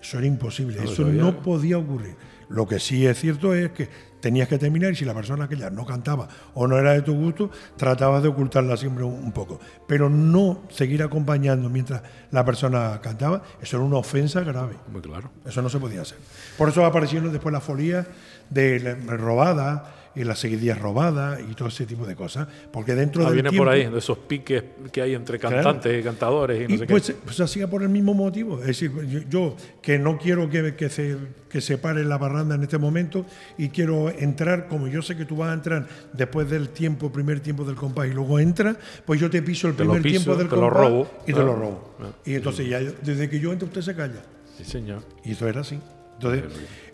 Eso 0.00 0.16
era 0.18 0.26
imposible, 0.26 0.76
No, 0.78 0.84
eso 0.90 1.04
no 1.04 1.42
podía 1.42 1.76
ocurrir. 1.76 2.14
Lo 2.48 2.66
que 2.66 2.78
sí 2.80 3.06
es 3.06 3.18
cierto 3.18 3.54
es 3.54 3.70
que 3.72 3.88
tenías 4.20 4.48
que 4.48 4.58
terminar 4.58 4.92
y 4.92 4.96
si 4.96 5.04
la 5.04 5.14
persona 5.14 5.44
aquella 5.44 5.70
no 5.70 5.84
cantaba 5.84 6.28
o 6.54 6.66
no 6.66 6.78
era 6.78 6.92
de 6.92 7.02
tu 7.02 7.14
gusto, 7.14 7.50
tratabas 7.76 8.22
de 8.22 8.28
ocultarla 8.28 8.76
siempre 8.76 9.04
un, 9.04 9.32
poco. 9.32 9.60
Pero 9.86 10.08
no 10.08 10.62
seguir 10.70 11.02
acompañando 11.02 11.68
mientras 11.68 12.02
la 12.30 12.44
persona 12.44 13.00
cantaba, 13.02 13.42
eso 13.60 13.76
era 13.76 13.84
una 13.84 13.96
ofensa 13.96 14.40
grave. 14.40 14.76
Muy 14.92 15.00
claro. 15.00 15.30
Eso 15.44 15.62
no 15.62 15.68
se 15.68 15.78
podía 15.78 16.02
hacer. 16.02 16.18
Por 16.56 16.68
eso 16.68 16.84
aparecieron 16.84 17.32
después 17.32 17.52
las 17.52 17.62
folías 17.62 18.06
de 18.50 18.96
robadas 19.06 19.82
y 20.14 20.24
las 20.24 20.38
seguidillas 20.40 20.78
robadas 20.80 21.40
y 21.40 21.54
todo 21.54 21.68
ese 21.68 21.86
tipo 21.86 22.04
de 22.06 22.16
cosas. 22.16 22.48
Porque 22.72 22.94
dentro 22.94 23.22
Ah, 23.22 23.26
del 23.26 23.34
viene 23.34 23.50
tiempo, 23.50 23.64
por 23.64 23.72
ahí, 23.72 23.88
de 23.88 23.98
esos 23.98 24.18
piques 24.18 24.64
que 24.90 25.02
hay 25.02 25.14
entre 25.14 25.38
Claro. 25.38 25.56
cantantes 25.56 26.00
y 26.00 26.02
cantadores 26.02 26.62
y 26.62 26.68
no 26.68 26.74
y 26.74 26.78
sé 26.78 26.86
pues, 26.86 27.06
qué. 27.06 27.12
pues 27.24 27.38
hacía 27.40 27.70
por 27.70 27.82
el 27.82 27.88
mismo 27.90 28.12
motivo. 28.14 28.58
Es 28.60 28.66
decir, 28.66 28.92
yo, 29.06 29.20
yo 29.28 29.56
que 29.80 29.98
no 29.98 30.18
quiero 30.18 30.50
que, 30.50 30.74
que 30.74 30.88
se, 30.90 31.16
que 31.48 31.60
se 31.60 31.78
pare 31.78 32.04
la 32.04 32.18
barranda 32.18 32.56
en 32.56 32.62
este 32.62 32.78
momento 32.78 33.24
y 33.56 33.68
quiero 33.68 34.10
entrar, 34.10 34.66
como 34.68 34.88
yo 34.88 35.00
sé 35.02 35.16
que 35.16 35.24
tú 35.24 35.36
vas 35.36 35.50
a 35.50 35.54
entrar 35.54 35.86
después 36.12 36.50
del 36.50 36.70
tiempo, 36.70 37.12
primer 37.12 37.40
tiempo 37.40 37.64
del 37.64 37.76
compás 37.76 38.08
y 38.08 38.10
luego 38.12 38.38
entra, 38.40 38.76
pues 39.06 39.20
yo 39.20 39.30
te 39.30 39.42
piso 39.42 39.68
el 39.68 39.74
Te 39.76 39.84
lo 39.84 39.92
primer 39.92 40.02
piso, 40.02 40.24
tiempo 40.24 40.36
del 40.38 40.48
te 40.48 40.56
lo 40.56 40.62
compás 40.62 40.80
robo. 40.88 41.10
y 41.26 41.32
te 41.32 41.40
Ah, 41.40 41.44
lo 41.44 41.54
robo. 41.54 41.94
ah. 42.00 42.10
Y 42.24 42.34
entonces 42.34 42.68
ya 42.68 42.80
desde 42.80 43.28
que 43.30 43.38
yo 43.38 43.52
entro 43.52 43.68
usted 43.68 43.82
se 43.82 43.94
calla. 43.94 44.22
Sí, 44.58 44.64
señor. 44.64 45.02
Y 45.24 45.32
eso 45.32 45.46
era 45.48 45.60
así. 45.60 45.78
Entonces, 46.14 46.44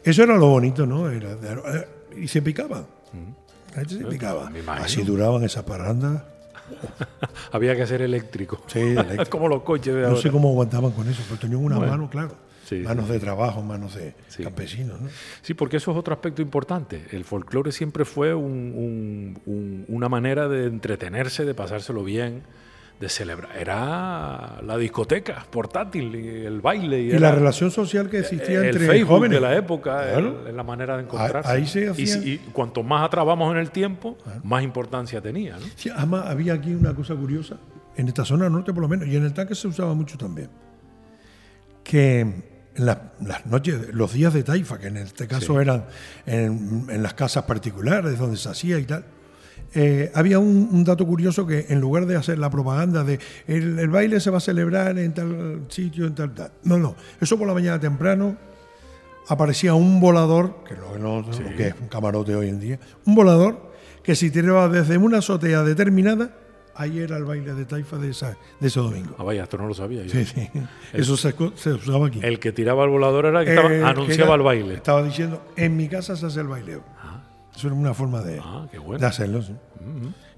eso 0.05 0.23
era 0.23 0.37
lo 0.37 0.47
bonito, 0.47 0.87
¿no? 0.87 1.11
Era, 1.11 1.33
era- 1.43 1.87
y 2.17 2.29
se 2.29 2.41
picaba. 2.41 2.87
La 3.75 3.81
gente 3.81 3.99
se 3.99 4.05
picaba. 4.05 4.51
Así 4.79 5.03
duraban 5.03 5.43
esas 5.45 5.65
parrandas. 5.65 6.23
Había 7.53 7.77
que 7.77 7.87
ser 7.87 8.03
eléctrico. 8.03 8.63
Sí, 8.67 8.81
eléctrico. 8.81 9.25
Como 9.31 9.49
los 9.49 9.63
coches 9.63 9.95
de 9.95 10.01
No 10.03 10.09
ahora. 10.09 10.21
sé 10.21 10.31
cómo 10.31 10.49
aguantaban 10.51 10.91
con 10.93 11.09
eso, 11.09 11.23
pero 11.29 11.39
tenían 11.41 11.63
una 11.65 11.77
Bueno. 11.77 11.93
mano, 11.93 12.11
claro. 12.11 12.35
Sí, 12.65 12.77
manos 12.81 13.09
de 13.09 13.21
trabajo, 13.21 13.63
manos 13.63 13.95
de 13.95 14.15
Sí. 14.27 14.43
campesinos, 14.43 15.01
¿no? 15.01 15.09
Sí, 15.43 15.55
porque 15.55 15.77
eso 15.77 15.93
es 15.93 15.97
otro 15.97 16.13
aspecto 16.13 16.43
importante. 16.43 17.05
El 17.13 17.25
folclore 17.25 17.71
siempre 17.71 18.05
fue 18.05 18.35
un- 18.35 18.73
un- 18.75 19.39
un- 19.47 19.85
una 19.87 20.09
manera 20.09 20.49
de 20.49 20.65
entretenerse, 20.67 21.45
de 21.45 21.55
pasárselo 21.55 22.03
bien, 22.03 22.43
de 23.01 23.09
celebrar. 23.11 23.51
Era 23.59 24.59
la 24.63 24.77
discoteca 24.79 25.47
portátil, 25.51 26.15
y 26.17 26.47
el 26.47 26.61
baile. 26.63 27.01
Y, 27.03 27.11
Y 27.13 27.19
la 27.19 27.31
relación 27.33 27.71
social 27.71 28.09
que 28.09 28.21
existía 28.21 28.61
el 28.61 28.67
entre 28.67 28.87
Facebook 28.87 29.17
jóvenes. 29.17 29.37
de 29.37 29.41
la 29.47 29.55
época, 29.57 30.03
Claro. 30.03 30.49
el- 30.49 30.57
la 30.57 30.63
manera 30.63 30.97
de 30.97 31.03
encontrarse. 31.03 31.51
ahí 31.51 31.67
se 31.67 31.93
y, 31.97 32.07
si- 32.07 32.29
y 32.33 32.39
cuanto 32.53 32.83
más 32.83 33.05
atrás 33.05 33.27
vamos 33.27 33.53
en 33.53 33.59
el 33.59 33.71
tiempo, 33.71 34.17
más 34.43 34.63
importancia 34.63 35.21
tenía. 35.21 35.57
¿no? 35.59 35.67
Sí, 35.77 35.91
además, 35.95 36.25
había 36.27 36.55
aquí 36.55 36.73
una 36.75 36.95
cosa 36.95 37.15
curiosa, 37.15 37.57
en 37.97 38.09
esta 38.09 38.25
zona 38.25 38.49
norte 38.49 38.73
por 38.73 38.83
lo 38.83 38.89
menos, 38.89 39.07
y 39.09 39.17
en 39.17 39.25
el 39.25 39.35
tanque 39.35 39.55
se 39.55 39.69
usaba 39.69 39.93
mucho 39.95 40.17
también, 40.17 40.49
que 41.85 42.21
en 42.21 42.45
la- 42.87 43.13
las 43.25 43.47
noches, 43.47 43.93
los 43.95 44.13
días 44.13 44.33
de 44.35 44.43
taifa, 44.43 44.79
que 44.79 44.89
en 44.89 44.97
este 44.99 45.27
caso 45.27 45.55
Sí. 45.55 45.61
eran 45.63 45.85
en, 46.27 46.87
en 46.91 47.03
las 47.03 47.15
casas 47.15 47.45
particulares 47.45 48.19
donde 48.19 48.37
se 48.37 48.49
hacía 48.49 48.79
y 48.79 48.85
tal, 48.85 49.05
eh, 49.75 50.11
había 50.15 50.39
un, 50.39 50.69
un 50.73 50.85
dato 50.85 51.07
curioso 51.07 51.47
que 51.47 51.67
en 51.69 51.81
lugar 51.81 52.07
de 52.07 52.17
hacer 52.17 52.39
la 52.39 52.49
propaganda 52.51 53.05
de 53.05 53.19
el, 53.47 53.79
el 53.79 53.89
baile 53.89 54.21
se 54.21 54.31
va 54.31 54.39
a 54.39 54.41
celebrar 54.41 54.99
en 54.99 55.13
tal 55.13 55.63
sitio, 55.69 56.07
en 56.07 56.15
tal, 56.15 56.35
tal, 56.35 56.53
no, 56.65 56.79
no, 56.79 56.95
eso 57.21 57.39
por 57.39 57.47
la 57.47 57.55
mañana 57.55 57.79
temprano 57.81 58.37
aparecía 59.29 59.75
un 59.75 60.01
volador, 60.01 60.63
que 60.69 60.75
no, 60.75 60.99
no- 60.99 61.23
lo 61.29 61.57
que 61.57 61.69
es 61.69 61.75
un 61.81 61.89
camarote 61.89 62.35
hoy 62.35 62.49
en 62.49 62.61
día, 62.61 62.79
un 63.05 63.15
volador 63.15 63.73
que 64.03 64.15
si 64.15 64.31
tiraba 64.31 64.69
desde 64.69 64.97
una 64.99 65.19
azotea 65.19 65.65
determinada, 65.65 66.31
ahí 66.77 67.01
era 67.01 67.17
el 67.17 67.25
baile 67.25 67.55
de 67.55 67.65
taifa 67.65 67.97
de, 67.97 68.11
esa, 68.11 68.37
de 68.61 68.69
ese 68.69 68.79
domingo. 68.79 69.17
Ah, 69.19 69.25
vaya, 69.25 69.43
esto 69.45 69.59
no 69.59 69.67
lo 69.67 69.75
sabía 69.75 70.05
yo. 70.05 70.11
Sí, 70.13 70.25
sí. 70.27 70.49
Eso 70.93 71.17
se, 71.17 71.35
se 71.57 71.73
usaba 71.73 72.07
aquí. 72.07 72.21
El 72.23 72.39
que 72.39 72.53
tiraba 72.53 72.85
el 72.85 72.91
volador 72.91 73.27
era 73.27 73.41
el 73.41 73.47
que 73.47 73.55
estaba- 73.55 73.75
Eh, 73.75 73.83
anunciaba 73.83 74.07
que 74.07 74.23
era- 74.23 74.35
el 74.35 74.43
baile. 74.43 74.75
Estaba 74.75 75.03
diciendo, 75.03 75.43
en 75.57 75.77
mi 75.77 75.89
casa 75.89 76.15
se 76.17 76.27
hace 76.27 76.41
el 76.41 76.47
baileo. 76.47 76.85
Eso 77.57 77.69
era 77.69 77.77
una 77.77 77.95
forma 77.95 78.21
de, 78.23 78.39
Ah, 78.43 78.67
bueno. 78.85 78.99
de 78.99 79.07
hacerlo. 79.07 79.41
sí. 79.43 79.55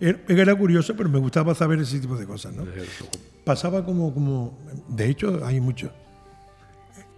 Era, 0.01 0.19
era 0.29 0.55
curioso, 0.55 0.95
pero 0.97 1.09
me 1.09 1.19
gustaba 1.19 1.55
saber 1.55 1.81
ese 1.81 1.99
tipo 1.99 2.16
de 2.16 2.27
cosas. 2.27 2.55
¿no? 2.55 2.64
Pasaba 3.45 3.85
como, 3.85 4.14
como, 4.14 4.57
de 4.89 5.09
hecho, 5.09 5.41
hay 5.45 5.61
mucho. 5.61 5.91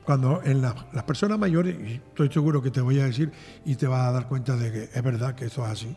Cuando 0.05 0.41
en 0.45 0.63
la- 0.63 0.75
las 0.93 1.05
personas 1.05 1.39
mayores, 1.39 1.77
y 1.79 1.95
estoy 1.95 2.31
seguro 2.33 2.63
que 2.63 2.71
te 2.71 2.81
voy 2.81 2.99
a 3.01 3.05
decir 3.05 3.31
y 3.65 3.77
te 3.77 3.87
vas 3.87 4.09
a 4.09 4.13
dar 4.13 4.29
cuenta 4.29 4.57
de 4.57 4.73
que 4.73 4.83
es 4.93 5.03
verdad 5.03 5.35
que 5.35 5.45
eso 5.47 5.65
es 5.67 5.71
así, 5.71 5.95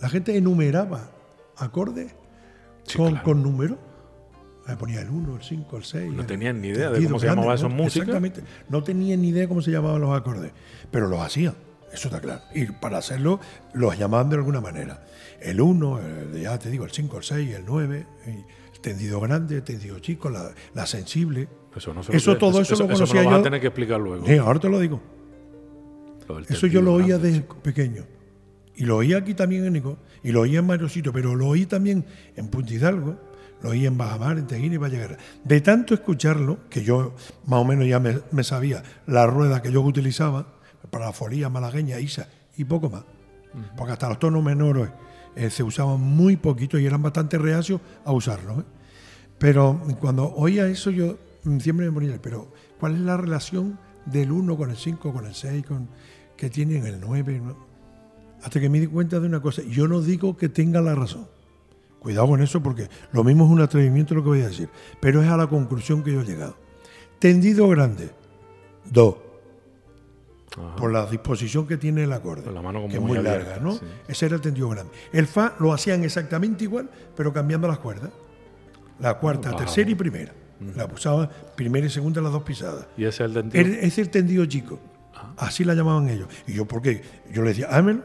la 0.00 0.08
gente 0.08 0.36
enumeraba 0.36 1.10
acordes 1.56 2.14
Sí, 2.84 2.98
con, 2.98 3.10
claro. 3.12 3.24
con 3.24 3.42
números. 3.42 3.78
Me 4.66 4.76
ponía 4.76 5.00
el 5.02 5.10
1, 5.10 5.36
el 5.36 5.42
5, 5.42 5.76
el 5.76 5.84
6. 5.84 6.12
No 6.14 6.24
tenían 6.24 6.60
ni 6.62 6.68
idea 6.68 6.90
de 6.90 7.04
cómo 7.04 7.18
se 7.18 7.26
llamaba 7.26 7.54
eso 7.54 7.66
en 7.66 7.72
música. 7.76 8.04
Exactamente. 8.04 8.42
No 8.68 8.82
tenían 8.82 9.20
ni 9.20 9.28
idea 9.28 9.46
cómo 9.48 9.60
se 9.60 9.70
llamaban 9.70 10.00
los 10.00 10.16
acordes, 10.16 10.52
pero 10.90 11.06
los 11.08 11.20
hacían. 11.20 11.54
Eso 11.94 12.08
está 12.08 12.20
claro. 12.20 12.42
Y 12.54 12.66
para 12.66 12.98
hacerlo, 12.98 13.40
los 13.72 13.96
llamaban 13.96 14.28
de 14.28 14.36
alguna 14.36 14.60
manera. 14.60 15.06
El 15.40 15.60
1, 15.60 16.00
el- 16.00 16.40
ya 16.42 16.58
te 16.58 16.70
digo, 16.70 16.84
el 16.84 16.90
5, 16.90 17.18
el 17.18 17.22
6, 17.24 17.54
el 17.54 17.64
9, 17.64 18.06
el 18.26 18.80
tendido 18.80 19.20
grande, 19.20 19.56
el 19.56 19.62
tendido 19.62 19.98
chico, 20.00 20.28
la, 20.28 20.50
la 20.74 20.86
sensible. 20.86 21.48
Eso, 21.74 21.94
no 21.94 22.02
se 22.02 22.12
lo- 22.12 22.18
Eso, 22.18 22.36
todo 22.36 22.60
eso, 22.60 22.74
lo 22.76 22.86
me 22.88 22.94
conocía 22.94 23.22
vas 23.24 23.40
a 23.40 23.42
tener 23.42 23.60
que 23.60 23.68
explicar 23.68 24.00
luego. 24.00 24.26
Sí, 24.26 24.36
ahora 24.36 24.58
te 24.60 24.68
lo 24.68 24.78
digo. 24.80 25.00
Lo 26.28 26.38
Eso 26.40 26.66
yo 26.66 26.80
lo 26.80 26.94
oía 26.94 27.18
grande. 27.18 27.30
desde 27.30 27.42
pequeño. 27.62 28.04
Y 28.76 28.84
lo 28.86 28.96
oía 28.96 29.18
aquí 29.18 29.34
también 29.34 29.64
en 29.66 29.74
Nico. 29.74 29.98
Y 30.22 30.32
lo 30.32 30.40
oía 30.40 30.58
en 30.60 30.66
varios 30.66 30.92
sitios, 30.92 31.14
pero 31.14 31.34
lo 31.36 31.46
oí 31.48 31.66
también 31.66 32.04
en 32.34 32.48
Punta 32.48 32.72
Hidalgo, 32.72 33.16
lo 33.62 33.70
oí 33.70 33.86
en 33.86 33.96
Bajamar, 33.98 34.38
en 34.38 34.46
Teguín 34.46 34.72
y 34.72 34.78
Valleguerra. 34.78 35.18
De 35.44 35.60
tanto 35.60 35.92
escucharlo, 35.94 36.58
que 36.70 36.82
yo 36.82 37.14
más 37.46 37.60
o 37.60 37.64
menos 37.64 37.86
ya 37.86 38.00
me, 38.00 38.18
me 38.32 38.42
sabía 38.42 38.82
la 39.06 39.26
rueda 39.26 39.60
que 39.62 39.70
yo 39.70 39.82
utilizaba 39.82 40.54
para 40.90 41.06
la 41.06 41.12
folía 41.12 41.48
malagueña, 41.48 41.98
Isa, 41.98 42.28
y 42.56 42.64
poco 42.64 42.90
más. 42.90 43.04
Porque 43.76 43.92
hasta 43.92 44.08
los 44.08 44.18
tonos 44.18 44.42
menores 44.42 44.90
eh, 45.36 45.50
se 45.50 45.62
usaban 45.62 46.00
muy 46.00 46.36
poquito 46.36 46.78
y 46.78 46.86
eran 46.86 47.02
bastante 47.02 47.38
reacios 47.38 47.80
a 48.04 48.12
usarlos. 48.12 48.60
¿eh? 48.60 48.64
Pero 49.38 49.80
cuando 50.00 50.32
oía 50.34 50.66
eso 50.66 50.90
yo 50.90 51.18
mm, 51.44 51.58
siempre 51.58 51.86
me 51.86 51.92
ponía, 51.92 52.18
pero 52.20 52.52
¿cuál 52.78 52.94
es 52.94 53.00
la 53.00 53.16
relación 53.16 53.78
del 54.06 54.32
1 54.32 54.56
con 54.56 54.70
el 54.70 54.76
5, 54.76 55.12
con 55.12 55.26
el 55.26 55.34
6, 55.34 55.66
con, 55.66 55.88
que 56.36 56.50
tienen 56.50 56.86
el 56.86 57.00
9? 57.00 57.40
no? 57.40 57.74
hasta 58.44 58.60
que 58.60 58.68
me 58.68 58.78
di 58.78 58.86
cuenta 58.86 59.18
de 59.18 59.26
una 59.26 59.40
cosa. 59.40 59.62
Yo 59.62 59.88
no 59.88 60.02
digo 60.02 60.36
que 60.36 60.50
tenga 60.50 60.82
la 60.82 60.94
razón. 60.94 61.26
Cuidado 61.98 62.28
con 62.28 62.42
eso 62.42 62.62
porque 62.62 62.88
lo 63.12 63.24
mismo 63.24 63.46
es 63.46 63.50
un 63.50 63.62
atrevimiento 63.62 64.14
lo 64.14 64.22
que 64.22 64.28
voy 64.28 64.42
a 64.42 64.48
decir. 64.48 64.68
Pero 65.00 65.22
es 65.22 65.28
a 65.30 65.36
la 65.38 65.46
conclusión 65.46 66.02
que 66.02 66.12
yo 66.12 66.20
he 66.20 66.24
llegado. 66.24 66.54
Tendido 67.18 67.66
grande, 67.68 68.10
Por 70.76 70.92
la 70.92 71.06
disposición 71.06 71.66
que 71.66 71.76
tiene 71.76 72.04
el 72.04 72.12
acorde. 72.12 72.50
La 72.52 72.62
mano 72.62 72.78
como 72.80 72.88
que 72.88 72.94
es 72.96 73.00
muy 73.00 73.10
muy 73.10 73.18
abierta, 73.18 73.50
larga, 73.50 73.62
¿no? 73.64 73.72
sí. 73.74 73.80
Ese 74.06 74.26
era 74.26 74.36
el 74.36 74.40
tendido 74.40 74.68
grande. 74.68 74.92
El 75.12 75.26
fa 75.26 75.54
lo 75.58 75.72
hacían 75.72 76.04
exactamente 76.04 76.62
igual, 76.64 76.88
pero 77.16 77.32
cambiando 77.32 77.66
las 77.66 77.78
cuerdas. 77.78 78.10
La 79.00 79.14
cuarta, 79.18 79.50
Wow. 79.50 79.58
tercera 79.58 79.90
y 79.90 79.94
primera. 79.96 80.32
La 80.76 80.86
usaban 80.86 81.28
primera 81.56 81.86
y 81.86 81.90
segunda 81.90 82.20
las 82.22 82.30
dos 82.32 82.44
pisadas. 82.44 82.86
Y 82.96 83.04
ese 83.04 83.24
es 83.24 83.28
el 83.30 83.34
tendido. 83.34 83.60
El- 83.64 83.74
es 83.84 83.98
el 83.98 84.08
tendido 84.10 84.46
chico. 84.46 84.78
Así 85.36 85.64
la 85.64 85.74
llamaban 85.74 86.08
ellos. 86.08 86.28
Y 86.46 86.52
yo, 86.54 86.64
¿por 86.66 86.80
qué? 86.80 87.02
Yo 87.32 87.42
le 87.42 87.48
decía, 87.48 87.66
hámelo. 87.70 88.02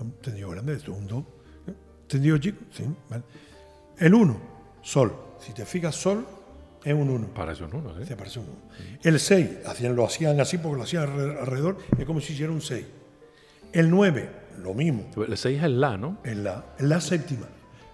Un 0.00 0.12
Tendido 0.22 0.50
grande, 0.50 0.74
esto 0.74 0.92
es 0.92 0.98
un 0.98 1.06
do. 1.08 1.26
¿Eh? 1.66 1.74
Tendido 2.06 2.38
chico, 2.38 2.58
sí. 2.70 2.84
vale. 3.10 3.24
El 3.98 4.14
uno, 4.14 4.36
sol. 4.82 5.12
Si 5.40 5.52
te 5.52 5.64
fijas, 5.66 5.96
sol 5.96 6.24
es 6.84 6.94
un 6.94 7.10
uno. 7.10 7.26
Para 7.34 7.52
eso 7.52 7.66
no, 7.72 7.80
¿no? 7.82 8.04
Se 8.04 8.16
parece 8.16 8.38
un 8.40 8.46
uno. 8.46 8.58
El 9.02 9.18
6, 9.20 9.48
hacían, 9.66 9.94
lo 9.96 10.04
hacían 10.04 10.40
así 10.40 10.58
porque 10.58 10.76
lo 10.78 10.82
hacían 10.84 11.04
alre- 11.06 11.40
alrededor, 11.40 11.78
es 11.98 12.04
como 12.04 12.20
si 12.20 12.32
hiciera 12.32 12.52
un 12.52 12.60
6. 12.60 12.84
El 13.72 13.90
9, 13.90 14.28
lo 14.62 14.74
mismo. 14.74 15.10
El 15.16 15.36
6 15.36 15.58
es 15.58 15.64
el 15.64 15.80
la, 15.80 15.96
¿no? 15.96 16.18
En 16.24 16.44
la, 16.44 16.64
la 16.78 17.00
séptima. 17.00 17.46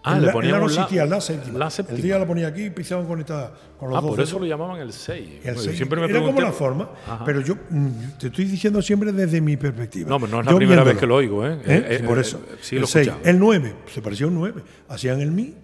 Ah, 0.07 0.17
En 0.17 0.23
le 0.23 0.29
en 0.29 0.35
la 0.53 0.59
no 0.59 0.69
la- 0.69 1.07
la 1.07 1.21
séptima. 1.21 1.59
la 1.59 1.71
séptima. 1.71 1.97
El 1.97 2.03
día 2.03 2.19
la 2.19 2.27
ponía 2.27 2.49
aquí 2.49 2.65
y 2.65 2.71
pisaban 2.71 3.07
conectada 3.07 3.55
con 3.79 3.89
los 3.89 3.97
Ah, 3.99 4.03
dos 4.03 4.11
por 4.11 4.21
eso 4.21 4.39
lo 4.39 4.45
llamaban 4.45 4.79
el 4.83 4.93
6. 4.93 5.41
El 5.43 5.55
Yo 5.55 5.61
seis. 5.63 5.77
siempre 5.79 5.99
me 5.99 6.07
era 6.07 6.21
como 6.23 6.39
la 6.43 6.53
forma, 6.53 6.91
Ajá. 7.07 7.25
pero 7.25 7.41
yo 7.41 7.55
mm, 7.71 8.19
te 8.21 8.27
estoy 8.27 8.45
diciendo 8.45 8.83
siempre 8.83 9.13
desde 9.13 9.41
mi 9.41 9.57
perspectiva. 9.57 10.11
No, 10.11 10.21
pero 10.21 10.31
no 10.33 10.41
es 10.41 10.45
la 10.47 10.53
Yo 10.53 10.59
primera 10.59 10.85
vez 10.85 10.93
viéndolo. 10.97 11.01
que 11.01 11.07
lo 11.07 11.15
oigo, 11.41 11.47
¿eh? 11.47 11.55
¿Eh? 11.55 11.59
Eh, 11.67 11.97
eh, 12.03 12.03
Por 12.07 12.19
eh, 12.19 12.21
eso. 12.21 12.39
sí 12.61 12.77
el 12.77 12.83
lo 12.83 12.87
he 12.87 12.91
seis. 12.91 13.07
escuchado. 13.09 13.31
El 13.31 13.39
9, 13.39 13.75
se 13.95 14.03
parecía 14.03 14.27
a 14.27 14.29
un 14.29 14.35
9. 14.35 14.63
Hacían 14.91 15.23
el 15.23 15.31
mi, 15.33 15.55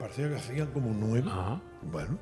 parecía 0.00 0.28
que 0.28 0.36
hacían 0.36 0.68
como 0.68 0.88
un 0.90 0.98
9. 1.00 1.24
Ajá. 1.30 1.60
Bueno, 1.82 2.18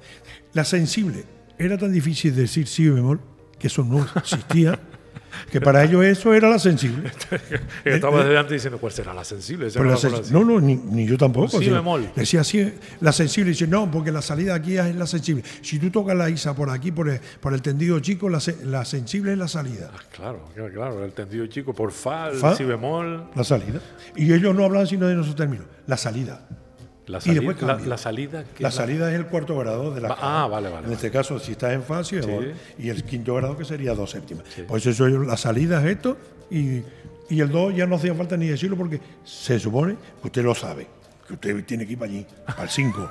la 0.53 0.65
sensible 0.65 1.25
era 1.59 1.79
tan 1.79 1.93
difícil 1.93 2.35
decir 2.37 2.67
si 2.67 2.89
bemol 2.89 3.21
que 3.59 3.67
eso 3.69 3.83
no 3.85 4.07
existía, 4.17 4.79
que 5.51 5.61
para 5.61 5.83
ellos 5.83 6.05
eso 6.05 6.33
era 6.33 6.49
la 6.49 6.59
sensible. 6.61 7.11
Estaba 7.85 8.23
desde 8.23 8.39
antes 8.39 8.53
diciendo, 8.53 8.79
¿cuál 8.79 8.93
será 8.93 9.13
la 9.15 9.25
sensible? 9.25 9.69
No 9.75 9.83
la 9.85 9.97
sen- 9.97 10.31
no, 10.31 10.45
no, 10.45 10.61
ni, 10.61 10.77
ni 10.77 11.07
yo 11.07 11.19
tampoco. 11.19 11.59
Si 11.59 11.65
sino- 11.65 11.75
bemol. 11.77 12.09
Decía 12.15 12.43
así, 12.43 12.73
la 13.01 13.11
sensible. 13.13 13.51
Dice, 13.51 13.67
no, 13.67 13.91
porque 13.91 14.13
la 14.13 14.23
salida 14.23 14.55
aquí 14.55 14.77
es 14.77 14.95
la 14.95 15.07
sensible. 15.09 15.43
Si 15.63 15.79
tú 15.81 15.91
tocas 15.91 16.17
la 16.17 16.31
ISA 16.31 16.55
por 16.55 16.71
aquí, 16.71 16.93
por 16.93 17.09
el, 17.09 17.21
por 17.41 17.53
el 17.53 17.63
tendido 17.63 17.99
chico, 18.01 18.29
la, 18.29 18.39
se- 18.41 18.65
la 18.65 18.85
sensible 18.85 19.33
es 19.33 19.39
la 19.39 19.49
salida. 19.49 19.91
Ah, 19.93 19.99
Claro, 20.15 20.45
claro, 20.55 21.05
el 21.05 21.13
tendido 21.13 21.47
chico 21.49 21.73
por 21.75 21.91
fa, 21.91 22.31
Fa. 22.33 22.55
si 22.57 22.63
bemol, 22.65 23.31
La 23.35 23.43
salida. 23.45 23.81
Y 24.17 24.33
ellos 24.33 24.55
no 24.55 24.65
hablan 24.65 24.87
sino 24.87 25.07
de 25.09 25.15
nuestros 25.15 25.35
términos. 25.37 25.67
La 25.89 25.97
salida. 25.97 26.47
La, 27.09 27.19
Y 27.19 27.21
sali- 27.23 27.35
después 27.37 27.61
la, 27.63 27.67
cambia. 27.69 27.87
la 27.89 27.99
salida. 27.99 28.45
que 28.45 28.63
La 28.63 28.69
es 28.69 28.75
salida 28.75 29.11
es 29.11 29.17
el 29.19 29.27
cuarto 29.27 29.57
grado 29.59 29.93
de 29.95 30.01
la 30.01 30.17
ah, 30.21 30.47
vale, 30.47 30.69
vale, 30.69 30.77
En 30.79 30.83
vale. 30.85 30.95
este 30.95 31.11
caso, 31.11 31.39
si 31.39 31.53
estás 31.53 31.73
en 31.73 31.83
fa, 31.83 32.05
si 32.05 32.17
bemol. 32.17 32.55
Sí. 32.77 32.85
Y 32.85 32.89
el 32.91 33.03
quinto 33.05 33.35
grado 33.35 33.57
que 33.57 33.65
sería 33.65 33.95
do 33.95 34.07
séptima. 34.07 34.43
Por 34.67 34.79
eso 34.79 35.07
ellos- 35.07 35.27
la 35.27 35.37
salida 35.37 35.81
es 35.81 35.97
esto 35.97 36.17
y, 36.51 36.83
y 37.31 37.41
el 37.41 37.51
do 37.51 37.71
ya 37.71 37.87
no 37.87 37.97
hacía 37.97 38.15
falta 38.15 38.37
ni 38.37 38.47
decirlo 38.47 38.77
porque 38.77 39.01
se 39.25 39.59
supone 39.59 39.97
que 40.23 40.29
usted 40.29 40.43
lo 40.45 40.55
sabe. 40.55 40.87
Que 41.27 41.35
usted 41.35 41.65
tiene 41.65 41.85
que 41.87 41.93
ir 41.93 41.99
para 41.99 42.11
allí, 42.11 42.27
para 42.47 42.63
el 42.63 42.69
5. 42.71 43.11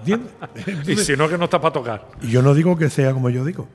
¿Entiende? 0.00 0.30
Y 0.92 0.96
si 0.96 1.16
no, 1.16 1.28
que 1.28 1.36
no 1.38 1.44
está 1.44 1.60
para 1.60 1.72
tocar. 1.72 2.06
y 2.22 2.28
yo 2.30 2.42
no 2.42 2.54
digo 2.54 2.76
que 2.76 2.88
sea 2.90 3.12
como 3.12 3.30
yo 3.30 3.44
digo. 3.44 3.68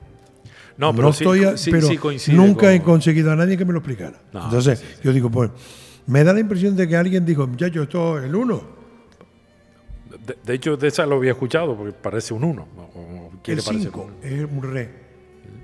No, 0.78 0.88
No, 0.92 0.96
pero 0.96 1.12
sí, 1.12 1.24
estoy, 1.24 1.44
a- 1.44 1.56
sí- 1.56 1.70
pero 1.70 1.88
sí 2.18 2.32
nunca 2.32 2.72
he 2.72 2.78
con- 2.80 2.92
conseguido 2.94 3.32
a 3.32 3.36
nadie 3.36 3.56
que 3.56 3.64
me 3.64 3.72
lo 3.72 3.78
explicara. 3.78 4.18
No, 4.32 4.44
Entonces, 4.44 4.82
yo 5.02 5.12
digo, 5.12 5.30
pues, 5.30 5.50
me 6.06 6.24
da 6.24 6.32
la 6.32 6.40
impresión 6.40 6.76
de 6.76 6.86
que 6.86 6.96
alguien 6.96 7.24
dijo, 7.24 7.46
muchacho, 7.46 7.82
esto 7.82 8.18
es 8.18 8.24
el 8.24 8.34
1. 8.34 8.76
De, 10.26 10.38
de 10.44 10.54
hecho, 10.54 10.76
de 10.76 10.88
esa 10.88 11.04
lo 11.06 11.16
había 11.16 11.32
escuchado 11.32 11.76
porque 11.76 11.92
parece 11.92 12.32
un 12.32 12.44
1. 12.44 12.68
El 13.44 13.60
5 13.60 14.10
es 14.22 14.44
un 14.44 14.62
re. 14.62 15.06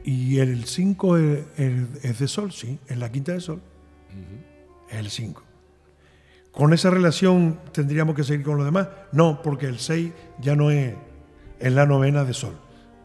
Y 0.05 0.39
el 0.39 0.65
5 0.65 1.17
es, 1.17 2.19
de 2.19 2.29
sol, 2.29 2.53
sí, 2.53 2.79
es 2.89 2.97
la 2.97 3.11
quinta 3.11 3.33
de 3.33 3.41
sol. 3.41 3.61
Es 4.91 4.99
el 4.99 5.11
5. 5.11 5.43
¿Con 6.51 6.73
esa 6.73 6.91
relación 6.91 7.61
tendríamos 7.73 8.15
que 8.15 8.25
seguir 8.25 8.45
con 8.45 8.59
lo 8.59 8.65
demás? 8.65 8.89
No, 9.13 9.41
porque 9.43 9.67
el 9.67 9.79
6 9.79 10.13
ya 10.41 10.55
no 10.55 10.71
es, 10.71 10.95
es 11.61 11.73
la 11.73 11.87
novena 11.87 12.25
de 12.25 12.35
sol. 12.35 12.55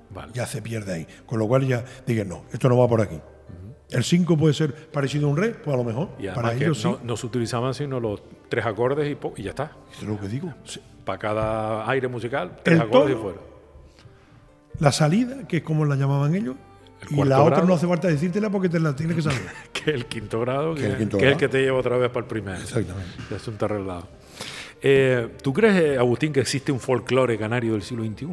Vale. 0.09 0.31
Ya 0.33 0.45
se 0.45 0.61
pierde 0.61 0.93
ahí. 0.93 1.07
Con 1.25 1.39
lo 1.39 1.47
cual 1.47 1.67
ya 1.67 1.85
dije, 2.05 2.25
no, 2.25 2.45
esto 2.51 2.67
no 2.67 2.77
va 2.77 2.87
por 2.87 3.01
aquí. 3.01 3.19
El 3.89 4.03
5 4.03 4.37
puede 4.37 4.53
ser 4.53 4.73
parecido 4.91 5.27
a 5.27 5.31
un 5.31 5.37
re, 5.37 5.49
pues 5.51 5.73
a 5.73 5.77
lo 5.77 5.83
mejor. 5.83 6.09
Y 6.19 6.27
Para 6.27 6.55
que 6.55 6.65
ellos 6.65 6.81
sí. 6.81 6.87
no, 6.89 6.99
no 7.03 7.15
se 7.17 7.25
utilizaban 7.25 7.73
sino 7.73 7.99
los 7.99 8.21
tres 8.49 8.65
acordes 8.65 9.15
y, 9.37 9.41
ya 9.43 9.51
está. 9.51 9.71
Eso 9.91 10.01
es 10.01 10.07
lo 10.07 10.19
que 10.19 10.27
digo. 10.27 10.53
Sí. 10.65 10.81
Para 11.05 11.17
cada 11.19 11.89
aire 11.89 12.07
musical, 12.09 12.57
tres 12.63 12.75
El 12.75 12.81
acordes 12.87 13.15
y 13.17 13.21
fuera. 13.21 13.37
La 14.79 14.91
salida, 14.91 15.47
que 15.47 15.57
es 15.57 15.63
como 15.63 15.85
la 15.85 15.95
llamaban 15.95 16.35
ellos, 16.35 16.55
El 17.09 17.19
y 17.19 17.23
la 17.23 17.39
otra 17.41 17.55
grado. 17.57 17.67
no 17.69 17.73
hace 17.75 17.87
falta 17.87 18.09
decírtela 18.09 18.49
porque 18.49 18.67
te 18.69 18.79
la 18.79 18.95
tienes 18.95 19.15
que 19.15 19.21
saber. 19.21 19.41
Que 19.73 19.91
el 19.91 20.05
quinto 20.07 20.41
grado, 20.41 20.75
que, 20.75 20.81
Que 20.81 20.87
el 20.87 20.97
quinto 20.97 21.17
que 21.17 21.25
es 21.27 21.31
el 21.31 21.37
que 21.37 21.47
te 21.47 21.61
lleva 21.61 21.77
otra 21.79 21.95
vez 21.97 22.09
para 22.09 22.25
el 22.25 22.27
primero. 22.27 22.57
Exactamente. 22.57 23.09
Ya 23.29 23.37
es 23.37 23.47
un 23.47 23.55
arreglado. 23.61 24.07
Eh, 24.81 25.29
¿Tú 25.41 25.53
crees, 25.53 25.75
eh, 25.81 25.97
Agustín, 25.97 26.33
que 26.33 26.41
existe 26.41 26.73
un 26.73 26.79
folclore 26.81 27.37
canario 27.37 27.71
del 27.73 27.83
siglo 27.83 28.03
XXI? 28.03 28.27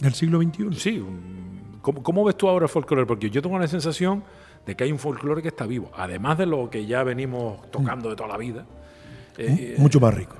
Del 0.00 0.12
siglo 0.12 0.40
XXI. 0.42 0.68
Sí. 0.78 0.98
un- 0.98 1.53
¿Cómo, 1.84 2.02
cómo 2.02 2.24
ves 2.24 2.36
tú 2.36 2.48
ahora 2.48 2.64
el 2.64 2.70
folclore? 2.70 3.04
Porque 3.06 3.28
yo 3.28 3.42
tengo 3.42 3.58
la 3.58 3.68
sensación 3.68 4.24
de 4.64 4.74
que 4.74 4.84
hay 4.84 4.90
un 4.92 4.98
folclore 4.98 5.42
que 5.42 5.48
está 5.48 5.66
vivo, 5.66 5.90
además 5.94 6.38
de 6.38 6.46
lo 6.46 6.70
que 6.70 6.86
ya 6.86 7.02
venimos 7.04 7.70
tocando 7.70 8.08
de 8.08 8.16
toda 8.16 8.30
la 8.30 8.38
vida. 8.38 8.64
Eh, 9.36 9.46
eh, 9.60 9.74
Mucho 9.78 10.00
más 10.00 10.14
rico, 10.14 10.34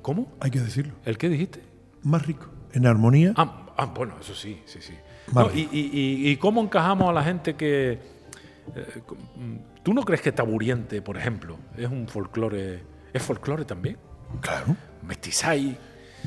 ¿Cómo? 0.00 0.28
hay 0.38 0.52
que 0.52 0.60
decirlo. 0.60 0.94
¿El 1.04 1.18
qué 1.18 1.28
dijiste? 1.28 1.60
Más 2.04 2.24
rico. 2.24 2.46
En 2.72 2.86
armonía. 2.86 3.32
Ah, 3.36 3.66
ah, 3.76 3.86
bueno, 3.86 4.14
eso 4.20 4.34
sí, 4.34 4.62
sí, 4.66 4.78
sí. 4.80 4.94
No, 5.34 5.50
y, 5.52 5.68
y- 5.72 5.90
y- 5.92 6.30
y 6.30 6.36
cómo 6.36 6.60
encajamos 6.62 7.08
a 7.10 7.12
la 7.12 7.24
gente 7.24 7.56
que... 7.56 7.92
eh, 8.76 9.02
¿Tú 9.82 9.92
no 9.92 10.02
crees 10.04 10.22
que 10.22 10.30
Taburiente, 10.30 11.02
por 11.02 11.16
ejemplo, 11.16 11.56
es 11.76 11.88
un 11.90 12.06
folclore... 12.06 12.82
¿Es 13.12 13.22
folclore 13.24 13.64
también? 13.64 13.96
Claro. 14.40 14.76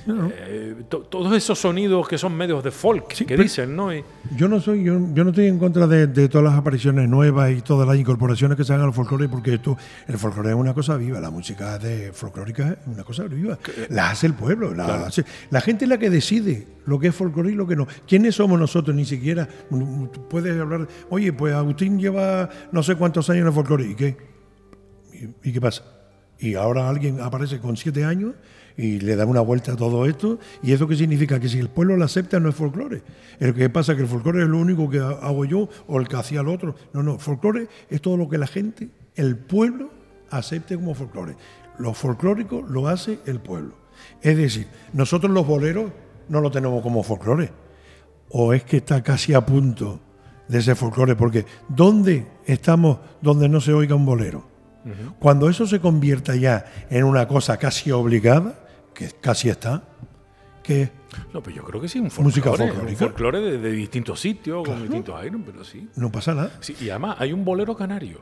Eh, 0.07 0.75
to- 0.89 1.01
todos 1.01 1.35
esos 1.35 1.57
sonidos 1.59 2.07
que 2.07 2.17
son 2.17 2.35
medios 2.35 2.63
de 2.63 2.71
folk, 2.71 3.13
Sí, 3.13 3.25
que 3.25 3.35
dicen, 3.37 3.75
¿no? 3.75 3.93
Y- 3.93 4.03
Yo 4.35 4.47
no 4.47 4.59
soy, 4.59 4.83
yo, 4.83 4.99
yo 5.13 5.23
no 5.23 5.29
estoy 5.31 5.47
en 5.47 5.57
contra 5.59 5.87
de, 5.87 6.07
de 6.07 6.27
todas 6.29 6.45
las 6.45 6.55
apariciones 6.57 7.07
nuevas 7.09 7.51
y 7.51 7.61
todas 7.61 7.87
las 7.87 7.97
incorporaciones 7.97 8.57
que 8.57 8.63
se 8.63 8.73
hagan 8.73 8.87
al 8.87 8.93
folclore, 8.93 9.27
porque 9.29 9.55
esto, 9.55 9.77
el 10.07 10.17
folclore 10.17 10.49
es 10.49 10.55
una 10.55 10.73
cosa 10.73 10.97
viva, 10.97 11.19
la 11.19 11.29
música 11.31 11.77
de 11.79 12.11
folclórica 12.13 12.69
es 12.69 12.77
una 12.87 13.03
cosa 13.03 13.23
viva. 13.23 13.57
La 13.89 14.11
hace 14.11 14.27
el 14.27 14.33
pueblo, 14.33 14.73
la, 14.73 15.07
hace- 15.07 15.25
la 15.49 15.61
gente 15.61 15.85
es 15.85 15.89
la 15.89 15.97
que 15.97 16.09
decide 16.09 16.67
lo 16.85 16.99
que 16.99 17.07
es 17.07 17.15
folclore 17.15 17.51
y 17.51 17.55
lo 17.55 17.67
que 17.67 17.75
no. 17.75 17.87
¿Quiénes 18.07 18.35
somos 18.35 18.59
nosotros? 18.59 18.95
Ni 18.95 19.05
siquiera 19.05 19.47
mm, 19.69 20.05
puedes 20.29 20.59
hablar, 20.59 20.87
oye, 21.09 21.31
pues 21.33 21.53
Agustín 21.53 21.99
lleva 21.99 22.49
no 22.71 22.81
sé 22.83 22.95
cuántos 22.95 23.29
años 23.29 23.41
en 23.41 23.47
el 23.47 23.53
folclore, 23.53 23.85
¿y 23.85 23.95
qué? 23.95 24.17
¿Y, 25.43 25.49
y 25.49 25.53
qué 25.53 25.61
pasa? 25.61 25.83
Y 26.39 26.55
ahora 26.55 26.87
alguien 26.87 27.19
aparece 27.19 27.59
con 27.59 27.75
siete 27.75 28.05
años 28.05 28.31
y 28.79 29.01
le 29.01 29.17
da 29.17 29.25
una 29.25 29.41
vuelta 29.41 29.73
a 29.73 29.75
todo 29.75 30.05
esto. 30.05 30.39
¿Y 30.63 30.71
eso 30.71 30.87
qué 30.87 30.95
significa? 30.95 31.37
Que 31.37 31.49
si 31.49 31.59
el 31.59 31.67
pueblo 31.67 31.97
lo 31.97 32.05
acepta 32.05 32.39
no 32.39 32.47
es 32.47 32.55
folclore. 32.55 33.01
El 33.37 33.53
que 33.53 33.69
pasa 33.69 33.93
que 33.93 34.03
el 34.03 34.07
folclore 34.07 34.43
es 34.43 34.47
lo 34.47 34.57
único 34.57 34.89
que 34.89 34.99
hago 34.99 35.43
yo 35.43 35.67
o 35.87 35.99
el 35.99 36.07
que 36.07 36.15
hacía 36.15 36.39
el 36.39 36.47
otro. 36.47 36.75
No, 36.93 37.03
no, 37.03 37.19
folclore 37.19 37.67
es 37.89 38.01
todo 38.01 38.15
lo 38.15 38.29
que 38.29 38.37
la 38.37 38.47
gente, 38.47 38.87
el 39.15 39.35
pueblo, 39.35 39.89
acepte 40.29 40.75
como 40.75 40.95
folclore. 40.95 41.35
Lo 41.77 41.93
folclórico 41.93 42.61
lo 42.61 42.87
hace 42.87 43.19
el 43.25 43.41
pueblo. 43.41 43.73
Es 44.21 44.37
decir, 44.37 44.67
nosotros 44.93 45.29
los 45.33 45.45
boleros 45.45 45.91
no 46.29 46.39
lo 46.39 46.49
tenemos 46.49 46.81
como 46.81 47.03
folclore. 47.03 47.51
O 48.29 48.53
es 48.53 48.63
que 48.63 48.77
está 48.77 49.03
casi 49.03 49.33
a 49.33 49.45
punto 49.45 49.99
de 50.47 50.61
ser 50.61 50.77
folclore, 50.77 51.17
porque 51.17 51.45
¿dónde 51.67 52.27
estamos 52.45 52.99
donde 53.21 53.49
no 53.49 53.59
se 53.59 53.73
oiga 53.73 53.95
un 53.95 54.05
bolero? 54.05 54.47
Cuando 55.19 55.49
eso 55.49 55.67
se 55.67 55.81
convierta 55.81 56.35
ya 56.37 56.65
en 56.89 57.03
una 57.03 57.27
cosa 57.27 57.57
casi 57.57 57.91
obligada, 57.91 58.68
que 58.99 59.09
casi 59.21 59.49
está, 59.49 59.81
que 60.61 60.91
No, 61.33 61.41
pues 61.41 61.55
yo 61.55 61.63
creo 61.63 61.79
que 61.81 61.87
sí, 61.87 61.99
un 61.99 62.11
folclore. 62.11 62.25
Música 62.25 62.51
Un 62.51 62.57
folclórica. 62.57 62.99
folclore 62.99 63.39
de, 63.39 63.57
de 63.57 63.71
distintos 63.71 64.19
sitios, 64.19 64.67
con 64.67 64.81
distintos 64.81 65.15
aires, 65.15 65.39
pero 65.45 65.63
sí. 65.63 65.87
no 65.95 66.11
pasa 66.11 66.35
nada. 66.35 66.51
Sí, 66.59 66.75
Y 66.81 66.89
además 66.89 67.15
hay 67.19 67.31
un 67.33 67.43
bolero 67.45 67.75
canario. 67.75 68.19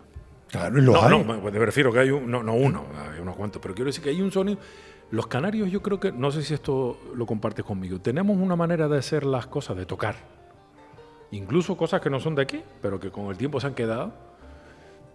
Claro, 0.49 0.79
y 0.79 0.81
lo 0.81 0.93
no, 0.93 1.01
hay. 1.03 1.09
no, 1.09 1.23
me 1.23 1.51
me 1.51 1.65
refiero 1.65 1.91
que 1.91 1.99
hay 1.99 2.11
un, 2.11 2.29
no, 2.29 2.41
no 2.43 2.53
uno, 2.53 2.85
hay 3.11 3.19
unos 3.19 3.35
cuantos, 3.35 3.61
pero 3.61 3.73
quiero 3.73 3.87
decir 3.89 4.03
que 4.03 4.11
hay 4.11 4.21
un 4.21 4.31
sonido. 4.31 4.59
Los 5.09 5.27
canarios, 5.27 5.69
yo 5.71 5.81
creo 5.81 5.99
que, 5.99 6.11
no 6.11 6.31
sé 6.31 6.41
si 6.43 6.53
esto 6.53 6.99
lo 7.15 7.25
compartes 7.25 7.65
conmigo, 7.65 7.99
tenemos 7.99 8.37
una 8.37 8.55
manera 8.55 8.87
de 8.87 8.97
hacer 8.99 9.25
las 9.25 9.47
cosas, 9.47 9.75
de 9.75 9.85
tocar. 9.85 10.15
Incluso 11.31 11.75
cosas 11.75 11.99
que 12.01 12.09
no 12.09 12.19
son 12.19 12.35
de 12.35 12.43
aquí, 12.43 12.61
pero 12.81 12.99
que 12.99 13.09
con 13.11 13.25
el 13.27 13.37
tiempo 13.37 13.59
se 13.59 13.67
han 13.67 13.73
quedado, 13.73 14.13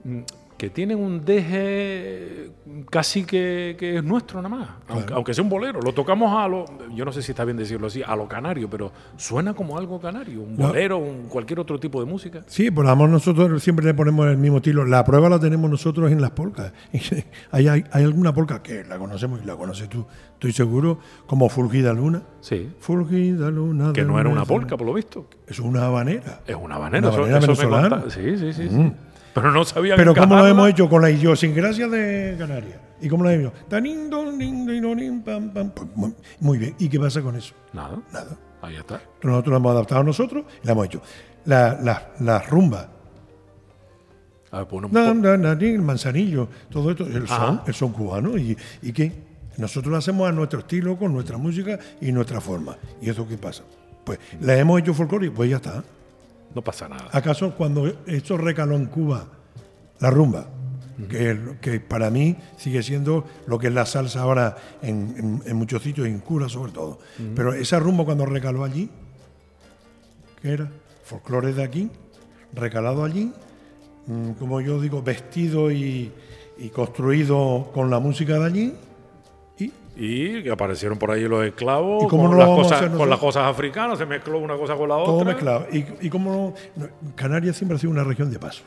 mm, 0.05 0.21
que 0.57 0.71
tienen 0.71 0.99
un 0.99 1.25
deje 1.25 2.51
casi 2.89 3.25
que, 3.25 3.75
que 3.79 3.97
es 3.97 4.05
nuestro 4.05 4.41
nada 4.41 4.55
más, 4.57 4.69
aunque, 4.89 5.07
Claro. 5.07 5.17
aunque 5.17 5.35
sea 5.35 5.43
un 5.43 5.51
bolero. 5.51 5.81
Lo 5.83 5.93
tocamos 5.93 6.33
a 6.37 6.47
lo, 6.47 6.65
yo 6.95 7.05
no 7.05 7.13
sé 7.13 7.21
si 7.23 7.33
está 7.33 7.45
bien 7.45 7.57
decirlo 7.57 7.89
así, 7.89 8.03
a 8.07 8.15
lo 8.15 8.29
canario, 8.29 8.71
pero 8.71 8.93
suena 9.17 9.55
como 9.55 9.77
algo 9.77 10.01
canario, 10.01 10.43
un 10.43 10.57
No. 10.57 10.69
bolero, 10.69 10.99
un, 10.99 11.25
cualquier 11.29 11.59
otro 11.59 11.81
tipo 11.81 11.99
de 11.99 12.07
música. 12.09 12.43
Sí, 12.47 12.71
por 12.71 12.87
amor 12.87 13.09
nosotros 13.11 13.61
siempre 13.63 13.85
le 13.85 13.95
ponemos 13.95 14.27
el 14.29 14.37
mismo 14.39 14.59
estilo. 14.59 14.85
La 14.85 15.05
prueba 15.05 15.29
la 15.29 15.41
tenemos 15.41 15.69
nosotros 15.71 16.13
en 16.13 16.21
las 16.21 16.31
polcas. 16.31 16.73
hay, 17.51 17.67
hay, 17.69 17.85
hay 17.91 18.05
alguna 18.05 18.33
polca 18.33 18.63
que 18.63 18.85
la 18.85 18.99
conocemos 18.99 19.41
y 19.43 19.47
la 19.47 19.57
conoces 19.57 19.89
tú, 19.89 20.07
estoy 20.35 20.53
seguro, 20.53 20.99
como 21.27 21.49
Fulgida 21.49 21.93
Luna. 21.93 22.23
Sí. 22.41 22.71
Fulgida 22.79 23.51
Luna. 23.51 23.93
Que 23.93 24.05
no 24.05 24.21
era 24.21 24.29
una 24.29 24.45
polca, 24.45 24.77
por 24.77 24.87
lo 24.87 24.95
visto. 24.95 25.27
Es 25.49 25.59
una 25.59 25.87
habanera. 25.87 26.41
Es 26.47 26.55
una 26.57 26.77
habanera. 26.77 27.09
Una 27.09 27.17
habanera 27.17 27.39
eso 27.39 27.47
venezolana. 27.49 28.05
Sí, 28.09 28.39
sí, 28.39 28.53
sí. 28.53 28.69
sí. 28.69 28.75
Mm. 28.77 28.93
Pero 29.35 29.51
no 29.51 29.65
sabía 29.65 29.97
Pero 29.97 30.15
¿cómo 30.15 30.37
lo 30.37 30.47
hemos 30.47 30.69
hecho 30.71 30.89
con 30.89 31.03
la 31.03 31.11
idiosincrasia 31.11 31.89
de 31.89 32.37
Canarias? 32.39 32.79
¿Y 33.01 33.09
cómo 33.09 33.25
lo 33.25 33.31
hemos 33.31 33.53
hecho? 33.53 33.65
Pues 35.75 36.13
muy, 36.41 36.59
bien. 36.59 36.75
¿Y 36.79 36.89
qué 36.89 37.01
pasa 37.01 37.23
con 37.23 37.37
eso? 37.37 37.55
Nada. 37.73 37.99
Nada. 38.13 38.37
Ahí 38.61 38.77
está. 38.77 39.01
Nosotros 39.23 39.51
lo 39.53 39.57
hemos 39.57 39.73
adaptado 39.73 40.05
nosotros 40.05 40.45
y 40.63 40.67
la 40.67 40.73
hemos 40.73 40.87
hecho. 40.87 41.03
La, 41.47 41.79
la, 41.83 42.11
la 42.21 42.39
rumba, 42.41 42.89
A 44.53 44.59
ver, 44.65 44.69
un 44.71 44.83
Na, 44.93 45.07
po- 45.09 45.15
na, 45.15 45.37
na, 45.37 45.55
ni, 45.55 45.71
el 45.71 45.83
manzanillo, 45.83 46.49
todo 46.71 46.91
esto, 46.91 47.05
el 47.07 47.25
Ajá. 47.25 47.47
son, 47.47 47.61
el 47.67 47.75
son 47.75 47.93
cubano. 47.93 48.37
¿Y, 48.39 48.57
¿Y 48.83 48.93
qué? 48.93 49.11
Nosotros 49.57 49.91
lo 49.91 49.97
hacemos 49.99 50.29
a 50.29 50.33
nuestro 50.33 50.61
estilo, 50.61 50.97
con 50.97 51.13
nuestra 51.13 51.37
música 51.39 51.79
y 52.01 52.13
nuestra 52.13 52.41
forma. 52.41 52.77
¿Y 53.01 53.11
eso 53.11 53.27
qué 53.27 53.37
pasa? 53.39 53.65
Pues 54.05 54.19
la 54.41 54.57
hemos 54.57 54.79
hecho 54.81 54.95
folclórico, 54.95 55.35
pues 55.35 55.51
ya 55.51 55.57
está. 55.57 55.83
No 56.55 56.63
pasa 56.63 56.89
nada. 56.89 57.09
¿Acaso 57.13 57.55
cuando 57.55 57.87
esto 58.07 58.37
recaló 58.37 58.77
en 58.77 58.87
Cuba, 58.87 59.27
la 60.01 60.11
rumba, 60.11 60.47
que, 61.09 61.57
que 61.61 61.81
para 61.81 62.11
mí 62.11 62.37
sigue 62.57 62.83
siendo 62.83 63.25
lo 63.47 63.59
que 63.59 63.69
es 63.69 63.73
la 63.75 63.87
salsa 63.87 64.21
ahora 64.23 64.57
en, 64.83 65.15
en- 65.17 65.43
en 65.47 65.57
muchos 65.57 65.83
sitios, 65.83 66.07
en 66.07 66.19
Cuba 66.21 66.49
sobre 66.49 66.73
todo. 66.73 66.99
Pero 67.35 67.55
esa 67.55 67.79
rumba 67.79 68.05
cuando 68.05 68.27
recaló 68.27 68.63
allí, 68.65 68.91
¿qué 70.43 70.53
era? 70.53 70.71
Folclore 71.05 71.53
de 71.53 71.63
aquí, 71.63 71.91
recalado 72.53 73.05
allí, 73.05 73.33
mm, 74.07 74.33
como 74.33 74.61
yo 74.61 74.81
digo, 74.81 75.03
vestido 75.03 75.71
y, 75.71 76.13
y 76.59 76.69
construido 76.69 77.71
con 77.73 77.91
la 77.91 77.99
música 77.99 78.39
de 78.39 78.45
allí. 78.47 78.75
Y 79.97 80.49
aparecieron 80.49 80.99
por 80.99 81.11
ahí 81.11 81.23
los 81.29 81.45
esclavos 81.45 82.05
¿Y 82.05 82.09
cómo 82.09 82.29
con, 82.29 82.33
no 82.33 82.39
las 82.39 82.49
cosas, 82.49 82.91
con 82.91 83.11
las 83.11 83.19
cosas 83.19 83.45
africanas, 83.47 83.99
se 83.99 84.07
mezcló 84.07 84.39
una 84.39 84.57
cosa 84.57 84.75
con 84.75 84.89
la 84.89 84.97
todo 84.97 85.17
otra. 85.17 85.27
mezclado. 85.27 85.67
Y, 85.73 85.85
y 86.01 86.09
como 86.09 86.55
no- 86.77 86.89
Canarias 87.15 87.57
siempre 87.57 87.77
ha 87.77 87.79
sido 87.79 87.93
una 87.93 88.03
región 88.05 88.31
de 88.31 88.39
paso. 88.39 88.63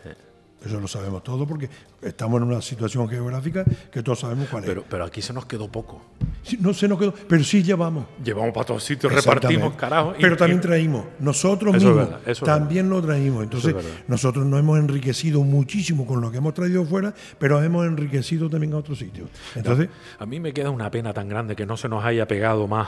Eso 0.66 0.80
lo 0.80 0.88
sabemos 0.88 1.24
todo 1.24 1.46
porque 1.46 1.70
estamos 2.02 2.42
en 2.42 2.48
una 2.48 2.62
situación 2.62 3.08
geográfica 3.08 3.64
que 3.92 4.02
todos 4.02 4.20
sabemos 4.20 4.48
cuál 4.50 4.64
es. 4.64 4.70
Pero, 4.70 4.84
pero 4.90 5.04
aquí 5.06 5.22
se 5.22 5.32
nos 5.34 5.46
quedó 5.46 5.72
poco. 5.72 6.02
Sí, 6.44 6.58
no 6.60 6.74
se 6.74 6.88
nos 6.88 6.98
quedó, 7.00 7.14
pero 7.14 7.44
sí 7.44 7.62
llevamos. 7.64 8.06
Llevamos 8.24 8.52
para 8.54 8.66
todos 8.66 8.84
sitios, 8.84 9.12
repartimos, 9.14 9.76
carajo. 9.76 10.14
y- 10.18 10.22
Pero 10.22 10.36
también 10.38 10.62
traímos. 10.62 11.06
Nosotros 11.20 11.74
mismos 11.76 11.96
verdad, 12.10 12.22
también 12.46 12.90
lo 12.90 13.02
traímos. 13.02 13.44
Entonces, 13.44 13.76
es 13.76 14.10
nosotros 14.10 14.46
nos 14.46 14.60
hemos 14.60 14.80
enriquecido 14.80 15.42
muchísimo 15.44 16.06
con 16.06 16.22
lo 16.22 16.32
que 16.32 16.38
hemos 16.38 16.54
traído 16.54 16.84
fuera, 16.86 17.14
pero 17.38 17.62
hemos 17.64 17.86
enriquecido 17.86 18.50
también 18.50 18.74
a 18.74 18.78
otros 18.78 18.98
sitios. 19.00 19.30
Entonces, 19.56 19.90
A 20.20 20.26
mí 20.26 20.40
me 20.40 20.54
queda 20.54 20.70
una 20.72 20.90
pena 20.92 21.14
tan 21.14 21.30
grande 21.30 21.56
que 21.56 21.66
no 21.66 21.78
se 21.78 21.88
nos 21.90 22.04
haya 22.04 22.28
pegado 22.28 22.68
más 22.68 22.88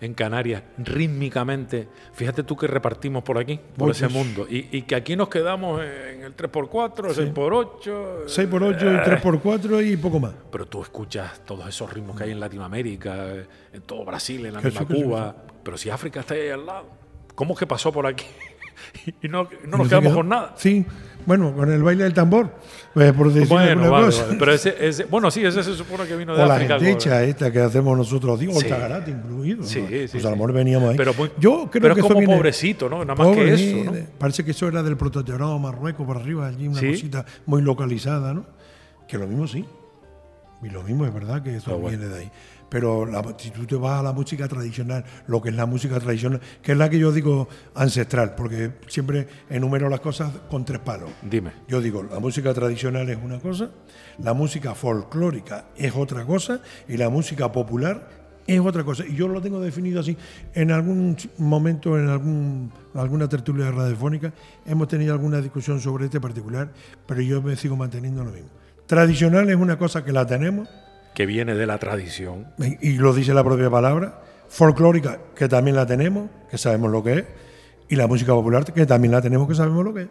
en 0.00 0.14
Canarias 0.14 0.62
rítmicamente. 0.78 1.88
Fíjate 2.12 2.42
tú 2.44 2.56
que 2.56 2.66
repartimos 2.66 3.22
por 3.24 3.38
aquí, 3.38 3.58
por 3.76 3.90
ese 3.90 4.08
mundo. 4.08 4.46
Y, 4.48 4.68
y 4.76 4.82
que 4.82 4.94
aquí 4.94 5.16
nos 5.16 5.28
quedamos 5.28 5.82
en 5.82 6.22
el 6.22 6.36
3x4, 6.36 7.10
6x8. 7.18 8.24
6x8 8.26 8.82
eh, 8.82 9.02
y 9.06 9.10
3x4 9.10 9.86
y 9.92 9.96
poco 9.96 10.20
más. 10.20 10.34
Pero 10.50 10.66
tú 10.66 10.82
escuchas 10.82 11.44
todos 11.44 11.68
esos 11.68 11.92
ritmos 11.92 12.16
que 12.16 12.24
hay 12.24 12.30
en 12.32 12.40
Latinoamérica, 12.40 13.34
en 13.72 13.82
todo 13.82 14.04
Brasil, 14.04 14.46
en 14.46 14.54
la 14.54 14.60
misma 14.60 14.86
Cuba. 14.86 15.36
Pero 15.62 15.76
si 15.76 15.90
África 15.90 16.20
está 16.20 16.34
ahí 16.34 16.48
al 16.48 16.66
lado, 16.66 16.86
¿cómo 17.34 17.54
es 17.54 17.60
que 17.60 17.66
pasó 17.66 17.92
por 17.92 18.06
aquí? 18.06 18.26
y 19.22 19.28
no, 19.28 19.44
no 19.44 19.50
¿No 19.66 19.78
nos 19.78 19.88
quedamos 19.88 20.14
con 20.14 20.28
nada. 20.28 20.54
Sí, 20.56 20.86
bueno, 21.26 21.54
con 21.54 21.70
el 21.70 21.82
baile 21.82 22.04
del 22.04 22.14
tambor, 22.14 22.50
pues, 22.94 23.12
por 23.12 23.32
decir 23.32 23.48
Bueno, 23.48 23.70
alguna 23.70 23.90
vale, 23.90 24.06
cosa. 24.06 24.24
vale. 24.26 24.36
Pero 24.38 24.52
ese, 24.52 24.74
ese- 24.80 25.04
bueno, 25.04 25.30
sí, 25.30 25.44
ese 25.44 25.62
se 25.62 25.74
supone 25.74 26.06
que 26.06 26.16
vino 26.16 26.34
de 26.34 26.42
O 26.42 26.46
la 26.46 26.54
África. 26.54 26.78
gentecha 26.78 27.22
esta 27.22 27.50
que 27.52 27.60
hacemos 27.60 27.96
nosotros, 27.96 28.40
digo, 28.40 28.52
Sí. 28.54 28.66
el 28.66 28.68
tagarate 28.72 29.10
incluido. 29.10 29.62
Sí, 29.62 29.80
¿no? 29.82 29.88
sí, 29.88 29.94
Pues 29.98 30.10
sí. 30.12 30.18
a 30.18 30.30
lo 30.30 30.36
mejor 30.36 30.52
veníamos 30.52 30.90
ahí. 30.90 30.96
Pero, 30.96 31.12
muy- 31.14 31.30
Yo 31.38 31.68
creo 31.70 31.82
pero 31.82 31.94
que 31.94 32.00
es 32.00 32.06
como 32.06 32.18
viene- 32.20 32.34
pobrecito, 32.36 32.88
¿no? 32.88 33.00
Nada 33.04 33.14
más 33.14 33.26
Pobre, 33.28 33.44
que 33.44 33.54
eso, 33.54 33.84
¿no? 33.92 33.92
Parece 34.18 34.44
que 34.44 34.50
eso 34.52 34.68
era 34.68 34.82
del 34.82 34.96
protectorado 34.96 35.58
Marruecos 35.58 36.06
por 36.06 36.16
arriba, 36.16 36.46
allí 36.46 36.66
una 36.68 36.80
cosita 36.80 37.24
muy 37.46 37.60
localizada, 37.62 38.32
¿no? 38.32 38.46
Que 39.06 39.18
lo 39.18 39.26
mismo 39.26 39.46
sí. 39.46 39.64
Y 40.62 40.70
lo 40.70 40.82
mismo 40.82 41.06
es 41.06 41.14
verdad 41.14 41.42
que 41.42 41.54
eso 41.56 41.70
Ah, 41.72 41.74
bueno. 41.76 41.96
viene 41.98 42.12
de 42.12 42.20
ahí. 42.22 42.30
Pero 42.68 43.06
la- 43.06 43.24
si 43.38 43.50
tú 43.50 43.64
te 43.66 43.76
vas 43.76 44.00
a 44.00 44.02
la 44.02 44.12
música 44.12 44.46
tradicional, 44.48 45.04
lo 45.26 45.40
que 45.40 45.48
es 45.48 45.54
la 45.54 45.66
música 45.66 45.98
tradicional, 45.98 46.40
que 46.62 46.72
es 46.72 46.78
la 46.78 46.90
que 46.90 46.98
yo 46.98 47.12
digo 47.12 47.48
ancestral, 47.74 48.34
porque 48.34 48.72
siempre 48.88 49.26
enumero 49.48 49.88
las 49.88 50.00
cosas 50.00 50.32
con 50.50 50.64
tres 50.64 50.80
palos. 50.80 51.10
Dime. 51.22 51.52
Yo 51.66 51.80
digo, 51.80 52.02
la 52.02 52.18
música 52.20 52.52
tradicional 52.52 53.08
es 53.08 53.18
una 53.22 53.38
cosa, 53.38 53.70
la 54.18 54.34
música 54.34 54.74
folclórica 54.74 55.66
es 55.76 55.94
otra 55.96 56.24
cosa 56.24 56.60
y 56.88 56.96
la 56.96 57.08
música 57.08 57.50
popular 57.50 58.08
es 58.46 58.60
otra 58.60 58.82
cosa. 58.84 59.04
Y 59.06 59.14
yo 59.14 59.28
lo 59.28 59.40
tengo 59.42 59.60
definido 59.60 60.00
así. 60.00 60.16
En 60.54 60.70
algún 60.70 61.16
momento, 61.38 61.98
en 61.98 62.08
algún, 62.08 62.72
alguna 62.94 63.28
tertulia 63.28 63.70
radiofónica, 63.70 64.32
hemos 64.66 64.88
tenido 64.88 65.12
alguna 65.12 65.40
discusión 65.40 65.80
sobre 65.80 66.06
este 66.06 66.20
particular, 66.20 66.70
pero 67.06 67.20
yo 67.20 67.40
me 67.42 67.56
sigo 67.56 67.76
manteniendo 67.76 68.24
lo 68.24 68.30
mismo. 68.32 68.48
Tradicional 68.86 69.48
es 69.50 69.56
una 69.56 69.76
cosa 69.78 70.02
que 70.04 70.12
la 70.12 70.26
tenemos, 70.26 70.66
Que 71.18 71.26
viene 71.26 71.56
de 71.56 71.66
la 71.66 71.78
tradición. 71.78 72.46
y 72.80 72.92
lo 72.92 73.12
dice 73.12 73.34
la 73.34 73.42
propia 73.42 73.68
palabra, 73.68 74.22
folclórica, 74.46 75.18
que 75.34 75.48
también 75.48 75.74
la 75.74 75.84
tenemos, 75.84 76.30
que 76.48 76.56
sabemos 76.56 76.92
lo 76.92 77.02
que 77.02 77.12
es, 77.12 77.24
y 77.88 77.96
la 77.96 78.06
música 78.06 78.30
popular, 78.34 78.64
que 78.64 78.86
también 78.86 79.10
la 79.10 79.20
tenemos, 79.20 79.48
que 79.48 79.56
sabemos 79.56 79.84
lo 79.84 79.92
que 79.92 80.02
es. 80.02 80.08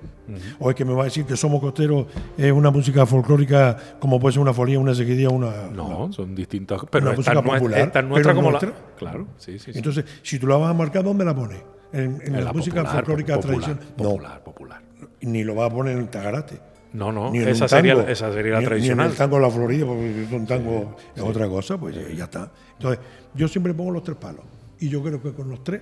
O 0.59 0.69
es 0.69 0.75
que 0.75 0.83
me 0.83 0.93
va 0.93 1.03
a 1.03 1.05
decir 1.05 1.23
que 1.23 1.37
Somos 1.37 1.61
Costeros 1.61 2.07
es 2.37 2.51
una 2.51 2.71
música 2.71 3.05
folclórica 3.05 3.77
como 4.01 4.19
puede 4.19 4.33
ser 4.33 4.41
una 4.41 4.51
folía, 4.51 4.79
una 4.79 4.93
sequidía, 4.93 5.29
una... 5.29 5.67
No, 5.73 6.11
son 6.11 6.35
distintas. 6.35 6.81
Pero 6.91 7.11
es 7.13 7.23
tan, 7.23 7.35
nuestra, 7.35 7.53
popular, 7.53 7.79
es 7.79 7.91
tan 7.93 8.09
nuestra 8.09 8.35
como 8.35 8.49
nuestra. 8.49 8.71
la. 8.71 8.95
Claro, 8.97 9.27
sí, 9.37 9.59
sí. 9.59 9.71
sí. 9.71 9.77
Entonces, 9.77 10.03
si 10.23 10.39
tú 10.39 10.45
la 10.47 10.57
vas 10.57 10.71
a 10.71 10.73
marcar, 10.73 11.05
¿dónde 11.05 11.23
la 11.23 11.33
pones? 11.33 11.61
En, 11.93 12.19
en 12.21 12.35
En 12.35 12.43
la, 12.43 12.51
música 12.51 12.81
popular, 12.81 12.95
folclórica 12.95 13.35
popular, 13.35 13.61
tradicional. 13.61 13.93
Popular, 13.95 14.43
popular. 14.43 14.81
Ni 15.21 15.45
lo 15.45 15.55
vas 15.55 15.71
a 15.71 15.73
poner 15.73 15.93
en 15.93 15.99
el 15.99 16.09
tagarate. 16.09 16.59
No, 16.97 17.11
no, 17.11 17.33
esa 17.33 17.67
sería, 17.67 17.93
tango, 17.95 18.07
esa 18.09 18.33
sería 18.33 18.53
la 18.53 18.59
ni- 18.59 18.65
tradicional. 18.65 18.97
Ni 18.97 19.03
en 19.05 19.11
el 19.11 19.17
tango 19.17 19.35
de 19.37 19.41
la 19.43 19.51
Florida, 19.51 19.85
porque 19.85 20.27
un 20.31 20.45
tango 20.47 20.95
es 21.15 21.21
otra 21.21 21.47
cosa, 21.47 21.77
pues 21.77 21.95
ya 22.15 22.23
está. 22.25 22.51
Entonces, 22.73 22.99
yo 23.35 23.47
siempre 23.47 23.73
pongo 23.73 23.91
los 23.91 24.03
tres 24.03 24.17
palos. 24.17 24.41
Y 24.79 24.89
yo 24.89 25.01
creo 25.03 25.21
que 25.21 25.31
con 25.33 25.49
los 25.49 25.63
tres 25.63 25.81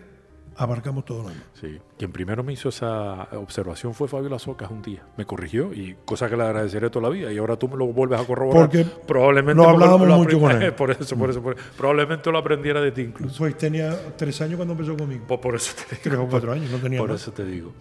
abarcamos 0.57 1.05
todo 1.05 1.23
lo 1.23 1.29
demás. 1.29 1.43
Sí, 1.59 1.79
quien 1.97 2.11
primero 2.11 2.43
me 2.43 2.53
hizo 2.53 2.69
esa 2.69 3.23
observación 3.33 3.93
fue 3.93 4.07
Fabio 4.07 4.29
Lazocas 4.29 4.69
un 4.71 4.81
día. 4.81 5.03
Me 5.17 5.25
corrigió 5.25 5.73
y 5.73 5.95
cosa 6.05 6.29
que 6.29 6.37
le 6.37 6.43
agradeceré 6.43 6.89
toda 6.89 7.09
la 7.09 7.13
vida. 7.13 7.31
Y 7.31 7.37
ahora 7.37 7.57
tú 7.57 7.67
me 7.67 7.77
lo 7.77 7.87
vuelves 7.87 8.19
a 8.19 8.25
corroborar. 8.25 8.63
Porque 8.69 8.85
probablemente 9.07 9.61
lo 9.61 9.69
hablábamos 9.69 10.07
lo 10.07 10.17
mucho 10.17 10.39
con 10.39 10.61
él. 10.61 10.73
Por 10.75 10.91
eso, 10.91 11.15
por 11.17 11.29
eso, 11.29 11.41
por- 11.41 11.55
probablemente 11.77 12.31
lo 12.31 12.37
aprendiera 12.37 12.81
de 12.81 12.91
ti 12.91 13.01
incluso. 13.01 13.37
Pues 13.39 13.57
tenía 13.57 13.95
tres 14.17 14.39
años 14.41 14.55
cuando 14.57 14.73
empezó 14.73 14.95
conmigo. 14.97 15.25
Por, 15.27 15.39
por 15.41 15.55
eso 15.55 15.73
te 15.75 15.95
digo. 15.95 16.01
Tres 16.03 16.15
o 16.17 16.27
cuatro 16.27 16.51
años, 16.51 16.69
no 16.71 16.77
tenía 16.77 16.99
Por 16.99 17.09
más. 17.11 17.21
eso 17.21 17.31
te 17.31 17.45
digo. 17.45 17.71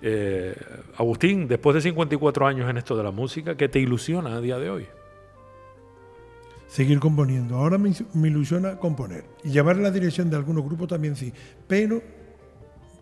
Eh, 0.00 0.54
Agustín, 0.96 1.46
después 1.48 1.74
de 1.74 1.80
54 1.80 2.46
años 2.46 2.68
en 2.68 2.76
esto 2.78 2.96
de 2.96 3.02
la 3.04 3.10
música, 3.10 3.56
¿qué 3.56 3.68
te 3.68 3.78
ilusiona 3.80 4.36
a 4.36 4.40
día 4.40 4.58
de 4.58 4.70
hoy? 4.70 4.86
Seguir 6.72 7.00
componiendo. 7.00 7.56
Ahora 7.56 7.76
me, 7.76 7.92
ilusiona 8.28 8.76
componer. 8.76 9.24
Y 9.44 9.50
llevar 9.50 9.76
la 9.76 9.90
dirección 9.90 10.30
de 10.30 10.36
algunos 10.36 10.64
grupos 10.64 10.88
también 10.88 11.16
sí. 11.16 11.32
Pero 11.68 12.02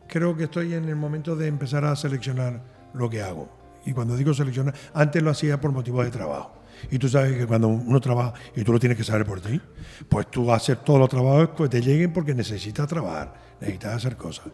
creo 0.08 0.36
que 0.36 0.44
estoy 0.44 0.74
en 0.74 0.88
el 0.88 0.96
momento 0.96 1.36
de 1.36 1.46
empezar 1.46 1.84
a 1.84 1.94
seleccionar 1.94 2.62
lo 2.94 3.08
que 3.08 3.22
hago. 3.22 3.48
Y 3.86 3.92
cuando 3.92 4.16
digo 4.16 4.34
seleccionar, 4.34 4.74
antes 4.92 5.22
lo 5.22 5.30
hacía 5.30 5.60
por 5.60 5.70
motivos 5.70 6.04
de 6.04 6.10
trabajo. 6.10 6.52
Y 6.90 6.98
tú 6.98 7.08
sabes 7.08 7.36
que 7.36 7.46
cuando 7.46 7.68
uno 7.68 8.00
trabaja 8.00 8.34
y 8.56 8.64
tú 8.64 8.72
lo 8.72 8.80
tienes 8.80 8.98
que 8.98 9.04
saber 9.04 9.24
por 9.24 9.40
ti, 9.40 9.60
pues 10.08 10.28
tú 10.30 10.50
haces 10.52 10.82
todos 10.82 10.98
los 10.98 11.08
trabajos 11.08 11.50
que 11.50 11.68
te 11.68 11.80
lleguen 11.80 12.12
porque 12.12 12.34
necesitas 12.34 12.88
trabajar, 12.88 13.34
necesitas 13.60 13.94
hacer 13.94 14.16
cosas. 14.16 14.46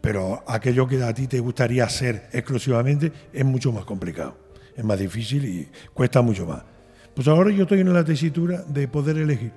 Pero 0.00 0.42
aquello 0.46 0.86
que 0.86 1.02
a 1.02 1.12
ti 1.12 1.26
te 1.26 1.38
gustaría 1.40 1.84
hacer 1.84 2.30
exclusivamente 2.32 3.12
es 3.32 3.44
mucho 3.44 3.72
más 3.72 3.84
complicado, 3.84 4.38
es 4.74 4.84
más 4.84 4.98
difícil 4.98 5.44
y 5.44 5.68
cuesta 5.92 6.22
mucho 6.22 6.46
más. 6.46 6.73
Pues 7.14 7.28
ahora 7.28 7.50
yo 7.50 7.62
estoy 7.62 7.80
en 7.80 7.92
la 7.92 8.04
tesitura 8.04 8.62
de 8.66 8.88
poder 8.88 9.18
elegir. 9.18 9.52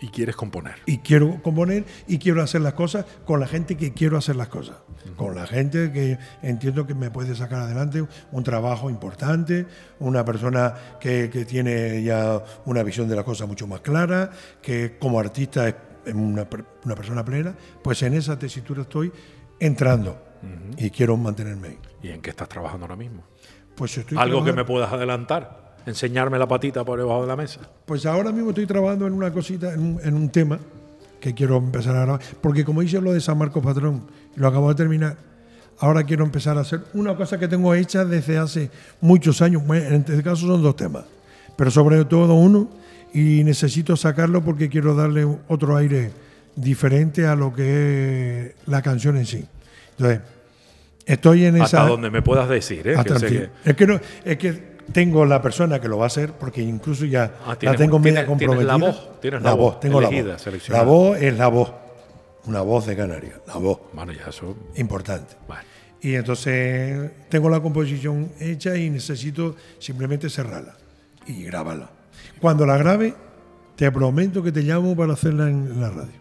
Y 0.00 0.08
quieres 0.08 0.36
componer. 0.36 0.76
Y 0.86 0.98
quiero 0.98 1.42
componer 1.42 1.84
y 2.06 2.18
quiero 2.18 2.40
hacer 2.40 2.60
las 2.60 2.74
cosas 2.74 3.04
con 3.24 3.40
la 3.40 3.48
gente 3.48 3.76
que 3.76 3.92
quiero 3.92 4.16
hacer 4.16 4.36
las 4.36 4.46
cosas. 4.46 4.76
Con 5.16 5.34
la 5.34 5.44
gente 5.46 5.90
que 5.90 6.18
entiendo 6.40 6.86
que 6.86 6.94
me 6.94 7.10
puede 7.10 7.34
sacar 7.34 7.62
adelante 7.62 8.04
un 8.30 8.44
trabajo 8.44 8.90
importante, 8.90 9.66
una 9.98 10.24
persona 10.24 10.74
que, 11.00 11.30
que 11.30 11.44
tiene 11.44 12.04
ya 12.04 12.40
una 12.64 12.84
visión 12.84 13.08
de 13.08 13.16
las 13.16 13.24
cosas 13.24 13.48
mucho 13.48 13.66
más 13.66 13.80
clara, 13.80 14.30
que 14.62 14.98
como 15.00 15.18
artista 15.18 15.66
es 15.66 15.74
una, 16.14 16.46
una 16.84 16.94
persona 16.94 17.24
plena. 17.24 17.56
Pues 17.82 18.00
en 18.02 18.14
esa 18.14 18.38
tesitura 18.38 18.82
estoy 18.82 19.10
entrando 19.58 20.22
y 20.76 20.90
quiero 20.90 21.16
mantenerme 21.16 21.68
ahí. 21.68 21.78
¿Y 22.02 22.08
en 22.10 22.20
qué 22.20 22.30
estás 22.30 22.48
trabajando 22.48 22.84
ahora 22.84 22.96
mismo? 22.96 23.24
Pues 23.74 23.98
estoy 23.98 24.16
Algo 24.16 24.44
que 24.44 24.52
me 24.52 24.64
puedas 24.64 24.92
adelantar. 24.92 25.67
Enseñarme 25.88 26.38
la 26.38 26.46
patita 26.46 26.84
por 26.84 26.98
debajo 26.98 27.22
de 27.22 27.28
la 27.28 27.36
mesa. 27.36 27.60
Pues 27.86 28.04
ahora 28.06 28.30
mismo 28.30 28.50
estoy 28.50 28.66
trabajando 28.66 29.06
en 29.06 29.12
una 29.14 29.32
cosita, 29.32 29.72
en 29.72 29.80
un, 29.80 30.00
en 30.02 30.14
un 30.14 30.28
tema 30.28 30.58
que 31.20 31.34
quiero 31.34 31.56
empezar 31.56 31.96
a 31.96 32.00
grabar. 32.02 32.20
Porque 32.40 32.64
como 32.64 32.82
hice 32.82 33.00
lo 33.00 33.12
de 33.12 33.20
San 33.20 33.38
Marcos 33.38 33.62
Patrón, 33.64 34.02
y 34.36 34.40
lo 34.40 34.48
acabo 34.48 34.68
de 34.68 34.74
terminar, 34.74 35.16
ahora 35.78 36.04
quiero 36.04 36.24
empezar 36.24 36.58
a 36.58 36.60
hacer 36.60 36.80
una 36.94 37.16
cosa 37.16 37.38
que 37.38 37.48
tengo 37.48 37.74
hecha 37.74 38.04
desde 38.04 38.36
hace 38.38 38.70
muchos 39.00 39.40
años. 39.42 39.62
En 39.70 39.94
este 40.06 40.22
caso 40.22 40.46
son 40.46 40.62
dos 40.62 40.76
temas, 40.76 41.04
pero 41.56 41.70
sobre 41.70 42.04
todo 42.04 42.34
uno, 42.34 42.68
y 43.14 43.42
necesito 43.44 43.96
sacarlo 43.96 44.44
porque 44.44 44.68
quiero 44.68 44.94
darle 44.94 45.26
otro 45.48 45.76
aire 45.76 46.10
diferente 46.54 47.26
a 47.26 47.34
lo 47.34 47.54
que 47.54 48.40
es 48.48 48.54
la 48.66 48.82
canción 48.82 49.16
en 49.16 49.24
sí. 49.26 49.46
Entonces, 49.96 50.20
estoy 51.06 51.44
en 51.46 51.56
esa... 51.56 51.64
Hasta 51.64 51.86
donde 51.88 52.10
me 52.10 52.20
puedas 52.22 52.48
decir, 52.48 52.86
¿eh? 52.86 52.96
Que 53.02 53.18
sé 53.18 53.26
que- 53.26 53.50
Es 53.64 53.74
que 53.76 53.86
no, 53.86 54.00
es 54.24 54.36
que 54.36 54.77
tengo 54.92 55.24
la 55.26 55.40
persona 55.42 55.80
que 55.80 55.88
lo 55.88 55.98
va 55.98 56.04
a 56.04 56.06
hacer 56.08 56.32
porque 56.32 56.62
incluso 56.62 57.04
ya 57.04 57.34
Ah, 57.46 57.56
la 57.60 57.74
tengo 57.74 57.98
media 57.98 58.24
tienes 58.24 58.24
la 58.24 58.26
comprometida. 58.26 58.76
voz, 58.76 59.20
tienes 59.20 59.42
la 59.42 59.54
voz 59.54 59.80
tengo 59.80 60.00
la 60.00 60.08
voz. 60.08 60.68
La 60.68 60.82
voz 60.82 61.18
es 61.20 61.36
la 61.38 61.48
voz, 61.48 61.72
una 62.46 62.60
voz 62.62 62.86
de 62.86 62.96
Canarias, 62.96 63.40
la 63.46 63.56
voz 63.56 63.80
Bueno, 63.92 64.12
ya 64.12 64.26
eso. 64.28 64.56
importante. 64.76 65.34
Bueno. 65.46 65.62
Y 66.00 66.14
entonces 66.14 67.10
tengo 67.28 67.50
la 67.50 67.60
composición 67.60 68.30
hecha 68.38 68.76
y 68.76 68.88
necesito 68.88 69.56
simplemente 69.78 70.30
cerrarla 70.30 70.76
y 71.26 71.42
grabarla. 71.42 71.90
Cuando 72.40 72.64
la 72.66 72.76
grabe, 72.76 73.14
te 73.76 73.90
prometo 73.90 74.42
que 74.42 74.52
te 74.52 74.62
llamo 74.62 74.94
para 74.96 75.14
hacerla 75.14 75.48
en 75.48 75.80
la 75.80 75.90
radio. 75.90 76.12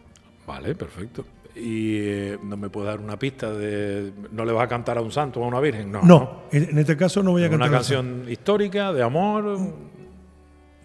Vale, 0.48 0.74
perfecto. 0.76 1.24
Y 1.60 1.98
eh, 2.00 2.40
no 2.44 2.56
me 2.58 2.70
puedes 2.70 2.88
dar 2.90 3.00
una 3.00 3.18
pista 3.18 3.52
de. 3.52 4.14
¿No 4.32 4.46
le 4.46 4.52
vas 4.54 4.64
a 4.66 4.68
cantar 4.68 4.98
a 4.98 5.02
un 5.02 5.12
santo 5.12 5.40
o 5.40 5.44
a 5.44 5.48
una 5.48 5.60
virgen? 5.60 5.92
No. 5.92 6.02
No, 6.04 6.44
en 6.52 6.78
este 6.78 6.96
caso 6.96 7.24
no 7.24 7.32
voy 7.32 7.44
a 7.44 7.48
Una 7.48 7.58
cantar 7.58 7.72
canción 7.72 8.26
histórica 8.30 8.94
de 8.94 9.02
amor. 9.04 9.58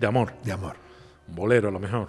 De 0.00 0.06
amor. 0.06 0.32
de 0.42 0.52
amor. 0.52 0.76
Un 1.28 1.34
bolero, 1.34 1.68
a 1.68 1.70
lo 1.70 1.78
mejor. 1.78 2.08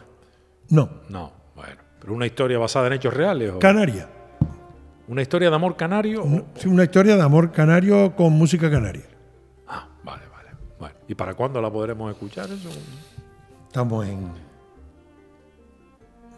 No, 0.69 0.89
No, 1.09 1.31
bueno. 1.55 1.81
Pero 1.99 2.13
una 2.13 2.25
historia 2.25 2.57
basada 2.57 2.87
en 2.87 2.93
hechos 2.93 3.13
reales. 3.13 3.51
o- 3.51 3.59
Canaria. 3.59 4.09
¿Una 5.07 5.21
historia 5.21 5.49
de 5.49 5.55
amor 5.55 5.75
canario? 5.75 6.23
No, 6.25 6.45
sí, 6.55 6.67
Una 6.69 6.83
historia 6.85 7.15
de 7.17 7.21
amor 7.21 7.51
canario 7.51 8.15
con 8.15 8.31
música 8.33 8.71
canaria. 8.71 9.03
Ah, 9.67 9.87
vale, 10.03 10.23
vale. 10.31 10.49
Bueno. 10.79 10.95
¿Y 11.07 11.15
para 11.15 11.33
cuándo 11.33 11.61
la 11.61 11.69
podremos 11.71 12.09
escuchar 12.11 12.45
eso? 12.45 12.69
Estamos 13.67 14.07
en, 14.07 14.31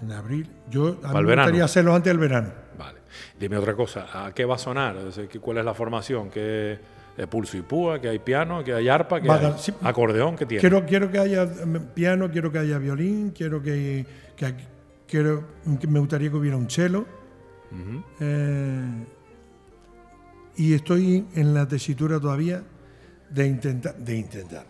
en 0.02 0.12
abril. 0.12 0.50
Yo 0.70 0.98
a 1.04 1.10
mí 1.10 1.14
me 1.16 1.24
verano. 1.26 1.44
gustaría 1.44 1.64
hacerlo 1.66 1.96
antes 1.96 2.12
del 2.12 2.18
verano. 2.20 2.50
Vale. 2.78 3.00
Dime 3.40 3.58
otra 3.58 3.74
cosa. 3.76 4.26
¿A 4.26 4.34
qué 4.34 4.46
va 4.46 4.56
a 4.56 4.58
sonar? 4.60 4.98
Es 4.98 5.20
¿Cuál 5.40 5.58
es 5.60 5.66
la 5.66 5.74
formación? 5.74 6.30
¿Qué 6.30 6.80
eh, 7.18 7.28
pulso 7.28 7.58
y 7.58 7.62
púa? 7.62 8.00
¿Que 8.02 8.10
hay 8.10 8.20
piano? 8.20 8.64
¿Que 8.64 8.74
hay 8.74 8.90
arpa? 8.90 9.22
¿Que 9.22 9.28
Vaga- 9.28 9.54
hay 9.54 9.60
sí. 9.60 9.74
acordeón? 9.82 10.36
¿Qué 10.36 10.46
tiene? 10.46 10.60
Quiero, 10.62 10.86
quiero 10.86 11.10
que 11.12 11.20
haya 11.20 11.46
mm, 11.46 11.94
piano, 11.94 12.30
quiero 12.30 12.52
que 12.52 12.60
haya 12.60 12.78
violín, 12.78 13.32
quiero 13.32 13.62
que, 13.62 14.06
que- 14.36 14.56
quiero, 15.08 15.44
que 15.80 15.88
me 15.88 16.00
gustaría 16.00 16.30
que 16.30 16.36
hubiera 16.36 16.58
un 16.58 16.70
cello. 16.70 17.06
Eh, 18.20 19.06
y 20.58 20.74
estoy 20.74 21.26
en 21.36 21.54
la 21.54 21.68
tesitura 21.68 22.20
todavía 22.20 22.64
de 23.30 23.48
intentar, 23.48 23.96
de 23.98 24.16
intentar, 24.18 24.66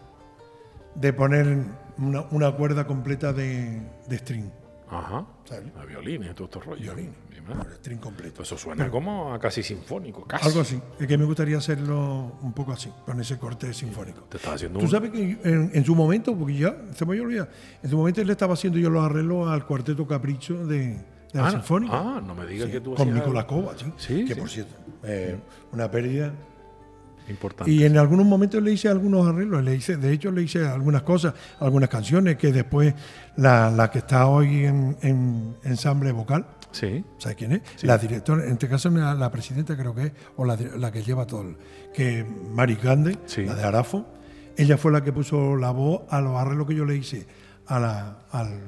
de 0.95 1.13
poner 1.13 1.57
una, 1.97 2.21
una 2.31 2.51
cuerda 2.53 2.87
completa 2.87 3.33
de, 3.33 3.81
de 4.07 4.17
string. 4.17 4.49
Ajá. 4.89 5.25
¿sabes? 5.45 5.65
A 5.79 5.85
violines, 5.85 6.33
todo 6.35 6.45
estos 6.45 6.65
rollos. 6.65 6.81
Violín. 6.83 7.13
Mi 7.31 7.41
madre. 7.41 7.75
String 7.75 7.99
completo. 7.99 8.43
Eso 8.43 8.57
suena 8.57 8.89
como 8.89 9.33
a 9.33 9.39
casi 9.39 9.61
sinfónico, 9.63 10.23
casi. 10.25 10.47
Algo 10.47 10.61
así. 10.61 10.79
Es 10.99 11.07
que 11.07 11.17
me 11.17 11.25
gustaría 11.25 11.57
hacerlo 11.57 12.37
un 12.41 12.53
poco 12.53 12.71
así, 12.71 12.91
con 13.05 13.19
ese 13.19 13.37
corte 13.37 13.73
sinfónico. 13.73 14.21
Te 14.29 14.37
estás 14.37 14.55
haciendo 14.55 14.79
Tú 14.79 14.85
un... 14.85 14.91
sabes 14.91 15.11
que 15.11 15.37
en, 15.43 15.71
en 15.73 15.85
su 15.85 15.95
momento, 15.95 16.35
porque 16.37 16.55
ya 16.57 16.75
se 16.95 17.05
me 17.05 17.11
había 17.13 17.23
olvidado, 17.23 17.49
en 17.83 17.89
su 17.89 17.97
momento 17.97 18.21
él 18.21 18.27
le 18.27 18.33
estaba 18.33 18.53
haciendo 18.53 18.79
yo 18.79 18.89
los 18.89 19.03
arreglos 19.03 19.47
al 19.49 19.65
cuarteto 19.65 20.05
Capricho 20.07 20.65
de, 20.65 20.77
de 20.87 21.03
la 21.33 21.47
Ah, 21.47 21.51
Sinfónica. 21.51 21.93
ah, 21.95 22.21
no 22.25 22.33
me 22.35 22.45
digas 22.45 22.67
Sí, 22.67 22.71
que 22.73 22.81
tú 22.81 22.93
con 22.95 23.13
Nicolás. 23.13 23.45
Cova, 23.45 23.73
sí. 23.77 23.85
Sí, 23.97 24.25
que 24.25 24.33
sí. 24.33 24.39
por 24.39 24.49
cierto, 24.49 24.75
eh, 25.03 25.37
una 25.71 25.89
pérdida. 25.91 26.31
Importante. 27.29 27.71
Y 27.71 27.83
en 27.83 27.97
algunos 27.97 28.25
momentos 28.25 28.61
le 28.61 28.71
hice 28.71 28.87
algunos 28.87 29.27
arreglos, 29.27 29.63
le 29.63 29.75
hice, 29.75 29.97
de 29.97 30.11
hecho 30.13 30.31
le 30.31 30.43
hice 30.43 30.65
algunas 30.67 31.01
cosas, 31.01 31.33
algunas 31.59 31.89
canciones 31.89 32.37
que 32.37 32.51
después 32.51 32.93
la, 33.37 33.71
la 33.71 33.89
que 33.89 33.99
está 33.99 34.27
hoy 34.27 34.65
en, 34.65 34.97
en 35.01 35.55
ensamble 35.63 36.11
vocal, 36.11 36.45
Sí. 36.71 37.03
¿sabes 37.17 37.37
quién 37.37 37.53
es? 37.53 37.61
La 37.83 37.97
directora, 37.97 38.43
en 38.45 38.51
este 38.53 38.67
caso 38.67 38.89
la, 38.89 39.13
la 39.15 39.31
presidenta 39.31 39.77
creo 39.77 39.95
que 39.95 40.03
es, 40.07 40.11
o 40.35 40.43
la, 40.45 40.57
la 40.77 40.91
que 40.91 41.01
lleva 41.03 41.25
todo, 41.25 41.41
el- 41.43 41.57
que 41.93 42.25
Mari 42.53 42.75
Grande, 42.75 43.17
Sí. 43.25 43.45
la 43.45 43.55
de 43.55 43.63
Arafo, 43.63 44.05
ella 44.57 44.77
fue 44.77 44.91
la 44.91 45.01
que 45.03 45.13
puso 45.13 45.55
la 45.55 45.71
voz 45.71 46.01
a 46.09 46.19
los 46.21 46.35
arreglos 46.37 46.67
que 46.67 46.75
yo 46.75 46.83
le 46.85 46.95
hice 46.97 47.25
a 47.67 47.79
la- 47.79 48.17
al. 48.31 48.59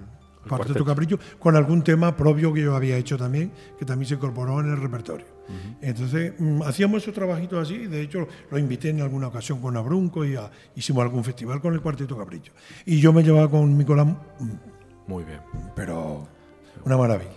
Cuarteto 0.47 0.86
Capricho, 0.86 1.20
con 1.39 1.58
algún 1.58 1.84
tema 1.84 2.16
propio 2.16 2.53
que 2.53 2.62
yo 2.62 2.74
había 2.74 2.95
hecho 2.95 3.18
también, 3.18 3.51
que 3.78 3.84
también 3.84 4.08
se 4.08 4.16
incorporó 4.16 4.62
en 4.62 4.68
el 4.72 4.78
repertorio. 4.78 5.26
Entonces, 5.82 6.34
mm, 6.38 6.62
hacíamos 6.64 7.02
esos 7.04 7.14
trabajitos 7.14 7.62
así, 7.62 7.88
de 7.88 8.02
hecho 8.02 8.28
lo 8.52 8.58
invité 8.58 8.89
en 8.89 9.02
alguna 9.02 9.28
ocasión 9.28 9.62
con 9.62 9.78
Abrunco 9.78 10.26
y 10.26 10.36
a- 10.36 10.50
hicimos 10.76 11.04
algún 11.04 11.24
festival 11.24 11.62
con 11.62 11.74
el 11.74 11.82
Cuarteto 11.82 12.18
Capricho. 12.18 12.52
Y 12.86 13.00
yo 13.00 13.14
me 13.14 13.24
llevaba 13.24 13.50
con 13.50 13.78
Nicolás, 13.78 14.08
mm, 14.08 14.52
Muy 15.08 15.24
bien. 15.24 15.39
pero 15.76 16.28
una 16.86 16.98
maravilla. 16.98 17.32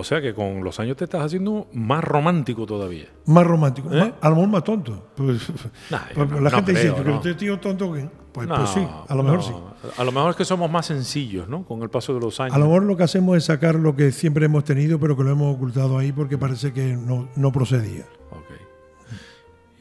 O 0.00 0.04
sea 0.04 0.20
que 0.22 0.32
con 0.32 0.62
los 0.62 0.78
años 0.78 0.96
te 0.96 1.04
estás 1.04 1.24
haciendo 1.24 1.66
más 1.72 2.04
romántico 2.04 2.64
todavía. 2.66 3.06
Más 3.26 3.44
romántico, 3.44 3.92
¿Eh? 3.92 4.14
a 4.20 4.28
lo 4.28 4.36
mejor 4.36 4.48
más 4.50 4.62
tonto. 4.62 5.08
Pues, 5.16 5.40
Nah, 5.90 5.98
pues 6.14 6.30
no- 6.30 6.40
la 6.40 6.50
no 6.50 6.56
gente 6.56 6.70
dice 6.72 6.92
creo, 6.92 7.02
que 7.04 7.10
no. 7.10 7.16
usted 7.16 7.36
tío 7.36 7.58
tonto, 7.58 7.92
¿qué? 7.92 8.08
pues, 8.30 8.46
No, 8.46 8.54
pues 8.56 8.70
sí, 8.70 8.86
a 9.08 9.14
lo 9.16 9.22
mejor 9.24 9.38
no. 9.38 9.42
sí. 9.44 9.52
A 9.96 10.04
lo 10.04 10.12
mejor 10.12 10.30
es 10.30 10.36
que 10.36 10.44
somos 10.44 10.70
más 10.70 10.86
sencillos, 10.86 11.48
¿no? 11.48 11.64
Con 11.64 11.82
el 11.82 11.90
paso 11.90 12.14
de 12.14 12.20
los 12.20 12.38
años. 12.38 12.54
A 12.54 12.58
lo 12.58 12.66
mejor 12.66 12.84
lo 12.84 12.96
que 12.96 13.02
hacemos 13.02 13.36
es 13.36 13.44
sacar 13.46 13.74
lo 13.74 13.96
que 13.96 14.12
siempre 14.12 14.44
hemos 14.46 14.62
tenido, 14.62 15.00
pero 15.00 15.16
que 15.16 15.24
lo 15.24 15.30
hemos 15.30 15.56
ocultado 15.56 15.98
ahí 15.98 16.12
porque 16.12 16.38
parece 16.38 16.72
que 16.72 16.94
no, 16.96 17.28
no 17.34 17.50
procedía. 17.50 18.04
Ok. 18.30 18.46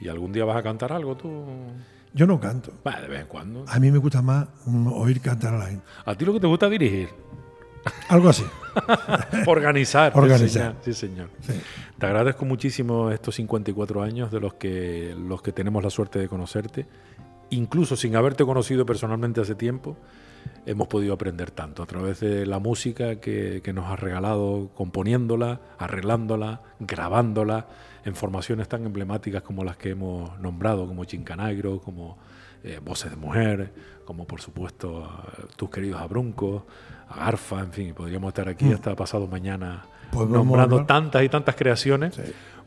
¿Y 0.02 0.08
algún 0.08 0.32
día 0.32 0.46
vas 0.46 0.58
a 0.58 0.64
cantar 0.64 0.94
algo 0.94 1.16
tú? 1.16 1.30
Yo 2.14 2.26
no 2.26 2.40
canto. 2.40 2.72
Va, 2.88 3.00
de 3.02 3.08
vez 3.08 3.22
en 3.22 3.28
cuando. 3.28 3.66
A 3.68 3.80
mí 3.80 3.92
me 3.92 3.98
gusta 4.00 4.22
más 4.24 4.48
mm, 4.66 4.88
oír 4.94 5.22
cantar 5.22 5.54
a 5.54 5.60
la 5.60 5.66
gente. 5.68 5.84
A 6.06 6.16
ti 6.16 6.26
lo 6.26 6.34
que 6.34 6.40
te 6.40 6.48
gusta 6.48 6.68
dirigir. 6.70 7.10
Algo 8.10 8.30
así. 8.30 8.44
Organizar. 9.48 10.14
sí, 10.14 10.20
Organizar. 10.20 10.50
señor. 10.50 10.76
Sí, 10.82 10.94
señor. 10.94 11.30
Sí. 11.42 11.54
Te 11.98 12.06
agradezco 12.06 12.46
muchísimo 12.46 13.12
estos 13.12 13.36
54 13.36 14.04
años 14.04 14.32
de 14.32 14.40
los 14.40 14.54
que, 14.54 15.16
los 15.18 15.42
que 15.42 15.52
tenemos 15.52 15.84
la 15.84 15.90
suerte 15.90 16.20
de 16.20 16.28
conocerte. 16.28 16.86
Incluso 17.50 17.96
sin 17.96 18.16
haberte 18.16 18.44
conocido 18.46 18.86
personalmente 18.86 19.42
hace 19.42 19.56
tiempo, 19.56 19.98
hemos 20.66 20.88
podido 20.88 21.14
aprender 21.14 21.52
tanto 21.52 21.82
a 21.82 21.86
través 21.86 22.20
de 22.20 22.46
la 22.46 22.60
música 22.60 23.20
que, 23.20 23.62
que 23.64 23.74
nos 23.74 23.90
has 23.92 24.00
regalado, 24.00 24.70
componiéndola, 24.76 25.62
arreglándola, 25.78 26.62
grabándola, 26.80 27.68
en 28.08 28.16
formaciones 28.16 28.68
tan 28.70 28.86
emblemáticas 28.86 29.42
como 29.42 29.64
las 29.64 29.78
que 29.78 29.90
hemos 29.90 30.40
nombrado, 30.40 30.88
como 30.88 31.06
Chincanagro, 31.06 31.82
como 31.82 32.18
eh, 32.64 32.80
Voces 32.84 33.12
de 33.12 33.18
Mujer, 33.18 33.74
como 34.06 34.26
por 34.26 34.42
supuesto 34.42 35.06
a 35.06 35.26
tus 35.56 35.70
queridos 35.70 36.02
Abruncos, 36.02 36.64
a 37.10 37.18
Garfa, 37.26 37.60
en 37.62 37.72
fin, 37.72 37.94
podríamos 37.94 38.30
estar 38.30 38.48
aquí 38.50 38.72
hasta 38.72 38.96
pasado 38.96 39.28
mañana 39.28 39.86
Mm. 40.14 40.32
Nombrando 40.32 40.86
tantas 40.86 41.22
y 41.24 41.28
tantas 41.28 41.56
creaciones, 41.56 42.18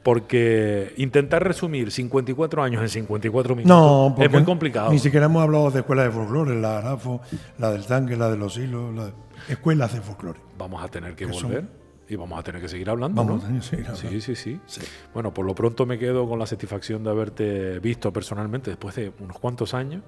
porque 0.03 0.93
intentar 0.99 1.43
resumir 1.43 1.91
54 1.91 2.63
años 2.63 2.83
en 2.83 2.89
54 2.89 3.57
minutos 3.57 4.15
No, 4.17 4.23
es 4.23 4.31
muy 4.31 4.45
complicado. 4.45 4.91
Ni 4.91 4.99
siquiera 4.99 5.27
hemos 5.27 5.43
hablado 5.43 5.71
de 5.71 5.81
escuelas 5.81 6.07
de 6.07 6.11
folclore, 6.11 6.61
la 6.61 6.79
Arafo, 6.79 7.21
la 7.59 7.71
del 7.71 7.87
tanque, 7.87 8.17
la 8.17 8.31
de 8.31 8.37
los 8.37 8.57
hilos, 8.59 8.95
la 8.95 9.11
escuelas 9.49 9.93
de 9.95 10.01
folclore. 10.01 10.41
Vamos 10.59 10.83
a 10.83 10.89
tener 10.89 11.15
que 11.15 11.33
son- 11.33 11.45
volver 11.45 11.65
y 12.09 12.17
vamos 12.17 12.39
a 12.39 12.43
tener 12.43 12.61
que 12.61 12.69
seguir 12.69 12.91
hablando. 12.91 13.23
Vamos 13.25 13.41
¿no? 13.41 13.45
a 13.45 13.47
tener 13.47 13.63
que 13.63 13.67
seguir 13.69 13.87
hablando. 13.89 14.11
Sí, 14.11 14.21
sí, 14.21 14.35
sí, 14.37 14.61
Sí. 14.67 14.81
Bueno, 15.15 15.33
por 15.33 15.47
lo 15.47 15.55
pronto 15.55 15.87
me 15.87 15.99
quedo 15.99 16.29
con 16.29 16.39
la 16.39 16.47
satisfacción 16.47 17.03
de 17.05 17.11
haberte 17.11 17.79
visto 17.79 18.13
personalmente 18.13 18.71
después 18.71 18.95
de 18.97 19.13
unos 19.21 19.39
cuantos 19.39 19.75
años, 19.75 20.03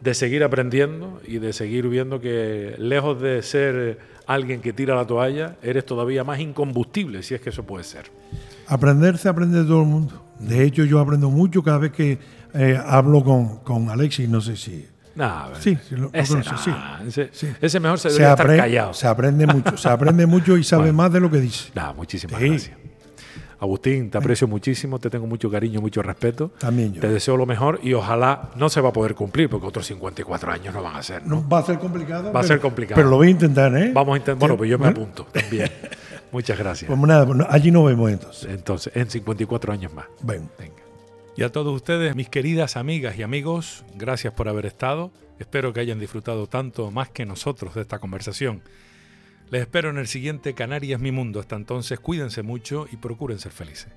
de 0.00 0.14
seguir 0.14 0.44
aprendiendo 0.44 1.20
y 1.26 1.38
de 1.38 1.52
seguir 1.52 1.88
viendo 1.88 2.20
que 2.20 2.74
lejos 2.78 3.20
de 3.20 3.42
ser 3.42 3.98
alguien 4.26 4.60
que 4.60 4.72
tira 4.72 4.94
la 4.94 5.06
toalla, 5.06 5.56
eres 5.62 5.84
todavía 5.86 6.24
más 6.24 6.40
incombustible, 6.40 7.22
si 7.22 7.34
es 7.34 7.40
que 7.40 7.50
eso 7.50 7.64
puede 7.64 7.84
ser. 7.84 8.10
Aprender 8.66 9.18
se 9.18 9.28
aprende 9.28 9.58
de 9.58 9.64
todo 9.64 9.80
el 9.82 9.88
mundo. 9.88 10.22
De 10.38 10.62
hecho, 10.64 10.84
yo 10.84 10.98
aprendo 10.98 11.30
mucho 11.30 11.62
cada 11.62 11.78
vez 11.78 11.92
que 11.92 12.18
eh, 12.54 12.78
hablo 12.84 13.22
con, 13.22 13.58
con 13.58 13.88
Alexis, 13.90 14.28
no 14.28 14.40
sé 14.40 14.56
si... 14.56 14.86
Nah, 15.16 15.44
a 15.44 15.48
ver. 15.50 15.58
Sí, 15.62 15.78
lo- 15.90 15.98
lo 15.98 16.10
ese, 16.12 16.42
sí. 16.42 16.70
ese, 17.06 17.28
Sí. 17.32 17.48
ese 17.60 17.78
mejor 17.80 17.98
se 18.00 18.10
Se, 18.10 18.14
debería 18.14 18.32
estar 18.32 18.46
apre- 18.48 18.56
callado. 18.56 18.94
se 18.94 19.06
aprende 19.06 19.46
mucho, 19.46 19.76
se 19.76 19.88
aprende 19.88 20.26
mucho 20.26 20.56
y 20.56 20.64
sabe 20.64 20.92
más 20.92 21.12
de 21.12 21.20
lo 21.20 21.30
que 21.30 21.38
dice. 21.38 21.70
Nah, 21.74 21.92
muchísimas 21.92 22.40
Sí. 22.40 22.48
gracias. 22.48 22.76
Agustín, 23.64 24.10
te 24.10 24.18
aprecio 24.18 24.46
muchísimo, 24.46 24.98
te 24.98 25.10
tengo 25.10 25.26
mucho 25.26 25.50
cariño, 25.50 25.80
mucho 25.80 26.02
respeto. 26.02 26.52
También 26.58 26.92
yo. 26.94 27.00
Te 27.00 27.08
deseo 27.08 27.36
lo 27.36 27.46
mejor 27.46 27.80
y 27.82 27.92
ojalá 27.94 28.50
no 28.56 28.68
se 28.68 28.80
va 28.80 28.90
a 28.90 28.92
poder 28.92 29.14
cumplir 29.14 29.48
porque 29.50 29.66
otros 29.66 29.86
54 29.86 30.52
años 30.52 30.74
no 30.74 30.82
van 30.82 30.96
a 30.96 31.02
ser. 31.02 31.26
¿no? 31.26 31.46
Va 31.48 31.58
a 31.58 31.62
ser 31.64 31.78
complicado. 31.78 32.32
Va 32.32 32.40
a 32.40 32.44
ser 32.44 32.60
complicado. 32.60 32.96
Pero 32.96 33.08
lo 33.10 33.16
voy 33.16 33.28
a 33.28 33.30
intentar, 33.30 33.76
¿eh? 33.76 33.90
Vamos 33.92 34.14
a 34.14 34.18
intentar. 34.18 34.38
Bueno, 34.38 34.56
pues 34.56 34.70
yo 34.70 34.78
me 34.78 34.88
apunto 34.88 35.26
también. 35.32 35.70
Muchas 36.32 36.58
gracias. 36.58 36.88
Pues 36.88 37.00
nada, 37.00 37.24
no- 37.26 37.46
allí 37.48 37.70
nos 37.70 37.86
vemos 37.86 38.10
entonces. 38.10 38.48
Entonces, 38.50 38.96
en 38.96 39.08
54 39.10 39.72
años 39.72 39.92
más. 39.92 40.06
Ven. 40.22 40.48
Venga. 40.58 40.74
Y 41.36 41.42
a 41.42 41.50
todos 41.50 41.74
ustedes, 41.74 42.14
mis 42.14 42.28
queridas 42.28 42.76
amigas 42.76 43.16
y 43.18 43.22
amigos, 43.22 43.84
gracias 43.96 44.32
por 44.34 44.48
haber 44.48 44.66
estado. 44.66 45.10
Espero 45.38 45.72
que 45.72 45.80
hayan 45.80 45.98
disfrutado 45.98 46.46
tanto 46.46 46.90
más 46.90 47.08
que 47.08 47.26
nosotros 47.26 47.74
de 47.74 47.80
esta 47.82 47.98
conversación. 47.98 48.62
Les 49.50 49.62
espero 49.62 49.90
en 49.90 49.98
el 49.98 50.06
siguiente 50.06 50.54
Canarias 50.54 51.00
Mi 51.00 51.12
Mundo. 51.12 51.40
Hasta 51.40 51.56
entonces, 51.56 52.00
cuídense 52.00 52.42
mucho 52.42 52.86
y 52.90 52.96
procuren 52.96 53.38
ser 53.38 53.52
felices. 53.52 53.92